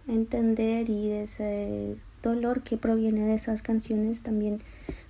entender 0.10 0.90
y 0.90 1.08
de 1.08 1.24
ese 1.24 1.96
dolor 2.22 2.64
que 2.64 2.76
proviene 2.76 3.26
de 3.26 3.36
esas 3.36 3.62
canciones, 3.62 4.24
también 4.24 4.62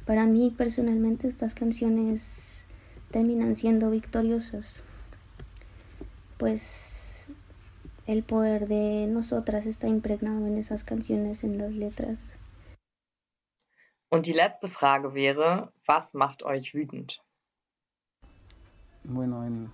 para 0.06 0.28
mí 0.28 0.54
personalmente 0.56 1.28
estas 1.28 1.56
canciones 1.56 2.68
terminan 3.12 3.56
siendo 3.56 3.90
victoriosas. 3.90 4.84
Pues 6.38 7.34
el 8.06 8.22
poder 8.22 8.68
de 8.68 9.08
nosotras 9.08 9.66
está 9.66 9.88
impregnado 9.88 10.46
en 10.46 10.60
esas 10.60 10.84
canciones, 10.84 11.44
en 11.44 11.58
las 11.58 11.74
letras. 11.74 12.34
Und 14.12 14.26
die 14.26 14.34
letzte 14.34 14.70
Frage 14.70 15.14
wäre, 15.14 15.72
was 15.88 16.14
macht 16.14 16.44
euch 16.44 16.74
wütend? 16.74 17.20
Bueno, 19.04 19.46
en- 19.46 19.70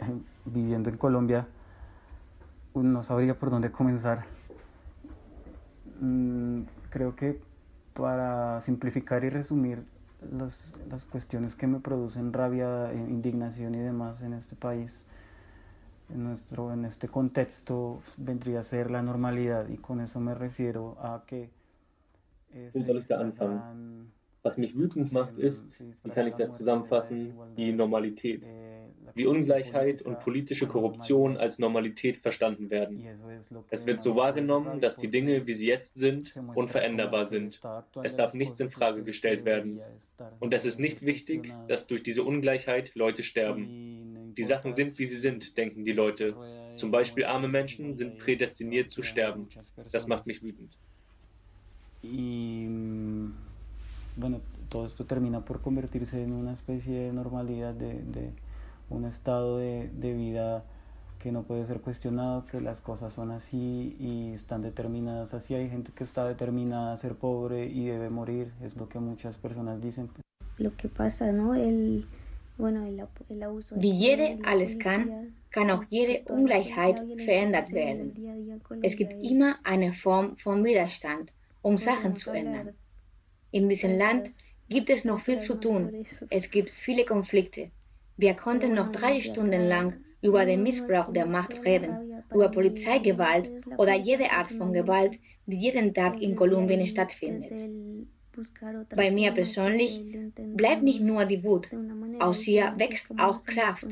en- 0.00 0.24
viviendo 0.46 0.88
en 0.90 0.96
Colombia, 0.96 1.46
no 2.74 3.02
sabría 3.02 3.38
por 3.38 3.50
dónde 3.50 3.70
comenzar. 3.70 4.24
Mm, 6.00 6.62
creo 6.90 7.14
que 7.14 7.40
para 7.94 8.60
simplificar 8.60 9.24
y 9.24 9.30
resumir 9.30 9.84
las, 10.30 10.74
las 10.88 11.04
cuestiones 11.04 11.54
que 11.54 11.66
me 11.66 11.80
producen 11.80 12.32
rabia, 12.32 12.92
eh, 12.92 12.96
indignación 12.96 13.74
y 13.74 13.78
demás 13.78 14.22
en 14.22 14.32
este 14.32 14.56
país, 14.56 15.06
en, 16.12 16.24
nuestro, 16.24 16.72
en 16.72 16.84
este 16.84 17.08
contexto, 17.08 18.00
vendría 18.16 18.60
a 18.60 18.62
ser 18.62 18.90
la 18.90 19.02
normalidad 19.02 19.68
y 19.68 19.76
con 19.76 20.00
eso 20.00 20.20
me 20.20 20.34
refiero 20.34 20.96
a 21.00 21.24
que... 21.26 21.50
eh, 22.52 22.70
se 22.72 22.84
soll 22.84 23.62
Was 24.42 24.58
mich 24.58 24.76
wütend 24.76 25.12
macht, 25.12 25.38
ist, 25.38 25.84
wie 26.02 26.10
kann 26.10 26.26
ich 26.26 26.34
das 26.34 26.56
zusammenfassen, 26.56 27.34
die 27.56 27.72
Normalität. 27.72 28.48
Wie 29.14 29.26
Ungleichheit 29.26 30.02
und 30.02 30.20
politische 30.20 30.66
Korruption 30.66 31.36
als 31.36 31.58
Normalität 31.58 32.16
verstanden 32.16 32.70
werden. 32.70 33.04
Es 33.70 33.86
wird 33.86 34.00
so 34.00 34.16
wahrgenommen, 34.16 34.80
dass 34.80 34.96
die 34.96 35.10
Dinge, 35.10 35.46
wie 35.46 35.52
sie 35.52 35.66
jetzt 35.66 35.96
sind, 35.96 36.34
unveränderbar 36.54 37.26
sind. 37.26 37.60
Es 38.02 38.16
darf 38.16 38.34
nichts 38.34 38.58
in 38.60 38.70
Frage 38.70 39.02
gestellt 39.02 39.44
werden. 39.44 39.80
Und 40.40 40.54
es 40.54 40.64
ist 40.64 40.80
nicht 40.80 41.04
wichtig, 41.04 41.52
dass 41.68 41.86
durch 41.86 42.02
diese 42.02 42.22
Ungleichheit 42.22 42.94
Leute 42.94 43.22
sterben. 43.22 44.32
Die 44.36 44.44
Sachen 44.44 44.74
sind, 44.74 44.98
wie 44.98 45.06
sie 45.06 45.18
sind, 45.18 45.58
denken 45.58 45.84
die 45.84 45.92
Leute. 45.92 46.34
Zum 46.76 46.90
Beispiel 46.90 47.26
arme 47.26 47.48
Menschen 47.48 47.94
sind 47.96 48.18
prädestiniert 48.18 48.90
zu 48.90 49.02
sterben. 49.02 49.48
Das 49.92 50.06
macht 50.08 50.26
mich 50.26 50.42
wütend. 50.42 50.78
Bueno, 54.16 54.40
todo 54.68 54.84
esto 54.84 55.04
termina 55.04 55.44
por 55.44 55.60
convertirse 55.60 56.22
en 56.22 56.32
una 56.32 56.52
especie 56.52 56.98
de 56.98 57.12
normalidad, 57.12 57.74
de, 57.74 57.94
de 58.02 58.32
un 58.90 59.04
estado 59.04 59.58
de, 59.58 59.90
de 59.94 60.12
vida 60.12 60.64
que 61.18 61.30
no 61.30 61.44
puede 61.44 61.64
ser 61.66 61.80
cuestionado, 61.80 62.46
que 62.46 62.60
las 62.60 62.80
cosas 62.80 63.12
son 63.12 63.30
así 63.30 63.96
y 63.98 64.32
están 64.32 64.60
determinadas 64.62 65.34
así. 65.34 65.54
Hay 65.54 65.70
gente 65.70 65.92
que 65.94 66.02
está 66.02 66.26
determinada 66.26 66.92
a 66.92 66.96
ser 66.96 67.14
pobre 67.14 67.66
y 67.66 67.86
debe 67.86 68.10
morir, 68.10 68.52
es 68.60 68.76
lo 68.76 68.88
que 68.88 68.98
muchas 68.98 69.36
personas 69.36 69.80
dicen. 69.80 70.10
lo 70.58 70.76
que 70.76 70.88
pasa, 70.88 71.32
¿no? 71.32 71.54
El, 71.54 72.06
Wie 72.58 73.92
jede 73.92 74.38
alles 74.44 74.78
kann, 74.78 75.34
kann 75.50 75.70
auch 75.70 75.84
jede 75.88 76.22
Ungleichheit 76.30 77.02
verändert 77.24 77.72
werden. 77.72 78.12
Es 78.82 78.96
gibt 78.96 79.14
immer 79.24 79.56
eine 79.64 79.92
Form 79.92 80.36
von 80.36 80.62
Widerstand, 80.62 81.32
um 81.62 81.78
Sachen 81.78 82.14
zu 82.14 82.30
ändern. 82.30 82.74
In 83.52 83.68
diesem 83.68 83.98
Land 83.98 84.30
gibt 84.68 84.88
es 84.88 85.04
noch 85.04 85.20
viel 85.20 85.38
zu 85.38 85.54
tun. 85.54 86.04
Es 86.30 86.50
gibt 86.50 86.70
viele 86.70 87.04
Konflikte. 87.04 87.70
Wir 88.16 88.34
konnten 88.34 88.74
noch 88.74 88.88
drei 88.88 89.20
Stunden 89.20 89.68
lang 89.68 89.96
über 90.22 90.46
den 90.46 90.62
Missbrauch 90.62 91.12
der 91.12 91.26
Macht 91.26 91.64
reden, 91.64 92.22
über 92.32 92.48
Polizeigewalt 92.48 93.50
oder 93.76 93.94
jede 93.94 94.30
Art 94.30 94.48
von 94.48 94.72
Gewalt, 94.72 95.18
die 95.46 95.56
jeden 95.56 95.92
Tag 95.92 96.22
in 96.22 96.34
Kolumbien 96.34 96.86
stattfindet. 96.86 97.52
Bei 98.96 99.10
mir 99.10 99.32
persönlich 99.32 100.00
bleibt 100.34 100.82
nicht 100.82 101.02
nur 101.02 101.26
die 101.26 101.44
Wut, 101.44 101.68
aus 102.20 102.46
ihr 102.46 102.72
wächst 102.78 103.08
auch 103.18 103.44
Kraft. 103.44 103.86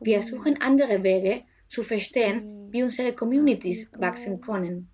Wir 0.00 0.22
suchen 0.22 0.62
andere 0.62 1.02
Wege 1.02 1.42
zu 1.66 1.82
verstehen, 1.82 2.68
wie 2.70 2.82
unsere 2.82 3.12
Communities 3.12 3.90
wachsen 3.98 4.40
können. 4.40 4.88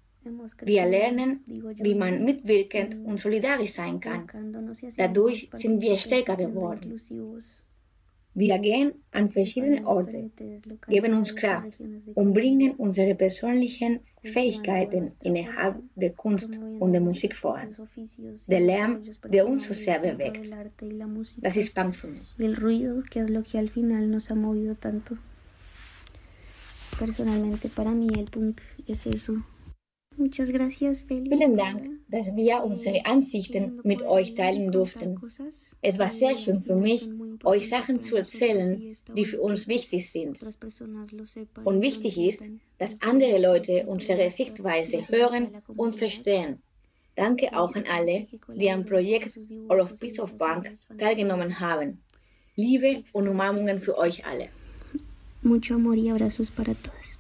Wir 0.63 0.87
lernen, 0.87 1.41
wie 1.47 1.95
man 1.95 2.25
mitwirkend 2.25 2.97
und 3.05 3.19
solidarisch 3.21 3.73
sein 3.73 4.01
kann. 4.01 4.29
Dadurch 4.97 5.49
sind 5.53 5.81
wir 5.81 5.97
stärker 5.99 6.37
geworden. 6.37 7.01
Wir 8.35 8.59
gehen 8.59 8.93
an 9.11 9.31
verschiedene 9.31 9.85
Orte, 9.85 10.31
geben 10.87 11.15
uns 11.15 11.35
Kraft 11.35 11.81
und 12.15 12.35
bringen 12.35 12.73
unsere 12.77 13.15
persönlichen 13.17 14.01
Fähigkeiten 14.23 15.13
innerhalb 15.23 15.77
der 15.97 16.11
Kunst 16.11 16.61
und 16.79 16.93
der 16.93 17.01
Musik 17.01 17.35
voran. 17.35 17.75
Der 18.47 18.61
Lärm, 18.61 19.03
der 19.25 19.49
uns 19.49 19.67
so 19.67 19.75
sehr 19.75 19.99
bewegt. 19.99 20.53
Das 21.39 21.57
ist 21.57 21.75
Punk 21.75 21.95
für 21.97 22.09
mich. 22.09 22.37
Personalmente 26.99 27.69
para 27.69 27.93
mí 27.93 28.09
el 28.19 28.25
punk 28.25 28.61
es 28.89 29.07
eso. 29.07 29.35
Vielen 30.19 31.57
Dank, 31.57 31.91
dass 32.09 32.35
wir 32.35 32.63
unsere 32.65 33.07
Ansichten 33.07 33.81
mit 33.85 34.03
euch 34.03 34.35
teilen 34.35 34.73
durften. 34.73 35.21
Es 35.81 35.99
war 35.99 36.11
sehr 36.11 36.35
schön 36.37 36.61
für 36.61 36.75
mich, 36.75 37.09
euch 37.45 37.69
Sachen 37.69 38.01
zu 38.03 38.17
erzählen, 38.17 38.97
die 39.17 39.25
für 39.25 39.41
uns 39.41 39.69
wichtig 39.69 40.11
sind. 40.11 40.41
Und 41.65 41.83
wichtig 41.83 42.19
ist, 42.19 42.43
dass 42.79 43.01
andere 43.01 43.41
Leute 43.41 43.87
unsere 43.87 44.29
Sichtweise 44.31 45.09
hören 45.09 45.49
und 45.77 45.95
verstehen. 45.95 46.63
Danke 47.15 47.57
auch 47.57 47.75
an 47.75 47.85
alle, 47.89 48.27
die 48.55 48.71
am 48.71 48.85
Projekt 48.85 49.39
All 49.69 49.81
of 49.81 49.99
Peace 49.99 50.21
of 50.21 50.37
Bank 50.37 50.77
teilgenommen 50.99 51.61
haben. 51.61 51.99
Liebe 52.57 53.05
und 53.13 53.29
Umarmungen 53.29 53.81
für 53.81 53.97
euch 53.99 54.25
alle. 54.27 54.49
Mucho 55.43 55.75
amor 55.75 55.95
y 55.97 56.11
abrazos 56.11 56.51
para 56.51 56.75
todas. 56.75 57.18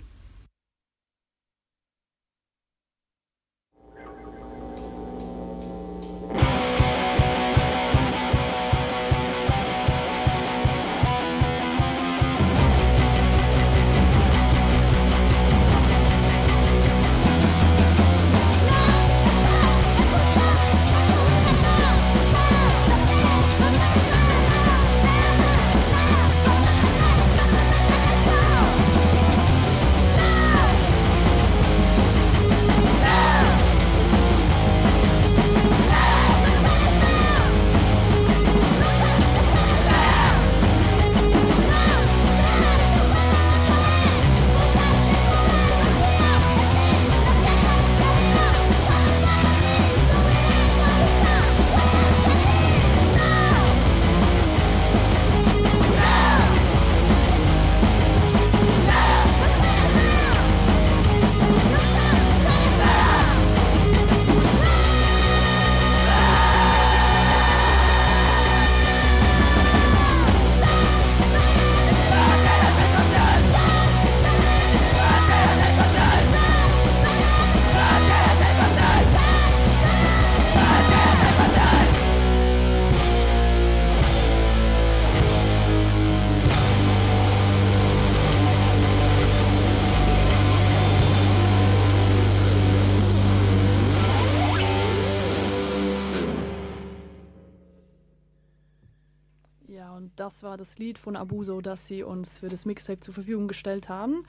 Das 100.58 100.78
Lied 100.78 100.98
von 100.98 101.16
Abuso, 101.16 101.60
das 101.60 101.86
sie 101.86 102.02
uns 102.02 102.38
für 102.38 102.48
das 102.48 102.66
Mixtape 102.66 103.00
zur 103.00 103.14
Verfügung 103.14 103.48
gestellt 103.48 103.88
haben. 103.88 104.26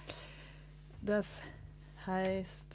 Das 1.01 1.41
heißt 2.05 2.67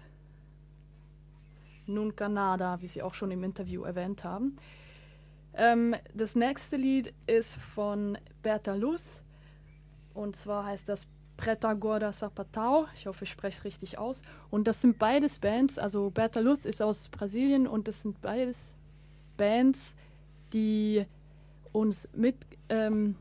Nunca 1.87 2.29
Nada, 2.29 2.81
wie 2.81 2.89
sie 2.89 3.03
auch 3.03 3.15
schon 3.15 3.31
im 3.31 3.45
Interview 3.45 3.85
erwähnt 3.85 4.25
haben. 4.25 4.57
Ähm, 5.55 5.95
das 6.13 6.35
nächste 6.35 6.77
Lied 6.77 7.15
ist 7.27 7.55
von 7.55 8.19
Berta 8.43 8.75
Luz 8.75 9.21
und 10.15 10.35
zwar 10.35 10.65
heißt 10.65 10.89
das 10.89 11.07
Preta 11.37 11.75
Gorda 11.75 12.13
Sapatao. 12.13 12.87
Ich 12.95 13.07
hoffe, 13.07 13.25
ich 13.25 13.31
spreche 13.31 13.59
es 13.59 13.65
richtig 13.65 13.99
aus. 13.99 14.23
Und 14.51 14.67
das 14.67 14.81
sind 14.81 14.99
beides 14.99 15.39
Bands. 15.39 15.79
Also 15.79 16.11
Berta 16.11 16.41
Luz 16.41 16.65
ist 16.65 16.81
aus 16.81 17.09
Brasilien 17.09 17.67
und 17.67 17.89
das 17.89 18.03
sind 18.03 18.21
beides 18.21 18.57
Bands, 19.37 19.95
die 20.53 21.05
uns 21.73 22.09
mit, 22.15 22.37
ähm, 22.69 23.17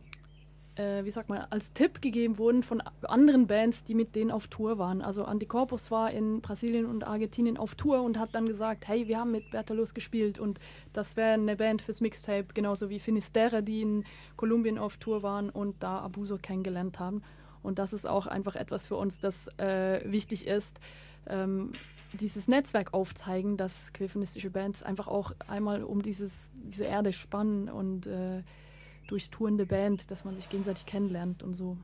äh, 0.75 1.03
wie 1.03 1.11
sagt 1.11 1.29
man, 1.29 1.39
als 1.49 1.73
Tipp 1.73 2.01
gegeben 2.01 2.37
wurden 2.37 2.63
von 2.63 2.81
anderen 3.03 3.47
Bands, 3.47 3.83
die 3.83 3.93
mit 3.93 4.15
denen 4.15 4.31
auf 4.31 4.47
Tour 4.47 4.77
waren. 4.77 5.01
Also 5.01 5.25
Anticorpus 5.25 5.91
war 5.91 6.11
in 6.11 6.41
Brasilien 6.41 6.85
und 6.85 7.05
Argentinien 7.05 7.57
auf 7.57 7.75
Tour 7.75 8.01
und 8.01 8.17
hat 8.17 8.33
dann 8.33 8.47
gesagt, 8.47 8.87
hey, 8.87 9.07
wir 9.07 9.19
haben 9.19 9.31
mit 9.31 9.51
Berta 9.51 9.73
Luz 9.73 9.93
gespielt 9.93 10.39
und 10.39 10.59
das 10.91 11.15
wäre 11.15 11.33
eine 11.33 11.55
Band 11.55 11.81
fürs 11.81 12.01
Mixtape, 12.01 12.47
genauso 12.53 12.89
wie 12.89 12.99
Finisterre, 12.99 13.61
die 13.61 13.81
in 13.81 14.03
Kolumbien 14.35 14.77
auf 14.77 14.97
Tour 14.97 15.23
waren 15.23 15.49
und 15.49 15.81
da 15.83 15.99
Abuso 15.99 16.37
kennengelernt 16.37 16.99
haben. 16.99 17.21
Und 17.61 17.79
das 17.79 17.93
ist 17.93 18.05
auch 18.05 18.27
einfach 18.27 18.55
etwas 18.55 18.87
für 18.87 18.95
uns, 18.95 19.19
das 19.19 19.47
äh, 19.57 20.01
wichtig 20.05 20.47
ist. 20.47 20.79
Ähm, 21.27 21.71
dieses 22.13 22.47
Netzwerk 22.47 22.93
aufzeigen, 22.93 23.57
dass 23.57 23.91
queerfeministische 23.93 24.49
Bands 24.49 24.83
einfach 24.83 25.07
auch 25.07 25.31
einmal 25.47 25.83
um 25.83 26.01
dieses, 26.01 26.51
diese 26.53 26.83
Erde 26.83 27.11
spannen 27.11 27.69
und 27.69 28.05
äh, 28.05 28.43
durch 29.13 29.29
tourende 29.29 29.67
Band, 29.67 30.09
dass 30.09 30.25
man 30.25 30.35
sich 30.35 30.49
gegenseitig 30.49 30.87
kennenlernt 30.87 31.43
und 31.43 31.53
so. 31.53 31.77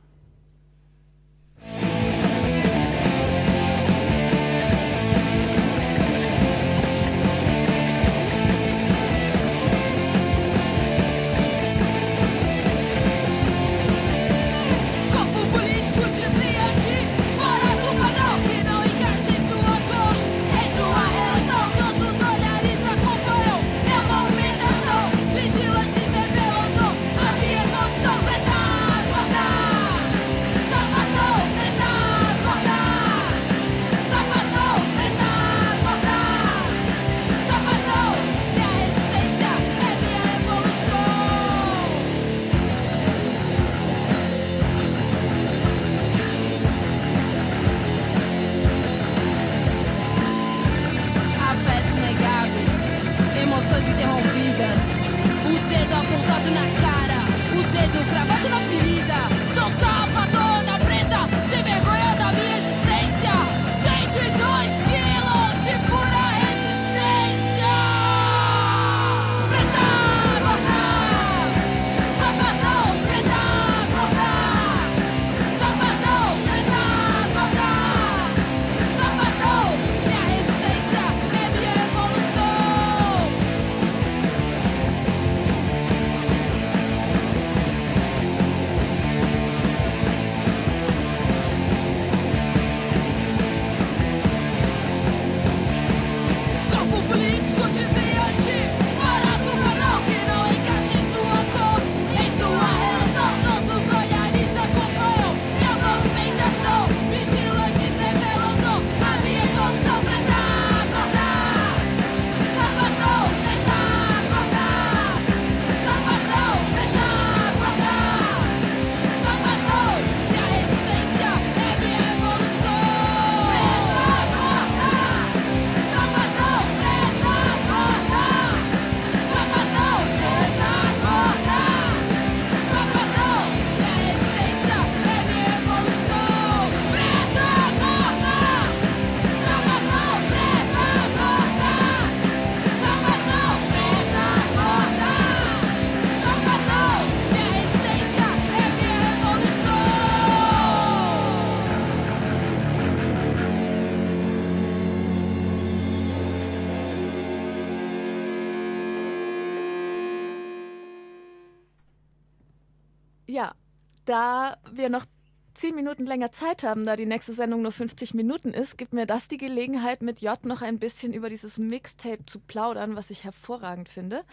Da 164.10 164.58
wir 164.72 164.90
noch 164.90 165.06
zehn 165.54 165.76
Minuten 165.76 166.06
länger 166.06 166.32
Zeit 166.32 166.64
haben, 166.64 166.86
da 166.86 166.96
die 166.96 167.06
nächste 167.06 167.34
Sendung 167.34 167.62
nur 167.62 167.72
50 167.72 168.14
Minuten 168.14 168.54
ist, 168.54 168.78
gibt 168.78 168.94
mir 168.94 169.06
das 169.06 169.28
die 169.28 169.38
Gelegenheit, 169.38 170.02
mit 170.02 170.22
J 170.22 170.44
noch 170.46 170.62
ein 170.62 170.80
bisschen 170.80 171.14
über 171.14 171.30
dieses 171.30 171.58
Mixtape 171.58 172.26
zu 172.26 172.40
plaudern, 172.40 172.96
was 172.96 173.12
ich 173.12 173.24
hervorragend 173.24 173.88
finde. 173.88 174.24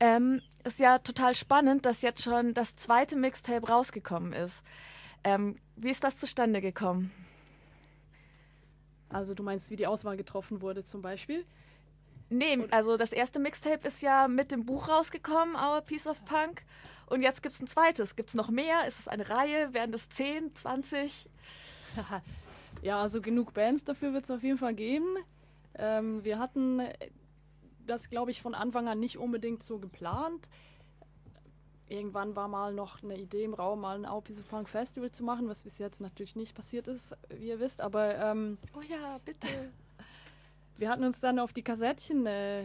Ähm, 0.00 0.42
ist 0.64 0.78
ja 0.78 0.98
total 0.98 1.34
spannend, 1.34 1.86
dass 1.86 2.02
jetzt 2.02 2.22
schon 2.22 2.54
das 2.54 2.76
zweite 2.76 3.16
Mixtape 3.16 3.66
rausgekommen 3.66 4.32
ist. 4.32 4.62
Ähm, 5.24 5.56
wie 5.76 5.90
ist 5.90 6.04
das 6.04 6.18
zustande 6.18 6.60
gekommen? 6.60 7.10
Also 9.08 9.34
du 9.34 9.42
meinst, 9.42 9.70
wie 9.70 9.76
die 9.76 9.86
Auswahl 9.86 10.16
getroffen 10.16 10.60
wurde 10.60 10.84
zum 10.84 11.00
Beispiel? 11.00 11.46
Nee, 12.28 12.66
also 12.70 12.98
das 12.98 13.12
erste 13.12 13.38
Mixtape 13.38 13.88
ist 13.88 14.02
ja 14.02 14.28
mit 14.28 14.50
dem 14.50 14.66
Buch 14.66 14.88
rausgekommen, 14.88 15.54
Our 15.54 15.80
Piece 15.80 16.06
of 16.06 16.22
Punk. 16.26 16.62
Und 17.08 17.22
jetzt 17.22 17.42
gibt 17.42 17.54
es 17.54 17.60
ein 17.60 17.66
zweites. 17.66 18.16
Gibt 18.16 18.30
es 18.30 18.34
noch 18.34 18.50
mehr? 18.50 18.86
Ist 18.86 18.98
es 18.98 19.08
eine 19.08 19.28
Reihe? 19.28 19.72
Werden 19.72 19.94
es 19.94 20.08
10, 20.10 20.54
20? 20.54 21.28
ja, 22.82 23.00
also 23.00 23.20
genug 23.20 23.54
Bands 23.54 23.84
dafür 23.84 24.12
wird 24.12 24.24
es 24.24 24.30
auf 24.30 24.42
jeden 24.42 24.58
Fall 24.58 24.74
geben. 24.74 25.16
Ähm, 25.74 26.22
wir 26.24 26.38
hatten 26.38 26.82
das, 27.86 28.10
glaube 28.10 28.30
ich, 28.30 28.42
von 28.42 28.54
Anfang 28.54 28.88
an 28.88 29.00
nicht 29.00 29.18
unbedingt 29.18 29.62
so 29.62 29.78
geplant. 29.78 30.48
Irgendwann 31.88 32.36
war 32.36 32.48
mal 32.48 32.74
noch 32.74 33.02
eine 33.02 33.16
Idee 33.16 33.44
im 33.44 33.54
Raum, 33.54 33.80
mal 33.80 34.04
ein 34.04 34.22
Piece 34.22 34.40
of 34.40 34.48
Punk 34.48 34.68
Festival 34.68 35.10
zu 35.10 35.24
machen, 35.24 35.48
was 35.48 35.64
bis 35.64 35.78
jetzt 35.78 36.02
natürlich 36.02 36.36
nicht 36.36 36.54
passiert 36.54 36.86
ist, 36.86 37.16
wie 37.30 37.48
ihr 37.48 37.60
wisst. 37.60 37.80
Aber 37.80 38.14
ähm, 38.16 38.58
oh 38.76 38.82
ja, 38.82 39.18
bitte. 39.24 39.48
wir 40.76 40.90
hatten 40.90 41.04
uns 41.04 41.20
dann 41.20 41.38
auf 41.38 41.54
die 41.54 41.62
Kassettchen 41.62 42.26
äh, 42.26 42.64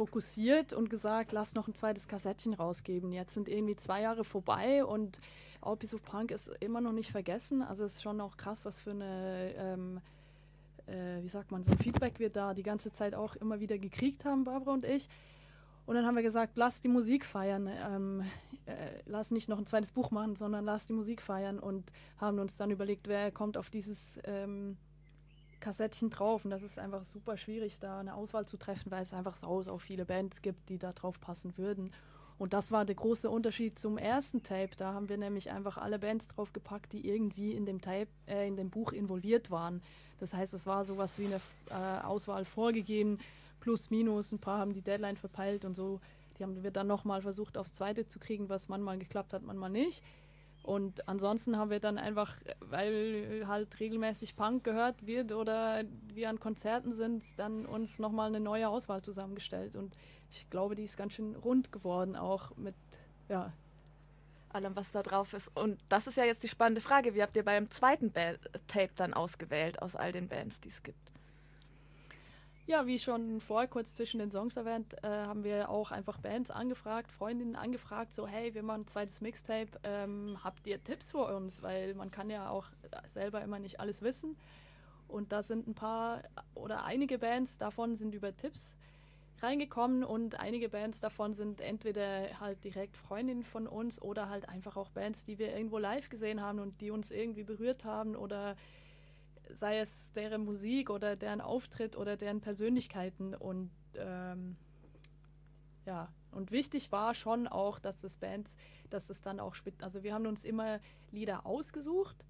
fokussiert 0.00 0.72
und 0.72 0.88
gesagt, 0.88 1.30
lass 1.32 1.54
noch 1.54 1.68
ein 1.68 1.74
zweites 1.74 2.08
Kassettchen 2.08 2.54
rausgeben. 2.54 3.12
Jetzt 3.12 3.34
sind 3.34 3.50
irgendwie 3.50 3.76
zwei 3.76 4.00
Jahre 4.00 4.24
vorbei 4.24 4.82
und 4.82 5.20
Our 5.62 5.76
Piece 5.76 5.92
of 5.92 6.02
Punk 6.02 6.30
ist 6.30 6.48
immer 6.60 6.80
noch 6.80 6.92
nicht 6.92 7.10
vergessen. 7.10 7.60
Also 7.60 7.84
es 7.84 7.96
ist 7.96 8.02
schon 8.02 8.18
auch 8.22 8.38
krass, 8.38 8.64
was 8.64 8.80
für 8.80 8.92
eine, 8.92 9.52
ähm, 9.58 10.00
äh, 10.86 11.22
wie 11.22 11.28
sagt 11.28 11.50
man, 11.50 11.62
so 11.62 11.72
ein 11.72 11.76
Feedback 11.76 12.18
wir 12.18 12.30
da 12.30 12.54
die 12.54 12.62
ganze 12.62 12.90
Zeit 12.92 13.14
auch 13.14 13.36
immer 13.36 13.60
wieder 13.60 13.76
gekriegt 13.76 14.24
haben, 14.24 14.44
Barbara 14.44 14.72
und 14.72 14.86
ich. 14.86 15.06
Und 15.84 15.96
dann 15.96 16.06
haben 16.06 16.16
wir 16.16 16.22
gesagt, 16.22 16.56
lass 16.56 16.80
die 16.80 16.88
Musik 16.88 17.26
feiern. 17.26 17.68
Ähm, 17.68 18.22
äh, 18.64 19.02
lass 19.04 19.30
nicht 19.30 19.50
noch 19.50 19.58
ein 19.58 19.66
zweites 19.66 19.92
Buch 19.92 20.10
machen, 20.10 20.34
sondern 20.34 20.64
lass 20.64 20.86
die 20.86 20.94
Musik 20.94 21.20
feiern 21.20 21.58
und 21.58 21.92
haben 22.16 22.38
uns 22.38 22.56
dann 22.56 22.70
überlegt, 22.70 23.06
wer 23.06 23.30
kommt 23.30 23.58
auf 23.58 23.68
dieses 23.68 24.18
ähm, 24.24 24.78
Kassettchen 25.60 26.10
drauf. 26.10 26.44
Und 26.44 26.50
das 26.50 26.62
ist 26.62 26.78
einfach 26.78 27.04
super 27.04 27.36
schwierig, 27.36 27.78
da 27.78 28.00
eine 28.00 28.14
Auswahl 28.14 28.46
zu 28.46 28.56
treffen, 28.56 28.90
weil 28.90 29.02
es 29.02 29.12
einfach 29.12 29.36
sau, 29.36 29.62
sau 29.62 29.78
viele 29.78 30.04
Bands 30.04 30.42
gibt, 30.42 30.68
die 30.68 30.78
da 30.78 30.92
drauf 30.92 31.20
passen 31.20 31.56
würden. 31.56 31.92
Und 32.40 32.54
das 32.54 32.72
war 32.72 32.86
der 32.86 32.94
große 32.94 33.28
Unterschied 33.28 33.78
zum 33.78 33.98
ersten 33.98 34.42
Tape. 34.42 34.70
Da 34.74 34.94
haben 34.94 35.10
wir 35.10 35.18
nämlich 35.18 35.50
einfach 35.50 35.76
alle 35.76 35.98
Bands 35.98 36.26
draufgepackt, 36.28 36.94
die 36.94 37.06
irgendwie 37.06 37.52
in 37.52 37.66
dem 37.66 37.82
Tape, 37.82 38.08
äh, 38.26 38.48
in 38.48 38.56
dem 38.56 38.70
Buch 38.70 38.92
involviert 38.92 39.50
waren. 39.50 39.82
Das 40.18 40.32
heißt, 40.32 40.54
es 40.54 40.64
war 40.64 40.86
sowas 40.86 41.18
wie 41.18 41.26
eine 41.26 41.40
äh, 41.68 42.00
Auswahl 42.02 42.46
vorgegeben, 42.46 43.18
plus 43.60 43.90
minus. 43.90 44.32
Ein 44.32 44.38
paar 44.38 44.58
haben 44.58 44.72
die 44.72 44.80
Deadline 44.80 45.18
verpeilt 45.18 45.66
und 45.66 45.74
so. 45.74 46.00
Die 46.38 46.42
haben 46.42 46.62
wir 46.62 46.70
dann 46.70 46.86
nochmal 46.86 47.20
versucht, 47.20 47.58
aufs 47.58 47.74
zweite 47.74 48.06
zu 48.06 48.18
kriegen, 48.18 48.48
was 48.48 48.70
manchmal 48.70 48.98
geklappt 48.98 49.34
hat, 49.34 49.42
manchmal 49.42 49.68
nicht. 49.68 50.02
Und 50.62 51.08
ansonsten 51.08 51.56
haben 51.56 51.70
wir 51.70 51.80
dann 51.80 51.98
einfach, 51.98 52.36
weil 52.60 53.44
halt 53.46 53.80
regelmäßig 53.80 54.36
Punk 54.36 54.62
gehört 54.64 55.06
wird 55.06 55.32
oder 55.32 55.84
wir 56.12 56.28
an 56.28 56.38
Konzerten 56.38 56.92
sind, 56.92 57.24
dann 57.38 57.64
uns 57.66 57.98
nochmal 57.98 58.28
eine 58.28 58.40
neue 58.40 58.68
Auswahl 58.68 59.02
zusammengestellt. 59.02 59.74
Und 59.74 59.96
ich 60.30 60.48
glaube, 60.50 60.74
die 60.74 60.84
ist 60.84 60.96
ganz 60.96 61.14
schön 61.14 61.34
rund 61.34 61.72
geworden, 61.72 62.16
auch 62.16 62.56
mit, 62.56 62.74
ja. 63.28 63.52
Allem, 64.52 64.74
was 64.74 64.90
da 64.90 65.04
drauf 65.04 65.32
ist. 65.32 65.48
Und 65.56 65.78
das 65.88 66.08
ist 66.08 66.16
ja 66.16 66.24
jetzt 66.24 66.42
die 66.42 66.48
spannende 66.48 66.80
Frage. 66.80 67.14
Wie 67.14 67.22
habt 67.22 67.36
ihr 67.36 67.44
beim 67.44 67.70
zweiten 67.70 68.10
ba 68.10 68.32
Tape 68.66 68.90
dann 68.96 69.14
ausgewählt 69.14 69.80
aus 69.80 69.94
all 69.94 70.10
den 70.10 70.26
Bands, 70.28 70.60
die 70.60 70.70
es 70.70 70.82
gibt? 70.82 71.09
Ja, 72.70 72.86
wie 72.86 73.00
schon 73.00 73.40
vorher 73.40 73.66
kurz 73.66 73.96
zwischen 73.96 74.20
den 74.20 74.30
Songs 74.30 74.56
erwähnt, 74.56 74.94
äh, 75.02 75.08
haben 75.08 75.42
wir 75.42 75.70
auch 75.70 75.90
einfach 75.90 76.18
Bands 76.18 76.52
angefragt, 76.52 77.10
Freundinnen 77.10 77.56
angefragt, 77.56 78.12
so 78.14 78.28
hey, 78.28 78.54
wir 78.54 78.62
machen 78.62 78.82
ein 78.82 78.86
zweites 78.86 79.20
Mixtape, 79.20 79.70
ähm, 79.82 80.38
habt 80.44 80.68
ihr 80.68 80.80
Tipps 80.80 81.10
für 81.10 81.34
uns? 81.34 81.64
Weil 81.64 81.94
man 81.94 82.12
kann 82.12 82.30
ja 82.30 82.48
auch 82.48 82.66
selber 83.08 83.42
immer 83.42 83.58
nicht 83.58 83.80
alles 83.80 84.02
wissen. 84.02 84.36
Und 85.08 85.32
da 85.32 85.42
sind 85.42 85.66
ein 85.66 85.74
paar 85.74 86.22
oder 86.54 86.84
einige 86.84 87.18
Bands 87.18 87.58
davon 87.58 87.96
sind 87.96 88.14
über 88.14 88.36
Tipps 88.36 88.76
reingekommen 89.42 90.04
und 90.04 90.38
einige 90.38 90.68
Bands 90.68 91.00
davon 91.00 91.34
sind 91.34 91.60
entweder 91.60 92.38
halt 92.38 92.62
direkt 92.62 92.96
Freundinnen 92.96 93.42
von 93.42 93.66
uns 93.66 94.00
oder 94.00 94.28
halt 94.28 94.48
einfach 94.48 94.76
auch 94.76 94.90
Bands, 94.90 95.24
die 95.24 95.40
wir 95.40 95.56
irgendwo 95.56 95.78
live 95.78 96.08
gesehen 96.08 96.40
haben 96.40 96.60
und 96.60 96.80
die 96.80 96.92
uns 96.92 97.10
irgendwie 97.10 97.42
berührt 97.42 97.84
haben 97.84 98.14
oder 98.14 98.54
sei 99.54 99.78
es 99.78 100.12
deren 100.12 100.44
Musik 100.44 100.90
oder 100.90 101.16
deren 101.16 101.40
Auftritt 101.40 101.96
oder 101.96 102.16
deren 102.16 102.40
Persönlichkeiten 102.40 103.34
und 103.34 103.70
ähm, 103.94 104.56
ja, 105.86 106.12
und 106.32 106.52
wichtig 106.52 106.92
war 106.92 107.14
schon 107.14 107.48
auch, 107.48 107.78
dass 107.78 107.98
das 108.00 108.16
Band, 108.16 108.48
dass 108.90 109.10
es 109.10 109.20
dann 109.20 109.40
auch, 109.40 109.56
also 109.80 110.02
wir 110.02 110.14
haben 110.14 110.26
uns 110.26 110.44
immer 110.44 110.80
Lieder 111.10 111.46
ausgesucht 111.46 112.24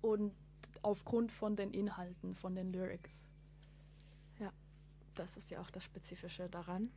und 0.00 0.34
aufgrund 0.82 1.32
von 1.32 1.56
den 1.56 1.70
Inhalten, 1.70 2.34
von 2.34 2.54
den 2.54 2.72
Lyrics. 2.72 3.22
Ja, 4.38 4.52
das 5.14 5.36
ist 5.36 5.50
ja 5.50 5.60
auch 5.60 5.70
das 5.70 5.84
Spezifische 5.84 6.48
daran. 6.48 6.90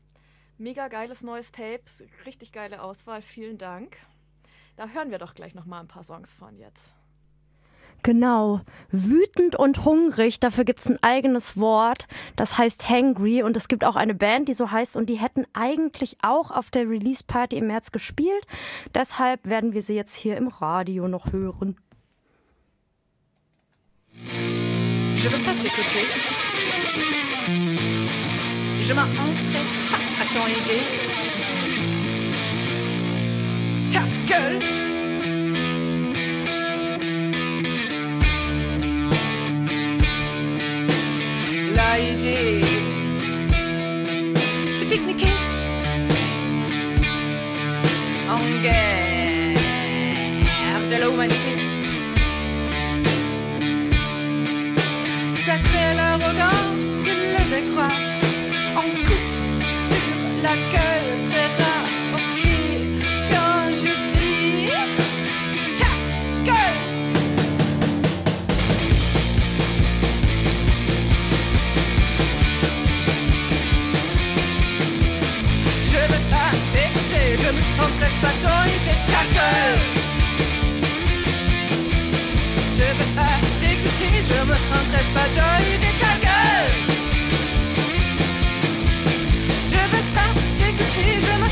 Mega 0.57 0.87
geiles 0.89 1.23
neues 1.23 1.51
Tape, 1.51 1.83
richtig 2.25 2.51
geile 2.51 2.81
Auswahl, 2.81 3.21
vielen 3.21 3.57
Dank. 3.57 3.97
Da 4.75 4.89
hören 4.89 5.11
wir 5.11 5.17
doch 5.17 5.33
gleich 5.33 5.55
noch 5.55 5.65
mal 5.65 5.79
ein 5.79 5.87
paar 5.87 6.03
Songs 6.03 6.33
von 6.33 6.57
jetzt. 6.57 6.93
Genau. 8.03 8.61
Wütend 8.91 9.55
und 9.55 9.85
hungrig, 9.85 10.39
dafür 10.39 10.63
gibt 10.63 10.79
es 10.79 10.87
ein 10.87 11.01
eigenes 11.01 11.57
Wort, 11.57 12.07
das 12.35 12.57
heißt 12.57 12.89
Hangry 12.89 13.43
und 13.43 13.55
es 13.55 13.67
gibt 13.67 13.83
auch 13.85 13.95
eine 13.95 14.15
Band, 14.15 14.49
die 14.49 14.53
so 14.53 14.71
heißt 14.71 14.97
und 14.97 15.07
die 15.07 15.15
hätten 15.15 15.45
eigentlich 15.53 16.17
auch 16.21 16.51
auf 16.51 16.71
der 16.71 16.89
Release 16.89 17.23
Party 17.25 17.57
im 17.57 17.67
März 17.67 17.91
gespielt. 17.91 18.45
Deshalb 18.95 19.45
werden 19.45 19.73
wir 19.73 19.83
sie 19.83 19.95
jetzt 19.95 20.15
hier 20.15 20.35
im 20.37 20.47
Radio 20.47 21.07
noch 21.07 21.31
hören. 21.31 21.77
Je 25.15 25.29
veux 25.29 25.43
pas 25.43 25.53
t'écouter. 25.53 26.05
Je 28.81 28.93
m'intéresse 28.93 29.83
pas 29.91 30.01
à 30.19 30.25
ton 30.33 30.47
idée. 30.47 30.81
Ta 33.91 34.01
gueule. 34.25 34.90
Idée, 41.99 42.61
c'est 44.79 44.87
pique-niquer. 44.89 45.27
En 48.29 48.39
guerre 48.61 49.51
de 50.89 50.95
l'humanité. 50.95 51.53
Ça 55.45 55.55
crée 55.57 55.93
l'arrogance 55.95 56.91
que 57.05 57.13
les 57.35 57.49
écrans 57.59 57.97
en 58.75 58.89
coup 59.05 59.23
sur 59.89 60.43
la 60.43 60.55
gueule 60.71 61.00
Je 84.23 84.45
me 84.45 84.53
pas 85.13 85.27
idée, 85.73 85.95
ta 85.99 86.13
gueule. 86.23 86.71
Je 89.65 89.81
veux 89.91 90.07
pas 90.13 90.31
t'écouter, 90.55 91.19
je 91.19 91.33
me 91.41 91.49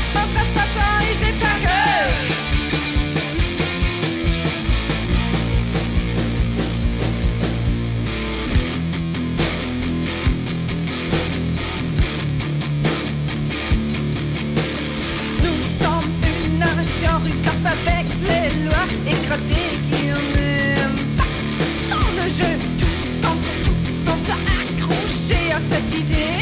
that 25.70 25.94
you 25.94 26.02
did. 26.02 26.39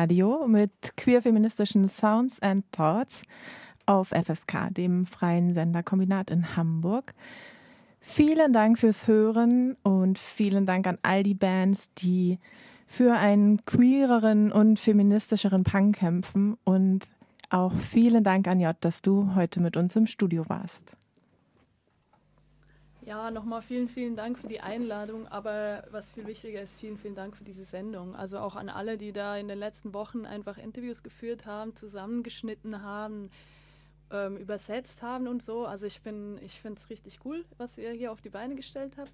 Radio 0.00 0.46
mit 0.48 0.96
queer-feministischen 0.96 1.86
Sounds 1.86 2.40
and 2.40 2.64
Thoughts 2.72 3.20
auf 3.84 4.08
FSK, 4.08 4.72
dem 4.72 5.04
freien 5.04 5.52
Senderkombinat 5.52 6.30
in 6.30 6.56
Hamburg. 6.56 7.12
Vielen 8.00 8.54
Dank 8.54 8.78
fürs 8.78 9.06
Hören 9.06 9.76
und 9.82 10.18
vielen 10.18 10.64
Dank 10.64 10.86
an 10.86 10.96
all 11.02 11.22
die 11.22 11.34
Bands, 11.34 11.90
die 11.98 12.38
für 12.86 13.12
einen 13.12 13.62
queereren 13.66 14.50
und 14.50 14.80
feministischeren 14.80 15.64
Punk 15.64 15.96
kämpfen. 15.96 16.56
Und 16.64 17.06
auch 17.50 17.74
vielen 17.74 18.24
Dank 18.24 18.48
an 18.48 18.58
J, 18.58 18.74
dass 18.80 19.02
du 19.02 19.34
heute 19.34 19.60
mit 19.60 19.76
uns 19.76 19.96
im 19.96 20.06
Studio 20.06 20.48
warst. 20.48 20.96
Ja, 23.10 23.32
nochmal 23.32 23.60
vielen, 23.60 23.88
vielen 23.88 24.14
Dank 24.14 24.38
für 24.38 24.46
die 24.46 24.60
Einladung. 24.60 25.26
Aber 25.26 25.82
was 25.90 26.08
viel 26.08 26.28
wichtiger 26.28 26.62
ist, 26.62 26.78
vielen, 26.78 26.96
vielen 26.96 27.16
Dank 27.16 27.36
für 27.36 27.42
diese 27.42 27.64
Sendung. 27.64 28.14
Also 28.14 28.38
auch 28.38 28.54
an 28.54 28.68
alle, 28.68 28.96
die 28.96 29.10
da 29.10 29.36
in 29.36 29.48
den 29.48 29.58
letzten 29.58 29.92
Wochen 29.94 30.26
einfach 30.26 30.58
Interviews 30.58 31.02
geführt 31.02 31.44
haben, 31.44 31.74
zusammengeschnitten 31.74 32.84
haben, 32.84 33.32
ähm, 34.12 34.36
übersetzt 34.36 35.02
haben 35.02 35.26
und 35.26 35.42
so. 35.42 35.66
Also 35.66 35.86
ich 35.86 36.00
ich 36.40 36.60
finde 36.60 36.80
es 36.80 36.88
richtig 36.88 37.18
cool, 37.24 37.44
was 37.58 37.76
ihr 37.78 37.90
hier 37.90 38.12
auf 38.12 38.20
die 38.20 38.30
Beine 38.30 38.54
gestellt 38.54 38.96
habt. 38.96 39.10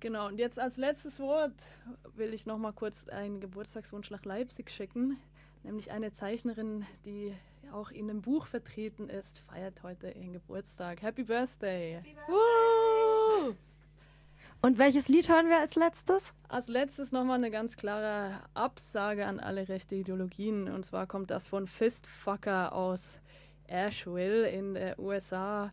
Genau, 0.00 0.26
und 0.26 0.40
jetzt 0.40 0.58
als 0.58 0.76
letztes 0.76 1.20
Wort 1.20 1.54
will 2.16 2.34
ich 2.34 2.46
nochmal 2.46 2.72
kurz 2.72 3.06
einen 3.06 3.40
Geburtstagswunsch 3.40 4.10
nach 4.10 4.24
Leipzig 4.24 4.72
schicken. 4.72 5.18
Nämlich 5.62 5.92
eine 5.92 6.12
Zeichnerin, 6.12 6.84
die 7.04 7.32
auch 7.70 7.90
in 7.90 8.10
einem 8.10 8.22
Buch 8.22 8.46
vertreten 8.46 9.08
ist, 9.08 9.38
feiert 9.40 9.82
heute 9.82 10.10
ihren 10.10 10.32
Geburtstag. 10.32 11.02
Happy 11.02 11.24
Birthday! 11.24 12.02
Woo! 12.26 13.54
Und 14.62 14.76
welches 14.76 15.08
Lied 15.08 15.28
hören 15.28 15.48
wir 15.48 15.58
als 15.58 15.74
letztes? 15.74 16.34
Als 16.48 16.68
letztes 16.68 17.12
nochmal 17.12 17.38
eine 17.38 17.50
ganz 17.50 17.76
klare 17.76 18.42
Absage 18.52 19.24
an 19.26 19.40
alle 19.40 19.68
rechte 19.68 19.94
Ideologien. 19.94 20.68
Und 20.68 20.84
zwar 20.84 21.06
kommt 21.06 21.30
das 21.30 21.46
von 21.46 21.66
Fistfucker 21.66 22.74
aus 22.74 23.18
Asheville 23.68 24.48
in 24.50 24.74
den 24.74 24.94
USA. 24.98 25.72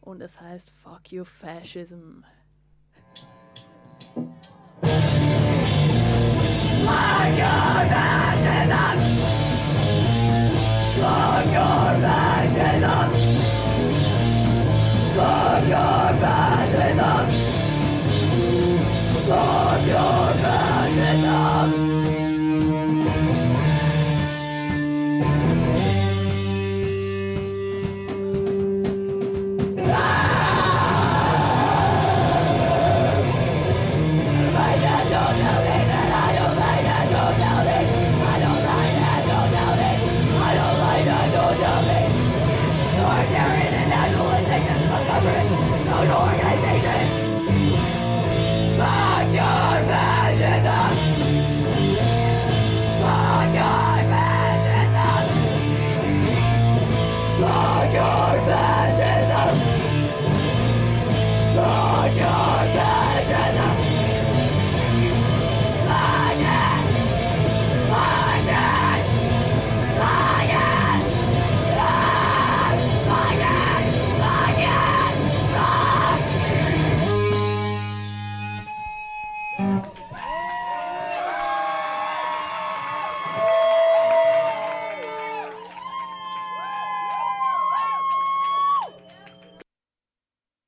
Und 0.00 0.20
es 0.20 0.40
heißt 0.40 0.70
Fuck 0.70 1.10
You 1.10 1.24
Fascism. 1.24 2.22
Fuck 6.84 7.36
your 7.36 7.88
fascism! 7.88 9.49
Fuck 11.00 11.46
your 11.46 12.00
fascism! 12.04 13.12
Fuck 15.16 15.68
your 15.68 16.20
fascism! 16.20 16.49